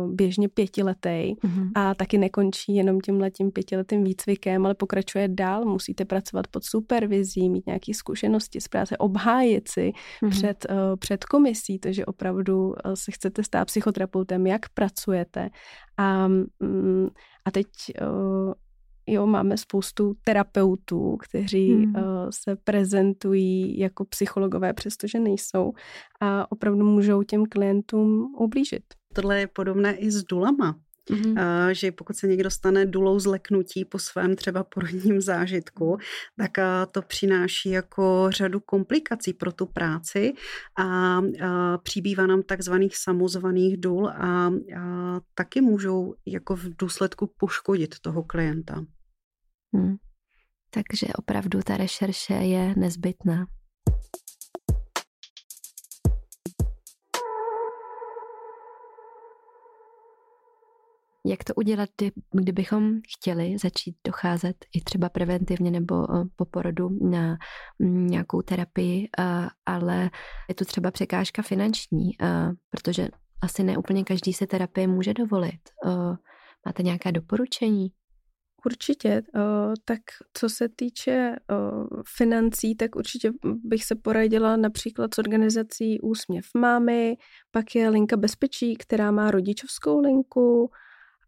běžně 0.07 0.49
pětiletý 0.49 1.09
mm-hmm. 1.09 1.71
a 1.75 1.95
taky 1.95 2.17
nekončí 2.17 2.75
jenom 2.75 3.01
tím 3.01 3.19
letím 3.19 3.51
pětiletým 3.51 4.03
výcvikem, 4.03 4.65
ale 4.65 4.75
pokračuje 4.75 5.27
dál. 5.27 5.65
Musíte 5.65 6.05
pracovat 6.05 6.47
pod 6.47 6.63
supervizí, 6.63 7.49
mít 7.49 7.67
nějaké 7.67 7.93
zkušenosti 7.93 8.61
z 8.61 8.67
práce, 8.67 8.97
obhájit 8.97 9.67
si 9.67 9.91
mm-hmm. 9.91 10.29
před, 10.29 10.65
před 10.99 11.25
komisí, 11.25 11.79
takže 11.79 12.05
opravdu 12.05 12.73
se 12.93 13.11
chcete 13.11 13.43
stát 13.43 13.65
psychoterapeutem, 13.65 14.47
jak 14.47 14.69
pracujete. 14.69 15.49
A, 15.97 16.27
mm, 16.27 17.07
a 17.45 17.51
teď 17.51 17.67
jo, 19.11 19.27
máme 19.27 19.57
spoustu 19.57 20.13
terapeutů, 20.23 21.17
kteří 21.17 21.73
hmm. 21.73 21.95
uh, 21.95 22.01
se 22.29 22.55
prezentují 22.55 23.79
jako 23.79 24.05
psychologové, 24.05 24.73
přestože 24.73 25.19
nejsou 25.19 25.73
a 26.21 26.51
opravdu 26.51 26.85
můžou 26.85 27.23
těm 27.23 27.45
klientům 27.45 28.35
ublížit. 28.39 28.83
Tohle 29.13 29.39
je 29.39 29.47
podobné 29.47 29.95
i 29.95 30.11
s 30.11 30.23
dulama. 30.23 30.75
Mm-hmm. 31.09 31.69
že 31.71 31.91
pokud 31.91 32.15
se 32.15 32.27
někdo 32.27 32.49
stane 32.49 32.85
dulou 32.85 33.19
zleknutí 33.19 33.85
po 33.85 33.99
svém 33.99 34.35
třeba 34.35 34.63
porodním 34.63 35.21
zážitku, 35.21 35.97
tak 36.37 36.51
to 36.91 37.01
přináší 37.01 37.69
jako 37.69 38.27
řadu 38.29 38.59
komplikací 38.59 39.33
pro 39.33 39.51
tu 39.51 39.65
práci 39.65 40.33
a, 40.79 41.21
přibývá 41.83 42.27
nám 42.27 42.43
takzvaných 42.43 42.97
samozvaných 42.97 43.77
důl 43.77 44.07
a, 44.07 44.47
a 44.47 44.51
taky 45.35 45.61
můžou 45.61 46.13
jako 46.25 46.55
v 46.55 46.69
důsledku 46.79 47.33
poškodit 47.37 47.99
toho 47.99 48.23
klienta. 48.23 48.85
Hmm. 49.73 49.95
Takže 50.69 51.07
opravdu 51.17 51.59
ta 51.61 51.77
rešerše 51.77 52.33
je 52.33 52.73
nezbytná. 52.77 53.45
Jak 61.25 61.43
to 61.43 61.53
udělat, 61.55 61.89
kdybychom 62.31 62.99
chtěli 63.17 63.57
začít 63.57 63.95
docházet 64.03 64.55
i 64.75 64.81
třeba 64.81 65.09
preventivně 65.09 65.71
nebo 65.71 66.07
po 66.35 66.45
porodu 66.45 66.89
na 67.09 67.37
mm, 67.79 68.07
nějakou 68.07 68.41
terapii, 68.41 69.09
ale 69.65 70.09
je 70.49 70.55
tu 70.55 70.65
třeba 70.65 70.91
překážka 70.91 71.41
finanční, 71.41 72.11
protože 72.69 73.07
asi 73.41 73.63
ne 73.63 73.77
úplně 73.77 74.03
každý 74.03 74.33
se 74.33 74.47
terapii 74.47 74.87
může 74.87 75.13
dovolit. 75.13 75.61
Máte 76.65 76.83
nějaká 76.83 77.11
doporučení? 77.11 77.91
Určitě. 78.65 79.21
Tak 79.85 79.99
co 80.33 80.49
se 80.49 80.69
týče 80.69 81.35
financí, 82.17 82.75
tak 82.75 82.95
určitě 82.95 83.31
bych 83.43 83.83
se 83.83 83.95
poradila 83.95 84.57
například 84.57 85.13
s 85.13 85.17
organizací 85.17 86.01
Úsměv 86.01 86.45
mámy, 86.57 87.17
pak 87.51 87.75
je 87.75 87.89
linka 87.89 88.17
bezpečí, 88.17 88.75
která 88.75 89.11
má 89.11 89.31
rodičovskou 89.31 89.99
linku, 89.99 90.71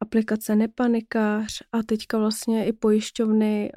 aplikace 0.01 0.55
Nepanikař 0.55 1.61
a 1.71 1.83
teďka 1.83 2.17
vlastně 2.17 2.65
i 2.65 2.73
pojišťovny, 2.73 3.71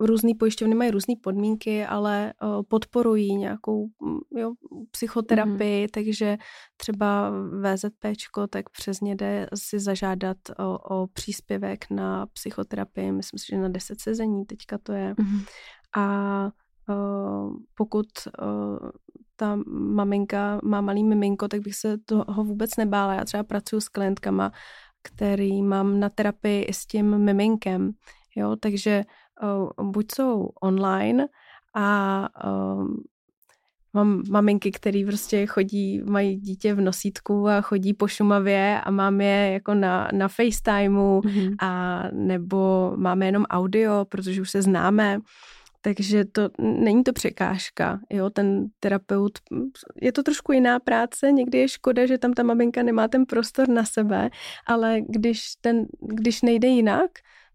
různé 0.00 0.32
pojišťovny 0.38 0.74
mají 0.74 0.90
různé 0.90 1.14
podmínky, 1.22 1.86
ale 1.86 2.32
podporují 2.68 3.36
nějakou 3.36 3.88
jo, 4.36 4.52
psychoterapii, 4.90 5.86
mm-hmm. 5.86 5.90
takže 5.92 6.36
třeba 6.76 7.32
VZP, 7.62 8.04
tak 8.50 8.70
přes 8.70 9.00
ně 9.00 9.16
jde 9.16 9.46
si 9.54 9.80
zažádat 9.80 10.36
o, 10.58 10.78
o 10.78 11.06
příspěvek 11.06 11.90
na 11.90 12.26
psychoterapii, 12.26 13.12
myslím 13.12 13.38
si, 13.38 13.46
že 13.50 13.58
na 13.58 13.68
10 13.68 14.00
sezení 14.00 14.44
teďka 14.44 14.78
to 14.78 14.92
je. 14.92 15.14
Mm-hmm. 15.14 15.44
A 15.96 16.50
pokud 17.74 18.06
ta 19.36 19.58
maminka 19.66 20.60
má 20.64 20.80
malý 20.80 21.04
miminko, 21.04 21.48
tak 21.48 21.60
bych 21.60 21.74
se 21.74 21.98
toho 21.98 22.44
vůbec 22.44 22.76
nebála. 22.76 23.14
Já 23.14 23.24
třeba 23.24 23.42
pracuji 23.42 23.80
s 23.80 23.88
klientkama, 23.88 24.52
který 25.02 25.62
mám 25.62 26.00
na 26.00 26.08
terapii 26.08 26.62
i 26.62 26.72
s 26.72 26.86
tím 26.86 27.18
miminkem, 27.18 27.90
jo, 28.36 28.56
takže 28.60 29.04
buď 29.82 30.06
jsou 30.14 30.48
online 30.60 31.26
a 31.74 32.28
uh, 32.44 32.88
mám 33.92 34.22
maminky, 34.30 34.70
které 34.70 35.02
prostě 35.06 35.46
chodí, 35.46 36.02
mají 36.02 36.36
dítě 36.36 36.74
v 36.74 36.80
nosítku 36.80 37.48
a 37.48 37.60
chodí 37.60 37.94
po 37.94 38.08
Šumavě 38.08 38.80
a 38.80 38.90
mám 38.90 39.20
je 39.20 39.50
jako 39.52 39.74
na, 39.74 40.08
na 40.12 40.28
FaceTimeu 40.28 41.20
mm-hmm. 41.20 41.54
a 41.60 42.02
nebo 42.12 42.92
máme 42.96 43.26
jenom 43.26 43.44
audio, 43.50 44.04
protože 44.04 44.40
už 44.40 44.50
se 44.50 44.62
známe 44.62 45.20
takže 45.80 46.24
to 46.24 46.48
není 46.58 47.04
to 47.04 47.12
překážka, 47.12 48.00
jo, 48.10 48.30
ten 48.30 48.66
terapeut, 48.80 49.38
je 50.02 50.12
to 50.12 50.22
trošku 50.22 50.52
jiná 50.52 50.78
práce, 50.78 51.32
někdy 51.32 51.58
je 51.58 51.68
škoda, 51.68 52.06
že 52.06 52.18
tam 52.18 52.32
ta 52.32 52.42
maminka 52.42 52.82
nemá 52.82 53.08
ten 53.08 53.26
prostor 53.26 53.68
na 53.68 53.84
sebe, 53.84 54.30
ale 54.66 55.00
když, 55.08 55.56
ten, 55.60 55.86
když 56.00 56.42
nejde 56.42 56.68
jinak, 56.68 57.10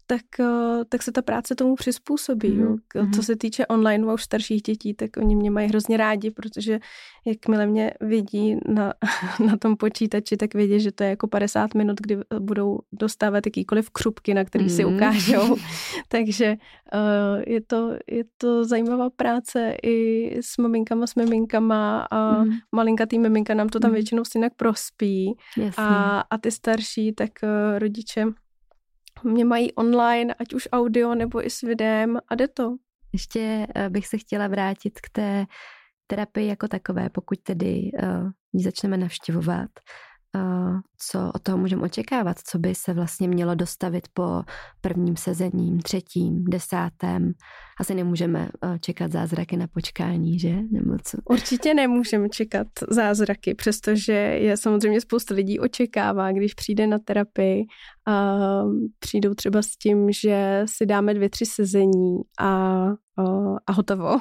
tak, 0.06 0.40
eh, 0.40 0.84
tak 0.88 1.02
se 1.02 1.12
ta 1.12 1.22
práce 1.22 1.54
tomu 1.54 1.74
přizpůsobí. 1.74 2.50
Mm-hmm. 2.50 2.78
Jo. 2.94 3.02
Co 3.02 3.02
mhm. 3.02 3.22
se 3.22 3.36
týče 3.36 3.66
online 3.66 4.12
už 4.12 4.22
starších 4.22 4.62
dětí, 4.62 4.94
tak 4.94 5.10
oni 5.16 5.36
mě 5.36 5.50
mají 5.50 5.68
hrozně 5.68 5.96
rádi, 5.96 6.30
protože 6.30 6.78
jakmile 7.24 7.66
mě 7.66 7.92
vidí 8.00 8.56
na, 8.68 8.94
na 9.46 9.56
tom 9.56 9.76
počítači, 9.76 10.36
tak 10.36 10.54
vědí, 10.54 10.80
že 10.80 10.92
to 10.92 11.04
je 11.04 11.10
jako 11.10 11.28
50 11.28 11.74
minut, 11.74 12.00
kdy 12.00 12.18
budou 12.38 12.78
dostávat 12.92 13.46
jakýkoliv 13.46 13.90
křupky, 13.90 14.34
na 14.34 14.44
který 14.44 14.66
mm-hmm. 14.66 14.76
si 14.76 14.84
mhm. 14.84 14.94
ukážou. 14.94 15.56
Takže 16.08 16.56
uh, 16.94 17.42
je, 17.46 17.60
to, 17.60 17.92
je 18.10 18.24
to 18.36 18.64
zajímavá 18.64 19.10
práce 19.10 19.76
i 19.82 20.30
s 20.40 20.58
maminkama, 20.58 21.06
s 21.06 21.14
miminkama 21.14 22.06
a 22.10 22.44
mm-hmm. 22.44 22.52
malinkatý 22.72 23.18
miminka 23.18 23.54
nám 23.54 23.68
to 23.68 23.80
tam 23.80 23.90
mm-hmm. 23.90 23.94
většinou 23.94 24.24
synak 24.24 24.52
prospí. 24.56 25.36
A, 25.76 26.20
a 26.20 26.38
ty 26.38 26.50
starší, 26.50 27.12
tak 27.12 27.30
rodiče 27.78 28.26
mě 29.24 29.44
mají 29.44 29.72
online, 29.72 30.34
ať 30.34 30.54
už 30.54 30.68
audio 30.72 31.14
nebo 31.14 31.46
i 31.46 31.50
s 31.50 31.60
videem 31.60 32.18
a 32.28 32.34
jde 32.34 32.48
to. 32.48 32.76
Ještě 33.12 33.66
eh, 33.74 33.90
bych 33.90 34.06
se 34.06 34.18
chtěla 34.18 34.48
vrátit 34.48 35.00
k 35.00 35.08
té 35.12 35.46
terapii 36.06 36.46
jako 36.46 36.68
takové, 36.68 37.10
pokud 37.10 37.38
tedy 37.42 37.90
uh, 38.02 38.30
ji 38.52 38.64
začneme 38.64 38.96
navštěvovat 38.96 39.70
co 40.98 41.30
od 41.34 41.42
toho 41.42 41.58
můžeme 41.58 41.82
očekávat, 41.82 42.36
co 42.38 42.58
by 42.58 42.74
se 42.74 42.92
vlastně 42.92 43.28
mělo 43.28 43.54
dostavit 43.54 44.08
po 44.14 44.42
prvním 44.80 45.16
sezením, 45.16 45.80
třetím, 45.80 46.44
desátém. 46.44 47.32
Asi 47.80 47.94
nemůžeme 47.94 48.48
eh, 48.64 48.78
čekat 48.78 49.12
zázraky 49.12 49.56
na 49.56 49.66
počkání, 49.66 50.38
že? 50.38 50.56
Nebo 50.70 50.96
co? 51.04 51.18
Určitě 51.30 51.74
nemůžeme 51.74 52.28
čekat 52.28 52.66
zázraky, 52.90 53.54
přestože 53.54 54.12
je 54.12 54.56
samozřejmě 54.56 55.00
spousta 55.00 55.34
lidí 55.34 55.60
očekává, 55.60 56.32
když 56.32 56.54
přijde 56.54 56.86
na 56.86 56.98
terapii 56.98 57.64
a 58.06 58.36
přijdou 58.98 59.34
třeba 59.34 59.62
s 59.62 59.76
tím, 59.76 60.12
že 60.12 60.62
si 60.66 60.86
dáme 60.86 61.14
dvě, 61.14 61.30
tři 61.30 61.46
sezení 61.46 62.18
a 62.40 62.86
a 63.66 63.72
hotovo. 63.72 64.18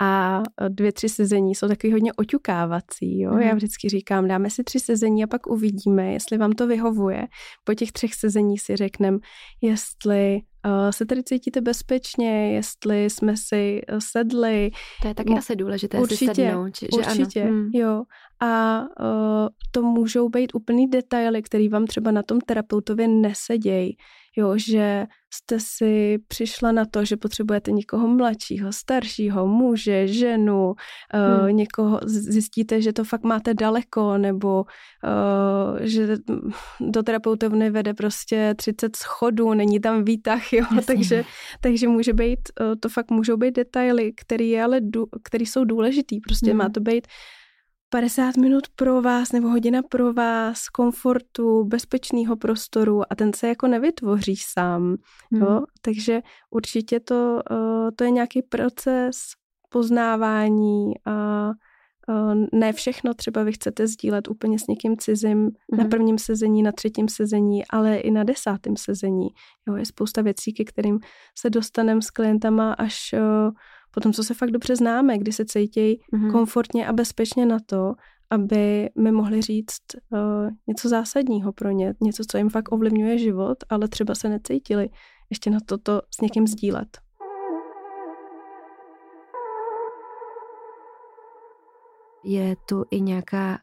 A 0.00 0.42
dvě, 0.68 0.92
tři 0.92 1.08
sezení 1.08 1.54
jsou 1.54 1.68
takový 1.68 1.92
hodně 1.92 2.12
oťukávací. 2.12 3.20
Jo? 3.20 3.32
Mm. 3.32 3.40
Já 3.40 3.54
vždycky 3.54 3.88
říkám, 3.88 4.28
dáme 4.28 4.50
si 4.50 4.64
tři 4.64 4.80
sezení 4.80 5.24
a 5.24 5.26
pak 5.26 5.46
uvidíme, 5.46 6.12
jestli 6.12 6.38
vám 6.38 6.52
to 6.52 6.66
vyhovuje. 6.66 7.26
Po 7.64 7.74
těch 7.74 7.92
třech 7.92 8.14
sezeních 8.14 8.62
si 8.62 8.76
řekneme, 8.76 9.18
jestli 9.60 10.40
uh, 10.66 10.90
se 10.90 11.06
tady 11.06 11.22
cítíte 11.22 11.60
bezpečně, 11.60 12.54
jestli 12.54 13.04
jsme 13.04 13.36
si 13.36 13.80
sedli. 13.98 14.70
To 15.02 15.08
je 15.08 15.14
taky 15.14 15.30
no, 15.30 15.38
asi 15.38 15.56
důležité 15.56 15.98
určitě, 15.98 16.16
si 16.16 16.34
sednout. 16.34 16.78
Že 16.78 16.86
určitě, 16.92 17.42
ano. 17.42 17.50
Hmm. 17.50 17.70
jo. 17.74 18.02
A 18.42 18.80
uh, 18.80 19.48
to 19.70 19.82
můžou 19.82 20.28
být 20.28 20.54
úplný 20.54 20.90
detaily, 20.90 21.42
který 21.42 21.68
vám 21.68 21.86
třeba 21.86 22.10
na 22.10 22.22
tom 22.22 22.40
terapeutově 22.40 23.08
nesedějí 23.08 23.96
jo, 24.36 24.54
že 24.56 25.06
jste 25.34 25.60
si 25.60 26.18
přišla 26.28 26.72
na 26.72 26.84
to, 26.84 27.04
že 27.04 27.16
potřebujete 27.16 27.70
někoho 27.70 28.08
mladšího, 28.08 28.72
staršího, 28.72 29.46
muže, 29.46 30.06
ženu, 30.06 30.74
eh, 31.14 31.18
hmm. 31.18 31.44
uh, 31.44 31.52
někoho, 31.52 32.00
zjistíte, 32.04 32.82
že 32.82 32.92
to 32.92 33.04
fakt 33.04 33.24
máte 33.24 33.54
daleko, 33.54 34.18
nebo 34.18 34.64
uh, 34.64 35.78
že 35.80 36.16
do 36.80 37.02
terapeutovny 37.02 37.70
vede 37.70 37.94
prostě 37.94 38.54
30 38.56 38.96
schodů, 38.96 39.54
není 39.54 39.80
tam 39.80 40.04
výtah, 40.04 40.52
jo, 40.52 40.64
takže, 40.86 41.24
takže 41.60 41.88
může 41.88 42.12
být, 42.12 42.40
uh, 42.60 42.74
to 42.80 42.88
fakt 42.88 43.10
můžou 43.10 43.36
být 43.36 43.56
detaily, 43.56 44.12
které 44.12 44.62
ale, 44.64 44.80
který 45.24 45.46
jsou 45.46 45.64
důležitý, 45.64 46.20
prostě 46.20 46.50
hmm. 46.50 46.58
má 46.58 46.68
to 46.68 46.80
být 46.80 47.06
50 47.92 48.36
minut 48.36 48.68
pro 48.76 49.02
vás 49.02 49.32
nebo 49.32 49.48
hodina 49.48 49.82
pro 49.82 50.12
vás, 50.12 50.68
komfortu, 50.68 51.64
bezpečného 51.64 52.36
prostoru 52.36 53.12
a 53.12 53.14
ten 53.14 53.32
se 53.32 53.48
jako 53.48 53.68
nevytvoří 53.68 54.36
sám. 54.36 54.96
Hmm. 55.32 55.42
Jo? 55.42 55.60
Takže 55.80 56.20
určitě 56.50 57.00
to, 57.00 57.40
uh, 57.50 57.90
to 57.96 58.04
je 58.04 58.10
nějaký 58.10 58.42
proces 58.42 59.16
poznávání 59.68 60.92
a, 61.06 61.50
ne 62.52 62.72
všechno 62.72 63.14
třeba 63.14 63.42
vy 63.42 63.52
chcete 63.52 63.86
sdílet 63.86 64.28
úplně 64.28 64.58
s 64.58 64.66
někým 64.66 64.96
cizím 64.96 65.48
mm-hmm. 65.48 65.78
na 65.78 65.84
prvním 65.84 66.18
sezení, 66.18 66.62
na 66.62 66.72
třetím 66.72 67.08
sezení, 67.08 67.66
ale 67.66 67.96
i 67.96 68.10
na 68.10 68.24
desátém 68.24 68.76
sezení. 68.76 69.28
Jo, 69.68 69.76
je 69.76 69.86
spousta 69.86 70.22
věcí, 70.22 70.52
ke 70.52 70.64
kterým 70.64 70.98
se 71.38 71.50
dostaneme 71.50 72.02
s 72.02 72.10
klientama 72.10 72.72
až 72.72 73.14
potom, 73.94 74.12
co 74.12 74.24
se 74.24 74.34
fakt 74.34 74.50
dobře 74.50 74.76
známe, 74.76 75.18
kdy 75.18 75.32
se 75.32 75.44
cítí 75.44 76.00
mm-hmm. 76.14 76.32
komfortně 76.32 76.86
a 76.86 76.92
bezpečně 76.92 77.46
na 77.46 77.58
to, 77.66 77.94
aby 78.30 78.90
mi 78.98 79.12
mohli 79.12 79.42
říct 79.42 79.82
uh, 80.10 80.50
něco 80.66 80.88
zásadního 80.88 81.52
pro 81.52 81.70
ně, 81.70 81.94
něco, 82.00 82.22
co 82.30 82.36
jim 82.36 82.48
fakt 82.48 82.72
ovlivňuje 82.72 83.18
život, 83.18 83.58
ale 83.68 83.88
třeba 83.88 84.14
se 84.14 84.28
necítili 84.28 84.90
ještě 85.30 85.50
na 85.50 85.58
toto 85.66 86.02
s 86.10 86.20
někým 86.20 86.46
sdílet. 86.46 86.98
Je 92.24 92.56
tu 92.68 92.84
i 92.90 93.00
nějaká 93.00 93.58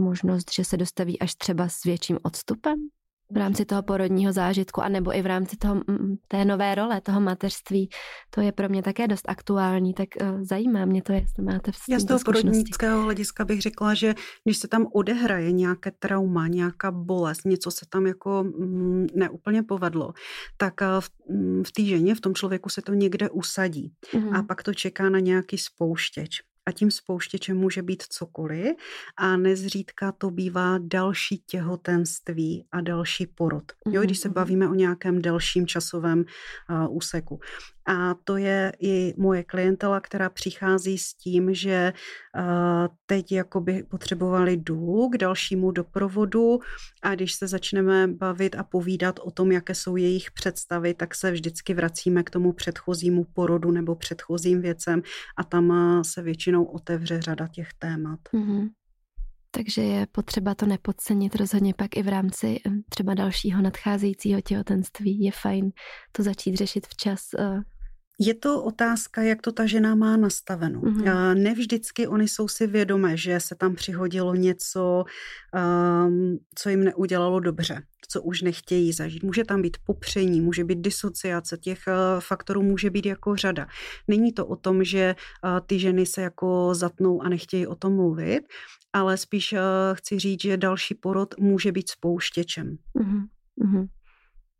možnost, 0.00 0.52
že 0.52 0.64
se 0.64 0.76
dostaví 0.76 1.18
až 1.18 1.34
třeba 1.34 1.68
s 1.68 1.82
větším 1.84 2.18
odstupem 2.22 2.88
v 3.32 3.36
rámci 3.36 3.64
toho 3.64 3.82
porodního 3.82 4.32
zážitku, 4.32 4.80
anebo 4.80 5.16
i 5.16 5.22
v 5.22 5.26
rámci 5.26 5.56
toho, 5.56 5.82
té 6.28 6.44
nové 6.44 6.74
role, 6.74 7.00
toho 7.00 7.20
mateřství. 7.20 7.88
To 8.30 8.40
je 8.40 8.52
pro 8.52 8.68
mě 8.68 8.82
také 8.82 9.08
dost 9.08 9.28
aktuální, 9.28 9.94
tak 9.94 10.08
uh, 10.20 10.42
zajímá 10.42 10.84
mě 10.84 11.02
to, 11.02 11.12
jestli 11.12 11.42
máte 11.42 11.72
v 11.72 11.76
Já 11.88 11.98
z 11.98 12.04
toho 12.04 12.20
porodnického 12.24 13.02
hlediska 13.02 13.44
bych 13.44 13.60
řekla, 13.62 13.94
že 13.94 14.14
když 14.44 14.56
se 14.58 14.68
tam 14.68 14.86
odehraje 14.92 15.52
nějaké 15.52 15.92
trauma, 15.98 16.48
nějaká 16.48 16.90
bolest, 16.90 17.44
něco 17.44 17.70
se 17.70 17.86
tam 17.90 18.06
jako 18.06 18.44
mm, 18.44 19.06
neúplně 19.14 19.62
povedlo, 19.62 20.12
tak 20.56 20.74
uh, 20.80 20.86
v, 21.00 21.08
mm, 21.30 21.62
v 21.66 21.72
té 21.72 21.82
ženě, 21.82 22.14
v 22.14 22.20
tom 22.20 22.34
člověku 22.34 22.68
se 22.68 22.82
to 22.82 22.94
někde 22.94 23.30
usadí 23.30 23.92
mm. 24.14 24.36
a 24.36 24.42
pak 24.42 24.62
to 24.62 24.74
čeká 24.74 25.08
na 25.08 25.18
nějaký 25.18 25.58
spouštěč 25.58 26.51
a 26.66 26.72
tím 26.72 26.90
spouštěčem 26.90 27.56
může 27.56 27.82
být 27.82 28.02
cokoliv 28.02 28.76
a 29.16 29.36
nezřídka 29.36 30.12
to 30.12 30.30
bývá 30.30 30.78
další 30.78 31.38
těhotenství 31.46 32.66
a 32.72 32.80
další 32.80 33.26
porod. 33.26 33.64
Jo, 33.90 34.02
když 34.02 34.18
se 34.18 34.28
mhm, 34.28 34.32
mhm. 34.32 34.34
bavíme 34.34 34.68
o 34.68 34.74
nějakém 34.74 35.22
delším 35.22 35.66
časovém 35.66 36.18
uh, 36.18 36.96
úseku. 36.96 37.40
A 37.86 38.14
to 38.24 38.36
je 38.36 38.72
i 38.80 39.14
moje 39.18 39.44
klientela, 39.44 40.00
která 40.00 40.30
přichází 40.30 40.98
s 40.98 41.14
tím, 41.14 41.54
že 41.54 41.92
teď 43.06 43.32
jakoby 43.32 43.82
potřebovali 43.82 44.56
důl 44.56 45.08
k 45.12 45.18
dalšímu 45.18 45.70
doprovodu 45.70 46.58
a 47.02 47.14
když 47.14 47.34
se 47.34 47.48
začneme 47.48 48.08
bavit 48.08 48.54
a 48.54 48.62
povídat 48.62 49.18
o 49.22 49.30
tom, 49.30 49.52
jaké 49.52 49.74
jsou 49.74 49.96
jejich 49.96 50.30
představy, 50.30 50.94
tak 50.94 51.14
se 51.14 51.30
vždycky 51.30 51.74
vracíme 51.74 52.22
k 52.22 52.30
tomu 52.30 52.52
předchozímu 52.52 53.24
porodu 53.24 53.70
nebo 53.70 53.94
předchozím 53.94 54.60
věcem 54.60 55.02
a 55.36 55.44
tam 55.44 55.72
se 56.04 56.22
většinou 56.22 56.64
otevře 56.64 57.22
řada 57.22 57.48
těch 57.48 57.68
témat. 57.78 58.20
Mm-hmm. 58.34 58.68
Takže 59.54 59.82
je 59.82 60.06
potřeba 60.12 60.54
to 60.54 60.66
nepodcenit 60.66 61.34
rozhodně 61.34 61.74
pak 61.74 61.96
i 61.96 62.02
v 62.02 62.08
rámci 62.08 62.60
třeba 62.88 63.14
dalšího 63.14 63.62
nadcházejícího 63.62 64.40
těhotenství. 64.40 65.24
Je 65.24 65.32
fajn 65.32 65.70
to 66.12 66.22
začít 66.22 66.56
řešit 66.56 66.86
včas 66.86 67.20
je 68.26 68.34
to 68.34 68.62
otázka, 68.62 69.22
jak 69.22 69.42
to 69.42 69.52
ta 69.52 69.66
žena 69.66 69.94
má 69.94 70.16
nastaveno. 70.16 70.80
Mm-hmm. 70.80 71.34
Nevždycky 71.34 72.06
oni 72.06 72.28
jsou 72.28 72.48
si 72.48 72.66
vědomé, 72.66 73.16
že 73.16 73.40
se 73.40 73.54
tam 73.54 73.74
přihodilo 73.74 74.34
něco, 74.34 75.04
um, 76.06 76.38
co 76.54 76.68
jim 76.68 76.84
neudělalo 76.84 77.40
dobře, 77.40 77.82
co 78.08 78.22
už 78.22 78.42
nechtějí 78.42 78.92
zažít. 78.92 79.22
Může 79.22 79.44
tam 79.44 79.62
být 79.62 79.76
popření, 79.86 80.40
může 80.40 80.64
být 80.64 80.78
disociace, 80.78 81.58
těch 81.58 81.78
uh, 81.88 82.20
faktorů 82.20 82.62
může 82.62 82.90
být 82.90 83.06
jako 83.06 83.36
řada. 83.36 83.66
Není 84.08 84.32
to 84.32 84.46
o 84.46 84.56
tom, 84.56 84.84
že 84.84 85.14
uh, 85.44 85.60
ty 85.66 85.78
ženy 85.78 86.06
se 86.06 86.22
jako 86.22 86.74
zatnou 86.74 87.22
a 87.22 87.28
nechtějí 87.28 87.66
o 87.66 87.74
tom 87.74 87.94
mluvit, 87.94 88.42
ale 88.92 89.16
spíš 89.16 89.52
uh, 89.52 89.58
chci 89.94 90.18
říct, 90.18 90.42
že 90.42 90.56
další 90.56 90.94
porod 90.94 91.34
může 91.38 91.72
být 91.72 91.90
spouštěčem. 91.90 92.76
Mm-hmm. 92.94 93.88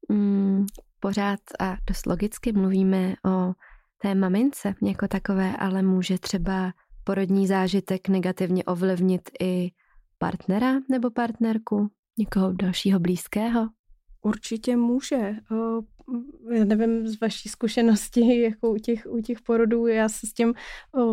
Mm, 0.08 0.66
pořád 1.02 1.40
a 1.60 1.76
dost 1.88 2.06
logicky 2.06 2.52
mluvíme 2.52 3.14
o 3.26 3.52
té 3.98 4.14
mamince 4.14 4.74
jako 4.82 5.08
takové, 5.08 5.56
ale 5.56 5.82
může 5.82 6.18
třeba 6.18 6.72
porodní 7.04 7.46
zážitek 7.46 8.08
negativně 8.08 8.64
ovlivnit 8.64 9.30
i 9.40 9.70
partnera 10.18 10.72
nebo 10.90 11.10
partnerku, 11.10 11.90
někoho 12.18 12.52
dalšího 12.52 13.00
blízkého? 13.00 13.68
Určitě 14.22 14.76
může 14.76 15.34
já 16.52 16.64
nevím 16.64 17.08
z 17.08 17.20
vaší 17.20 17.48
zkušenosti, 17.48 18.40
jako 18.42 18.70
u 18.70 18.76
těch, 18.76 19.06
u 19.10 19.20
těch 19.20 19.40
porodů, 19.40 19.86
já 19.86 20.08
se 20.08 20.26
s 20.26 20.32
tím 20.32 20.54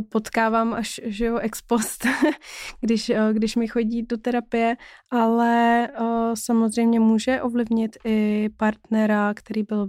potkávám 0.09 0.73
až, 0.73 1.01
že 1.03 1.25
jo, 1.25 1.37
ex 1.37 1.61
post, 1.61 2.05
když, 2.81 3.11
když 3.33 3.55
mi 3.55 3.67
chodí 3.67 4.03
do 4.03 4.17
terapie, 4.17 4.75
ale 5.11 5.87
samozřejmě 6.33 6.99
může 6.99 7.41
ovlivnit 7.41 7.97
i 8.05 8.49
partnera, 8.57 9.33
který 9.33 9.63
byl 9.63 9.87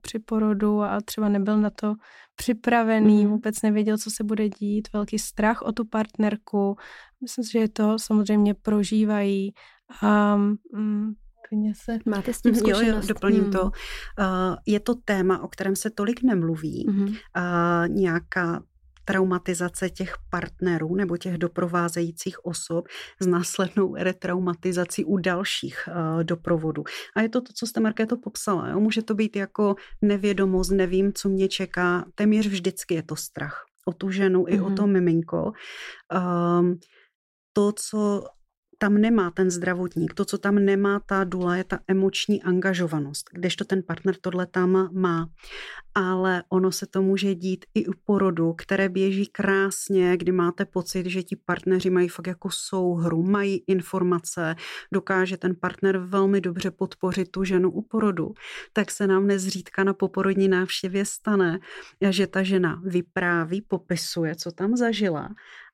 při 0.00 0.18
porodu 0.18 0.82
a 0.82 1.00
třeba 1.00 1.28
nebyl 1.28 1.60
na 1.60 1.70
to 1.70 1.94
připravený, 2.34 3.24
mm. 3.24 3.30
vůbec 3.30 3.62
nevěděl, 3.62 3.98
co 3.98 4.10
se 4.10 4.24
bude 4.24 4.48
dít, 4.48 4.88
velký 4.92 5.18
strach 5.18 5.62
o 5.62 5.72
tu 5.72 5.84
partnerku. 5.84 6.76
Myslím 7.22 7.44
si, 7.44 7.52
že 7.52 7.68
to 7.68 7.98
samozřejmě 7.98 8.54
prožívají 8.54 9.52
a 10.02 10.36
mm, 10.36 11.12
klidně 11.52 11.74
se. 11.74 11.98
Máte 12.06 12.32
s 12.32 12.40
tím 12.40 12.54
zkušenost? 12.54 12.86
Jo, 12.86 12.94
jo, 12.94 13.08
doplním 13.08 13.42
hmm. 13.42 13.52
to. 13.52 13.62
Uh, 13.62 13.70
je 14.66 14.80
to 14.80 14.94
téma, 14.94 15.42
o 15.42 15.48
kterém 15.48 15.76
se 15.76 15.90
tolik 15.90 16.22
nemluví. 16.22 16.86
Hmm. 16.88 17.08
Uh, 17.08 17.14
nějaká 17.88 18.62
traumatizace 19.04 19.90
těch 19.90 20.14
partnerů 20.30 20.94
nebo 20.94 21.16
těch 21.16 21.38
doprovázejících 21.38 22.44
osob 22.44 22.88
s 23.20 23.26
následnou 23.26 23.94
retraumatizací 23.94 25.04
u 25.04 25.16
dalších 25.16 25.88
uh, 25.88 26.24
doprovodů. 26.24 26.84
A 27.16 27.20
je 27.20 27.28
to 27.28 27.40
to, 27.40 27.52
co 27.52 27.66
jste, 27.66 27.80
Markéto, 27.80 28.16
popsala. 28.16 28.68
Jo? 28.68 28.80
Může 28.80 29.02
to 29.02 29.14
být 29.14 29.36
jako 29.36 29.74
nevědomost, 30.02 30.70
nevím, 30.70 31.12
co 31.12 31.28
mě 31.28 31.48
čeká. 31.48 32.04
Téměř 32.14 32.46
vždycky 32.46 32.94
je 32.94 33.02
to 33.02 33.16
strach 33.16 33.64
o 33.86 33.92
tu 33.92 34.10
ženu 34.10 34.42
mm-hmm. 34.42 34.54
i 34.54 34.60
o 34.60 34.70
to 34.70 34.82
mhm. 34.82 34.92
miminko. 34.92 35.52
Um, 36.60 36.78
to, 37.52 37.72
co 37.72 38.24
tam 38.82 38.94
nemá 38.94 39.30
ten 39.30 39.50
zdravotník, 39.50 40.14
to, 40.14 40.24
co 40.24 40.38
tam 40.38 40.54
nemá 40.54 41.00
ta 41.06 41.24
dula, 41.24 41.56
je 41.56 41.64
ta 41.64 41.78
emoční 41.88 42.42
angažovanost, 42.42 43.30
kdežto 43.32 43.64
ten 43.64 43.82
partner 43.82 44.14
tohle 44.20 44.46
tam 44.46 44.88
má. 44.92 45.28
Ale 45.94 46.42
ono 46.48 46.72
se 46.72 46.86
to 46.86 47.02
může 47.02 47.34
dít 47.34 47.64
i 47.74 47.86
u 47.86 47.92
porodu, 48.04 48.52
které 48.52 48.88
běží 48.88 49.26
krásně, 49.26 50.16
kdy 50.16 50.32
máte 50.32 50.64
pocit, 50.64 51.06
že 51.06 51.22
ti 51.22 51.36
partneři 51.36 51.90
mají 51.90 52.08
fakt 52.08 52.26
jako 52.26 52.48
souhru, 52.52 53.22
mají 53.22 53.64
informace, 53.66 54.54
dokáže 54.92 55.36
ten 55.36 55.54
partner 55.54 55.98
velmi 55.98 56.40
dobře 56.40 56.70
podpořit 56.70 57.30
tu 57.30 57.44
ženu 57.44 57.70
u 57.70 57.82
porodu, 57.82 58.34
tak 58.72 58.90
se 58.90 59.06
nám 59.06 59.26
nezřídka 59.26 59.84
na 59.84 59.94
poporodní 59.94 60.48
návštěvě 60.48 61.04
stane, 61.04 61.58
že 62.10 62.26
ta 62.26 62.42
žena 62.42 62.82
vypráví, 62.84 63.62
popisuje, 63.62 64.34
co 64.34 64.52
tam 64.52 64.76
zažila. 64.76 65.28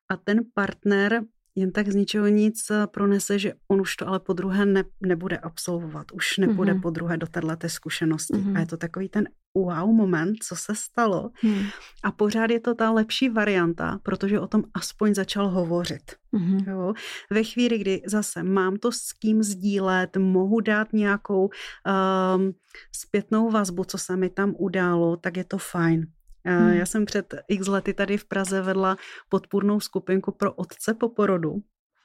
A 0.09 0.17
ten 0.17 0.41
partner 0.53 1.21
jen 1.59 1.71
tak 1.71 1.89
z 1.91 1.95
ničeho 1.95 2.27
nic 2.27 2.55
eh, 2.71 2.87
pronese, 2.87 3.39
že 3.39 3.53
on 3.67 3.81
už 3.81 3.95
to 3.95 4.07
ale 4.07 4.19
po 4.19 4.33
druhé 4.33 4.65
ne, 4.65 4.83
nebude 5.01 5.37
absolvovat, 5.37 6.11
už 6.11 6.37
nebude 6.37 6.73
mm-hmm. 6.73 6.81
po 6.81 6.89
druhé 6.89 7.17
do 7.17 7.27
této 7.27 7.69
zkušenosti. 7.69 8.33
Mm-hmm. 8.33 8.57
A 8.57 8.59
je 8.59 8.65
to 8.65 8.77
takový 8.77 9.09
ten 9.09 9.27
wow 9.55 9.93
moment, 9.93 10.35
co 10.43 10.55
se 10.55 10.75
stalo. 10.75 11.29
Mm. 11.43 11.63
A 12.03 12.11
pořád 12.11 12.49
je 12.49 12.59
to 12.59 12.75
ta 12.75 12.91
lepší 12.91 13.29
varianta, 13.29 13.99
protože 14.03 14.39
o 14.39 14.47
tom 14.47 14.63
aspoň 14.73 15.13
začal 15.13 15.49
hovořit. 15.49 16.15
Mm-hmm. 16.33 16.69
Jo? 16.69 16.93
Ve 17.31 17.43
chvíli, 17.43 17.77
kdy 17.77 18.01
zase 18.05 18.43
mám 18.43 18.75
to 18.75 18.91
s 18.91 19.13
kým 19.13 19.43
sdílet, 19.43 20.17
mohu 20.17 20.59
dát 20.59 20.93
nějakou 20.93 21.49
um, 21.49 22.53
zpětnou 22.95 23.51
vazbu, 23.51 23.83
co 23.83 23.97
se 23.97 24.15
mi 24.15 24.29
tam 24.29 24.55
událo, 24.57 25.17
tak 25.17 25.37
je 25.37 25.43
to 25.43 25.57
fajn. 25.57 26.07
Hmm. 26.45 26.73
Já 26.73 26.85
jsem 26.85 27.05
před 27.05 27.35
x 27.47 27.67
lety 27.67 27.93
tady 27.93 28.17
v 28.17 28.25
Praze 28.25 28.61
vedla 28.61 28.97
podpůrnou 29.29 29.79
skupinku 29.79 30.31
pro 30.31 30.53
otce 30.53 30.93
po 30.93 31.09
porodu. 31.09 31.55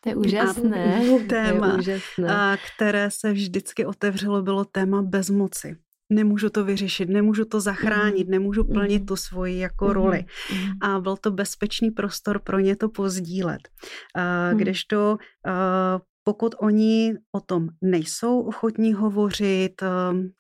To 0.05 0.09
je 0.09 0.17
úžasné. 0.17 0.97
A 1.25 1.29
téma, 1.29 1.67
je 1.67 1.75
úžasné. 1.75 2.37
A 2.37 2.57
které 2.75 3.11
se 3.11 3.33
vždycky 3.33 3.87
otevřelo, 3.87 4.43
bylo 4.43 4.65
téma 4.65 5.03
bezmoci. 5.03 5.77
Nemůžu 6.11 6.51
to 6.51 6.65
vyřešit, 6.65 7.09
nemůžu 7.09 7.45
to 7.45 7.61
zachránit, 7.61 8.27
mm. 8.27 8.31
nemůžu 8.31 8.65
plnit 8.65 9.01
mm. 9.01 9.07
tu 9.07 9.17
svoji 9.17 9.59
jako 9.59 9.85
mm. 9.85 9.91
roli. 9.91 10.25
A 10.81 11.01
byl 11.01 11.17
to 11.17 11.31
bezpečný 11.31 11.91
prostor 11.91 12.39
pro 12.39 12.59
ně 12.59 12.77
to 12.77 12.89
pozdílet. 12.89 13.61
Kdežto 14.55 15.17
pokud 16.25 16.55
oni 16.59 17.15
o 17.33 17.41
tom 17.41 17.69
nejsou 17.83 18.41
ochotní 18.41 18.93
hovořit, 18.93 19.83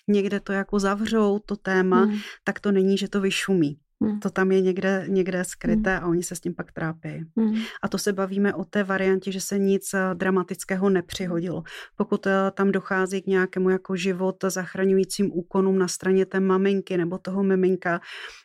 někde 0.08 0.40
to 0.40 0.52
jako 0.52 0.78
zavřou, 0.78 1.38
to 1.38 1.56
téma, 1.56 2.10
tak 2.44 2.60
to 2.60 2.72
není, 2.72 2.98
že 2.98 3.08
to 3.08 3.20
vyšumí 3.20 3.78
Hmm. 4.02 4.20
To 4.20 4.30
tam 4.30 4.52
je 4.52 4.60
někde, 4.60 5.04
někde 5.08 5.44
skryté 5.44 5.96
hmm. 5.96 6.04
a 6.04 6.08
oni 6.08 6.22
se 6.22 6.34
s 6.34 6.40
tím 6.40 6.54
pak 6.54 6.72
trápí. 6.72 7.24
Hmm. 7.36 7.54
A 7.82 7.88
to 7.88 7.98
se 7.98 8.12
bavíme 8.12 8.54
o 8.54 8.64
té 8.64 8.84
variantě, 8.84 9.32
že 9.32 9.40
se 9.40 9.58
nic 9.58 9.94
eh, 9.94 10.14
dramatického 10.14 10.90
nepřihodilo. 10.90 11.62
Pokud 11.96 12.26
eh, 12.26 12.50
tam 12.54 12.72
dochází 12.72 13.22
k 13.22 13.26
nějakému 13.26 13.70
jako 13.70 13.96
život 13.96 14.36
zachraňujícím 14.44 15.30
úkonům 15.32 15.78
na 15.78 15.88
straně 15.88 16.26
té 16.26 16.40
maminky 16.40 16.96
nebo 16.96 17.18
toho 17.18 17.42
miminka, 17.42 18.00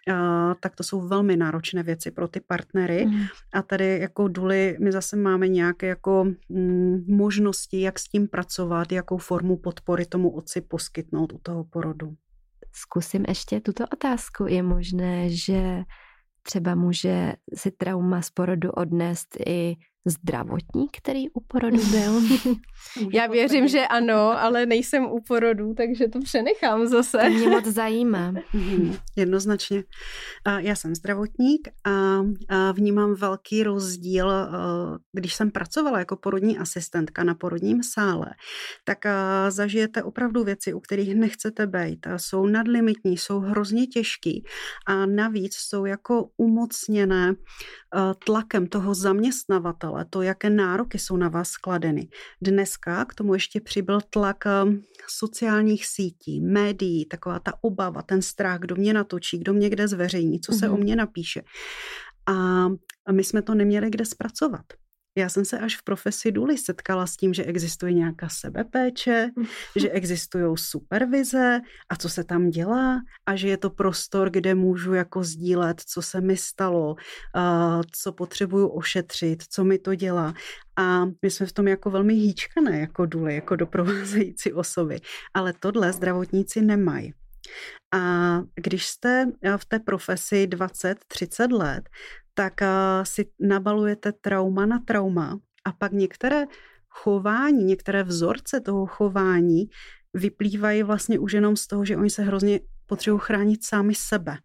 eh, 0.10 0.14
tak 0.60 0.76
to 0.76 0.84
jsou 0.84 1.08
velmi 1.08 1.38
náročné 1.38 1.84
věci 1.84 2.12
pro 2.12 2.28
ty 2.28 2.40
partnery. 2.40 3.06
Hmm. 3.06 3.26
A 3.54 3.62
tady 3.62 4.00
jako 4.00 4.28
duly 4.28 4.78
my 4.80 4.92
zase 4.92 5.16
máme 5.16 5.48
nějaké 5.48 5.88
jako 5.88 6.28
mm, 6.50 7.06
možnosti, 7.08 7.82
jak 7.82 8.00
s 8.00 8.04
tím 8.04 8.28
pracovat, 8.28 8.92
jakou 8.92 9.18
formu 9.18 9.58
podpory 9.58 10.06
tomu 10.06 10.30
otci 10.30 10.62
poskytnout 10.62 11.34
u 11.34 11.40
toho 11.44 11.64
porodu 11.64 12.16
zkusím 12.72 13.26
ještě 13.28 13.62
tuto 13.62 13.84
otázku. 13.94 14.46
Je 14.48 14.64
možné, 14.64 15.30
že 15.30 15.84
třeba 16.42 16.76
může 16.76 17.34
si 17.56 17.72
trauma 17.72 18.22
z 18.22 18.30
porodu 18.30 18.72
odnést 18.72 19.38
i 19.48 19.76
zdravotník, 20.08 20.98
který 20.98 21.30
u 21.30 21.40
porodu 21.48 21.78
byl? 21.92 22.22
Já 23.14 23.28
věřím, 23.28 23.68
že 23.68 23.88
ano, 23.88 24.42
ale 24.42 24.66
nejsem 24.66 25.06
u 25.06 25.22
porodu, 25.28 25.74
takže 25.74 26.08
to 26.08 26.20
přenechám 26.20 26.88
zase. 26.88 27.18
To 27.18 27.30
mě 27.30 27.48
moc 27.48 27.66
zajímá. 27.66 28.34
Mhm, 28.54 28.96
jednoznačně. 29.16 29.84
Já 30.58 30.76
jsem 30.76 30.96
zdravotník 30.96 31.68
a 31.86 32.22
vnímám 32.72 33.14
velký 33.14 33.64
rozdíl, 33.64 34.32
když 35.14 35.34
jsem 35.34 35.52
pracovala 35.52 36.00
jako 36.00 36.16
porodní 36.16 36.58
asistentka 36.58 37.24
na 37.24 37.36
porodním 37.36 37.84
sále, 37.84 38.26
tak 38.84 38.98
zažijete 39.50 40.04
opravdu 40.04 40.44
věci, 40.44 40.74
u 40.74 40.80
kterých 40.80 41.16
nechcete 41.16 41.68
být. 41.68 42.08
Jsou 42.18 42.46
nadlimitní, 42.46 43.18
jsou 43.18 43.40
hrozně 43.40 43.88
těžký 43.88 44.46
a 44.88 45.06
navíc 45.06 45.56
jsou 45.56 45.86
jako 45.86 46.30
umocněné 46.38 47.34
tlakem 48.26 48.68
toho 48.68 48.94
zaměstnavatele 48.94 49.89
ale 49.96 50.06
to, 50.10 50.22
jaké 50.22 50.50
nároky 50.50 51.00
jsou 51.00 51.18
na 51.18 51.30
vás 51.30 51.50
skladeny. 51.50 52.08
Dneska 52.42 53.06
k 53.06 53.14
tomu 53.14 53.34
ještě 53.34 53.62
přibyl 53.62 54.00
tlak 54.10 54.46
ehm, 54.46 54.82
sociálních 55.08 55.86
sítí, 55.86 56.42
médií, 56.42 57.06
taková 57.06 57.40
ta 57.40 57.54
obava, 57.62 58.02
ten 58.02 58.22
strach, 58.22 58.60
kdo 58.60 58.76
mě 58.76 58.94
natočí, 58.94 59.38
kdo 59.38 59.54
mě 59.54 59.70
kde 59.70 59.88
zveřejní, 59.88 60.40
co 60.40 60.52
se 60.52 60.68
mm-hmm. 60.68 60.74
o 60.74 60.78
mě 60.78 60.96
napíše. 60.96 61.42
A 62.28 62.68
my 63.12 63.24
jsme 63.24 63.42
to 63.42 63.56
neměli 63.56 63.90
kde 63.90 64.06
zpracovat. 64.06 64.66
Já 65.20 65.30
jsem 65.30 65.46
se 65.46 65.60
až 65.60 65.78
v 65.78 65.84
profesi 65.84 66.32
důly 66.32 66.58
setkala 66.58 67.08
s 67.08 67.18
tím, 67.18 67.34
že 67.34 67.44
existuje 67.44 67.94
nějaká 67.94 68.30
sebepéče, 68.30 69.30
že 69.76 69.90
existují 69.90 70.58
supervize 70.58 71.62
a 71.90 71.96
co 71.96 72.10
se 72.10 72.24
tam 72.24 72.50
dělá 72.50 73.02
a 73.26 73.36
že 73.36 73.48
je 73.48 73.58
to 73.58 73.70
prostor, 73.70 74.30
kde 74.30 74.56
můžu 74.56 74.94
jako 74.94 75.24
sdílet, 75.24 75.82
co 75.82 76.02
se 76.02 76.22
mi 76.22 76.38
stalo, 76.38 76.96
co 77.92 78.12
potřebuju 78.12 78.68
ošetřit, 78.68 79.44
co 79.50 79.64
mi 79.64 79.78
to 79.78 79.96
dělá. 79.96 80.34
A 80.78 81.06
my 81.06 81.32
jsme 81.32 81.46
v 81.46 81.54
tom 81.54 81.68
jako 81.68 81.90
velmi 81.90 82.14
hýčkané, 82.14 82.80
jako 82.80 83.06
důly, 83.06 83.36
jako 83.36 83.56
doprovázející 83.56 84.54
osoby. 84.54 85.00
Ale 85.34 85.54
tohle 85.60 85.94
zdravotníci 85.94 86.62
nemají. 86.62 87.14
A 87.94 88.00
když 88.56 88.88
jste 88.88 89.26
v 89.58 89.66
té 89.66 89.80
profesi 89.80 90.48
20-30 90.48 91.58
let, 91.58 91.90
tak 92.40 92.54
si 93.04 93.32
nabalujete 93.40 94.12
trauma 94.12 94.66
na 94.66 94.80
trauma 94.80 95.40
a 95.66 95.72
pak 95.72 95.92
některé 95.92 96.46
chování, 96.90 97.64
některé 97.64 98.04
vzorce 98.04 98.62
toho 98.62 98.86
chování 98.86 99.70
vyplývají 100.14 100.84
vlastně 100.84 101.20
už 101.20 101.34
jenom 101.34 101.56
z 101.56 101.68
toho, 101.68 101.86
že 101.86 101.98
oni 101.98 102.10
se 102.10 102.24
hrozně 102.24 102.60
potřebují 102.86 103.22
chránit 103.24 103.66
sami 103.66 103.96
sebe. 103.96 104.38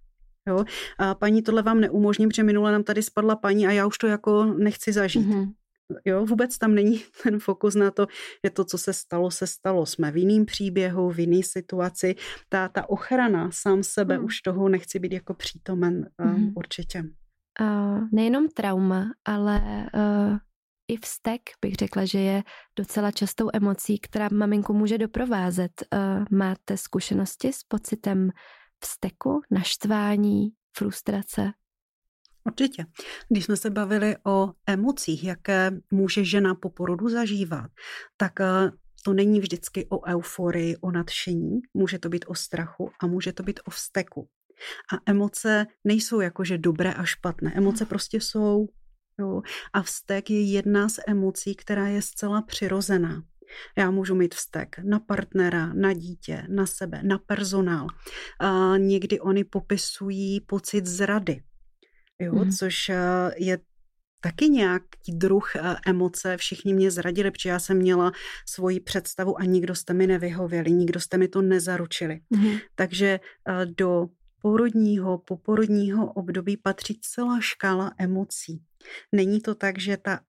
Jo? 0.49 0.65
A 0.99 1.15
paní, 1.15 1.43
tohle 1.43 1.63
vám 1.63 1.81
neumožním, 1.81 2.29
protože 2.29 2.43
minule 2.43 2.73
nám 2.73 2.83
tady 2.83 3.03
spadla 3.03 3.37
paní 3.37 3.67
a 3.67 3.71
já 3.71 3.87
už 3.87 3.99
to 3.99 4.07
jako 4.07 4.45
nechci 4.45 4.93
zažít. 4.93 5.27
Mm-hmm. 5.27 5.53
Jo, 6.05 6.27
vůbec 6.27 6.59
tam 6.59 6.75
není 6.75 7.03
ten 7.23 7.39
fokus 7.39 7.75
na 7.75 7.91
to, 7.91 8.07
že 8.45 8.51
to, 8.51 8.65
co 8.65 8.79
se 8.79 8.93
stalo, 8.93 9.31
se 9.31 9.47
stalo. 9.47 9.87
Jsme 9.87 10.11
v 10.11 10.17
jiném 10.17 10.47
příběhu, 10.47 11.11
v 11.11 11.21
jiné 11.21 11.43
situaci. 11.43 12.15
Ta, 12.49 12.69
ta 12.69 12.89
ochrana 12.91 13.51
sám 13.53 13.83
sebe, 13.83 14.19
mm. 14.19 14.25
už 14.25 14.41
toho 14.41 14.69
nechci 14.69 14.99
být 14.99 15.13
jako 15.13 15.35
přítomen 15.35 16.09
mm. 16.19 16.53
určitě 16.57 17.05
uh, 17.61 18.09
nejenom 18.13 18.49
trauma, 18.49 19.05
ale 19.25 19.87
uh, 19.95 20.39
i 20.89 20.97
vztek 20.97 21.41
bych 21.61 21.75
řekla, 21.75 22.05
že 22.05 22.19
je 22.19 22.43
docela 22.77 23.11
častou 23.11 23.51
emocí, 23.53 23.99
která 23.99 24.29
maminku 24.33 24.73
může 24.73 24.99
doprovázet. 24.99 25.73
Uh, 25.93 26.25
máte 26.39 26.77
zkušenosti 26.77 27.53
s 27.53 27.63
pocitem 27.63 28.31
vzteku, 28.81 29.41
naštvání, 29.51 30.49
frustrace? 30.77 31.53
Určitě. 32.47 32.87
Když 33.29 33.45
jsme 33.45 33.57
se 33.57 33.71
bavili 33.71 34.17
o 34.27 34.53
emocích, 34.67 35.25
jaké 35.25 35.71
může 35.91 36.25
žena 36.25 36.55
po 36.55 36.71
porodu 36.71 37.09
zažívat, 37.09 37.71
tak 38.17 38.33
to 39.05 39.13
není 39.13 39.41
vždycky 39.41 39.87
o 39.89 40.07
euforii, 40.07 40.77
o 40.77 40.91
nadšení, 40.91 41.61
může 41.75 41.99
to 41.99 42.09
být 42.09 42.25
o 42.29 42.35
strachu 42.35 42.91
a 43.01 43.07
může 43.07 43.33
to 43.33 43.43
být 43.43 43.61
o 43.65 43.71
vzteku. 43.71 44.29
A 44.95 45.11
emoce 45.11 45.67
nejsou 45.85 46.21
jakože 46.21 46.59
dobré 46.59 46.93
a 46.93 47.05
špatné. 47.05 47.53
Emoce 47.55 47.87
prostě 47.87 48.21
jsou. 48.21 48.69
Jo. 49.21 49.43
A 49.73 49.83
vztek 49.83 50.31
je 50.31 50.43
jedna 50.43 50.89
z 50.89 50.99
emocí, 51.07 51.55
která 51.55 51.87
je 51.89 52.03
zcela 52.03 52.43
přirozená. 52.43 53.23
Já 53.79 53.91
můžu 53.91 54.15
mít 54.15 54.35
vztek 54.35 54.77
na 54.85 55.01
partnera, 55.01 55.73
na 55.75 55.93
dítě, 55.93 56.47
na 56.49 56.67
sebe, 56.67 57.01
na 57.03 57.19
personál. 57.19 57.87
A 58.41 58.77
někdy 58.77 59.21
oni 59.21 59.45
popisují 59.45 60.41
pocit 60.41 60.87
zrady, 60.87 61.43
jo, 62.21 62.33
mm. 62.33 62.51
což 62.51 62.89
eh, 62.89 62.97
je 63.37 63.59
taky 64.21 64.49
nějaký 64.49 65.13
druh 65.13 65.57
eh, 65.57 65.77
emoce. 65.87 66.37
Všichni 66.37 66.75
mě 66.75 66.91
zradili, 66.91 67.31
protože 67.31 67.49
já 67.49 67.59
jsem 67.59 67.77
měla 67.77 68.13
svoji 68.49 68.81
představu 68.81 69.41
a 69.41 69.45
nikdo 69.45 69.75
jste 69.75 69.95
mi 69.95 70.07
nevyhověli, 70.07 70.73
nikdo 70.73 71.01
jste 71.01 71.19
mi 71.19 71.29
to 71.29 71.43
nezaručili. 71.43 72.21
Mm. 72.31 72.57
Takže 72.75 73.21
eh, 73.49 73.67
do 73.67 74.07
porodního, 74.45 75.19
poporodního 75.19 76.13
období 76.13 76.57
patří 76.57 76.99
celá 77.01 77.41
škála 77.41 77.93
emocí. 77.99 78.63
Není 79.13 79.41
to 79.41 79.55
tak, 79.55 79.79
že 79.79 79.97
ta 79.97 80.21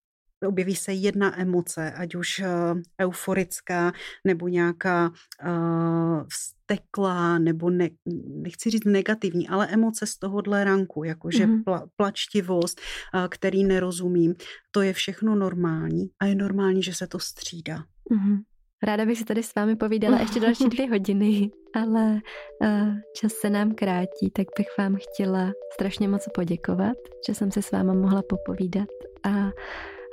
objeví 0.47 0.75
se 0.75 0.93
jedna 0.93 1.39
emoce, 1.39 1.91
ať 1.91 2.15
už 2.15 2.39
uh, 2.39 2.81
euforická, 3.01 3.93
nebo 4.23 4.47
nějaká 4.47 5.09
uh, 5.09 6.23
vzteklá, 6.29 7.39
nebo 7.39 7.69
ne, 7.69 7.89
nechci 8.27 8.69
říct 8.69 8.85
negativní, 8.85 9.47
ale 9.47 9.67
emoce 9.67 10.05
z 10.05 10.17
tohohle 10.17 10.63
ranku, 10.63 11.03
jakože 11.03 11.45
mm-hmm. 11.45 11.63
pla, 11.63 11.87
plačtivost, 11.95 12.81
uh, 13.13 13.27
který 13.27 13.63
nerozumím, 13.63 14.35
to 14.71 14.81
je 14.81 14.93
všechno 14.93 15.35
normální 15.35 16.09
a 16.19 16.25
je 16.25 16.35
normální, 16.35 16.83
že 16.83 16.93
se 16.93 17.07
to 17.07 17.19
střídá. 17.19 17.77
Mm-hmm. 18.11 18.39
Ráda 18.85 19.05
bych 19.05 19.17
si 19.17 19.25
tady 19.25 19.43
s 19.43 19.55
vámi 19.55 19.75
povídala 19.75 20.19
ještě 20.19 20.39
další 20.39 20.69
dvě 20.69 20.89
hodiny, 20.89 21.51
ale 21.73 22.19
uh, 22.61 22.93
čas 23.15 23.33
se 23.33 23.49
nám 23.49 23.75
krátí, 23.75 24.31
tak 24.33 24.47
bych 24.57 24.67
vám 24.77 24.95
chtěla 24.95 25.51
strašně 25.73 26.07
moc 26.07 26.25
poděkovat, 26.33 26.97
že 27.27 27.33
jsem 27.33 27.51
se 27.51 27.61
s 27.61 27.71
váma 27.71 27.93
mohla 27.93 28.21
popovídat 28.29 28.89
a, 29.23 29.29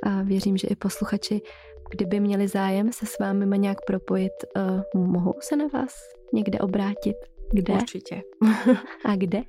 a 0.03 0.21
věřím, 0.23 0.57
že 0.57 0.67
i 0.67 0.75
posluchači, 0.75 1.41
kdyby 1.91 2.19
měli 2.19 2.47
zájem 2.47 2.91
se 2.91 3.05
s 3.05 3.19
vámi 3.19 3.59
nějak 3.59 3.77
propojit, 3.87 4.33
uh, 4.95 5.01
mohou 5.01 5.35
se 5.39 5.55
na 5.55 5.65
vás 5.73 5.93
někde 6.33 6.59
obrátit. 6.59 7.32
Kde? 7.51 7.73
Určitě. 7.73 8.21
A 9.05 9.15
kde? 9.15 9.41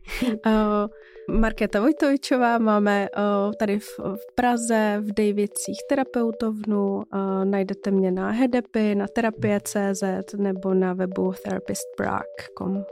Uh, 0.46 0.86
Markéta 1.40 1.80
Vojtovičová 1.80 2.58
máme 2.58 3.08
uh, 3.16 3.52
tady 3.52 3.78
v, 3.78 3.98
v 3.98 4.34
Praze, 4.34 4.96
v 5.00 5.12
Dejvicích 5.12 5.78
terapeutovnu. 5.88 6.96
Uh, 6.96 7.02
najdete 7.44 7.90
mě 7.90 8.10
na 8.10 8.30
Hedepy, 8.30 8.94
na 8.94 9.06
terapie.cz 9.06 10.34
nebo 10.36 10.74
na 10.74 10.92
webu 10.92 11.32
therapistprague.com. 11.44 12.84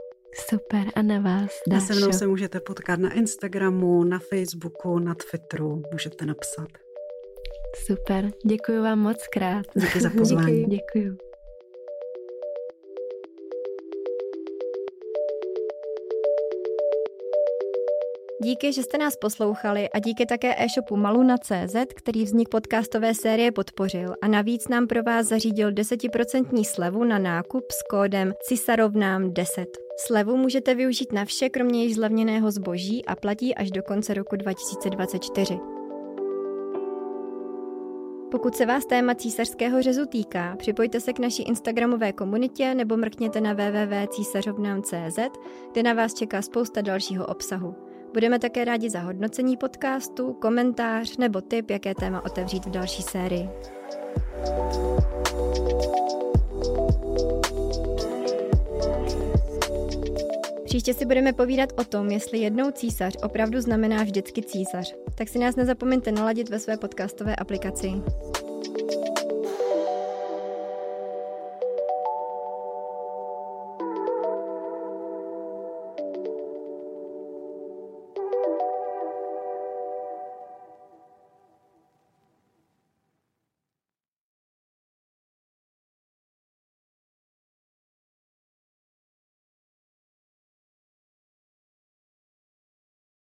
Super, 0.49 0.83
a 0.95 1.01
na 1.01 1.19
vás, 1.19 1.51
Dášo? 1.67 1.83
A 1.83 1.87
se 1.87 1.95
mnou 1.95 2.11
se 2.11 2.27
můžete 2.27 2.59
potkat 2.59 2.99
na 2.99 3.13
Instagramu, 3.13 4.03
na 4.03 4.19
Facebooku, 4.19 4.99
na 4.99 5.15
Twitteru, 5.15 5.83
můžete 5.91 6.25
napsat. 6.25 6.67
Super, 7.85 8.31
děkuji 8.45 8.81
vám 8.81 8.99
moc 8.99 9.27
krát. 9.27 9.65
Díky 9.75 10.01
za 10.01 10.09
pozvání. 10.17 10.65
Děkuji. 10.65 11.32
Díky, 18.43 18.73
že 18.73 18.83
jste 18.83 18.97
nás 18.97 19.15
poslouchali 19.15 19.89
a 19.89 19.99
díky 19.99 20.25
také 20.25 20.55
e-shopu 20.57 20.95
Maluna.cz, 20.95 21.75
který 21.95 22.23
vznik 22.23 22.49
podcastové 22.49 23.13
série 23.13 23.51
podpořil 23.51 24.15
a 24.21 24.27
navíc 24.27 24.67
nám 24.67 24.87
pro 24.87 25.03
vás 25.03 25.27
zařídil 25.27 25.71
10% 25.71 26.63
slevu 26.63 27.03
na 27.03 27.19
nákup 27.19 27.71
s 27.71 27.83
kódem 27.89 28.33
CISAROVNÁM 28.47 29.33
10. 29.33 29.65
Slevu 30.07 30.37
můžete 30.37 30.75
využít 30.75 31.11
na 31.11 31.25
vše, 31.25 31.49
kromě 31.49 31.83
již 31.83 31.95
zlevněného 31.95 32.51
zboží 32.51 33.05
a 33.05 33.15
platí 33.15 33.55
až 33.55 33.71
do 33.71 33.83
konce 33.83 34.13
roku 34.13 34.35
2024. 34.35 35.59
Pokud 38.31 38.55
se 38.55 38.65
vás 38.65 38.85
téma 38.85 39.15
císařského 39.15 39.81
řezu 39.81 40.05
týká, 40.05 40.55
připojte 40.59 40.99
se 40.99 41.13
k 41.13 41.19
naší 41.19 41.43
Instagramové 41.43 42.13
komunitě 42.13 42.75
nebo 42.75 42.97
mrkněte 42.97 43.41
na 43.41 43.53
www.císařovnám.cz, 43.53 45.19
kde 45.71 45.83
na 45.83 45.93
vás 45.93 46.13
čeká 46.13 46.41
spousta 46.41 46.81
dalšího 46.81 47.25
obsahu. 47.25 47.92
Budeme 48.13 48.39
také 48.39 48.65
rádi 48.65 48.89
za 48.89 48.99
hodnocení 48.99 49.57
podcastu, 49.57 50.33
komentář 50.33 51.17
nebo 51.17 51.41
tip, 51.41 51.69
jaké 51.69 51.95
téma 51.95 52.25
otevřít 52.25 52.65
v 52.65 52.69
další 52.69 53.01
sérii. 53.03 53.49
Příště 60.65 60.93
si 60.93 61.05
budeme 61.05 61.33
povídat 61.33 61.69
o 61.79 61.83
tom, 61.83 62.11
jestli 62.11 62.37
jednou 62.37 62.71
císař 62.71 63.17
opravdu 63.23 63.61
znamená 63.61 64.03
vždycky 64.03 64.41
císař. 64.41 64.95
Tak 65.15 65.29
si 65.29 65.39
nás 65.39 65.55
nezapomeňte 65.55 66.11
naladit 66.11 66.49
ve 66.49 66.59
své 66.59 66.77
podcastové 66.77 67.35
aplikaci. 67.35 67.91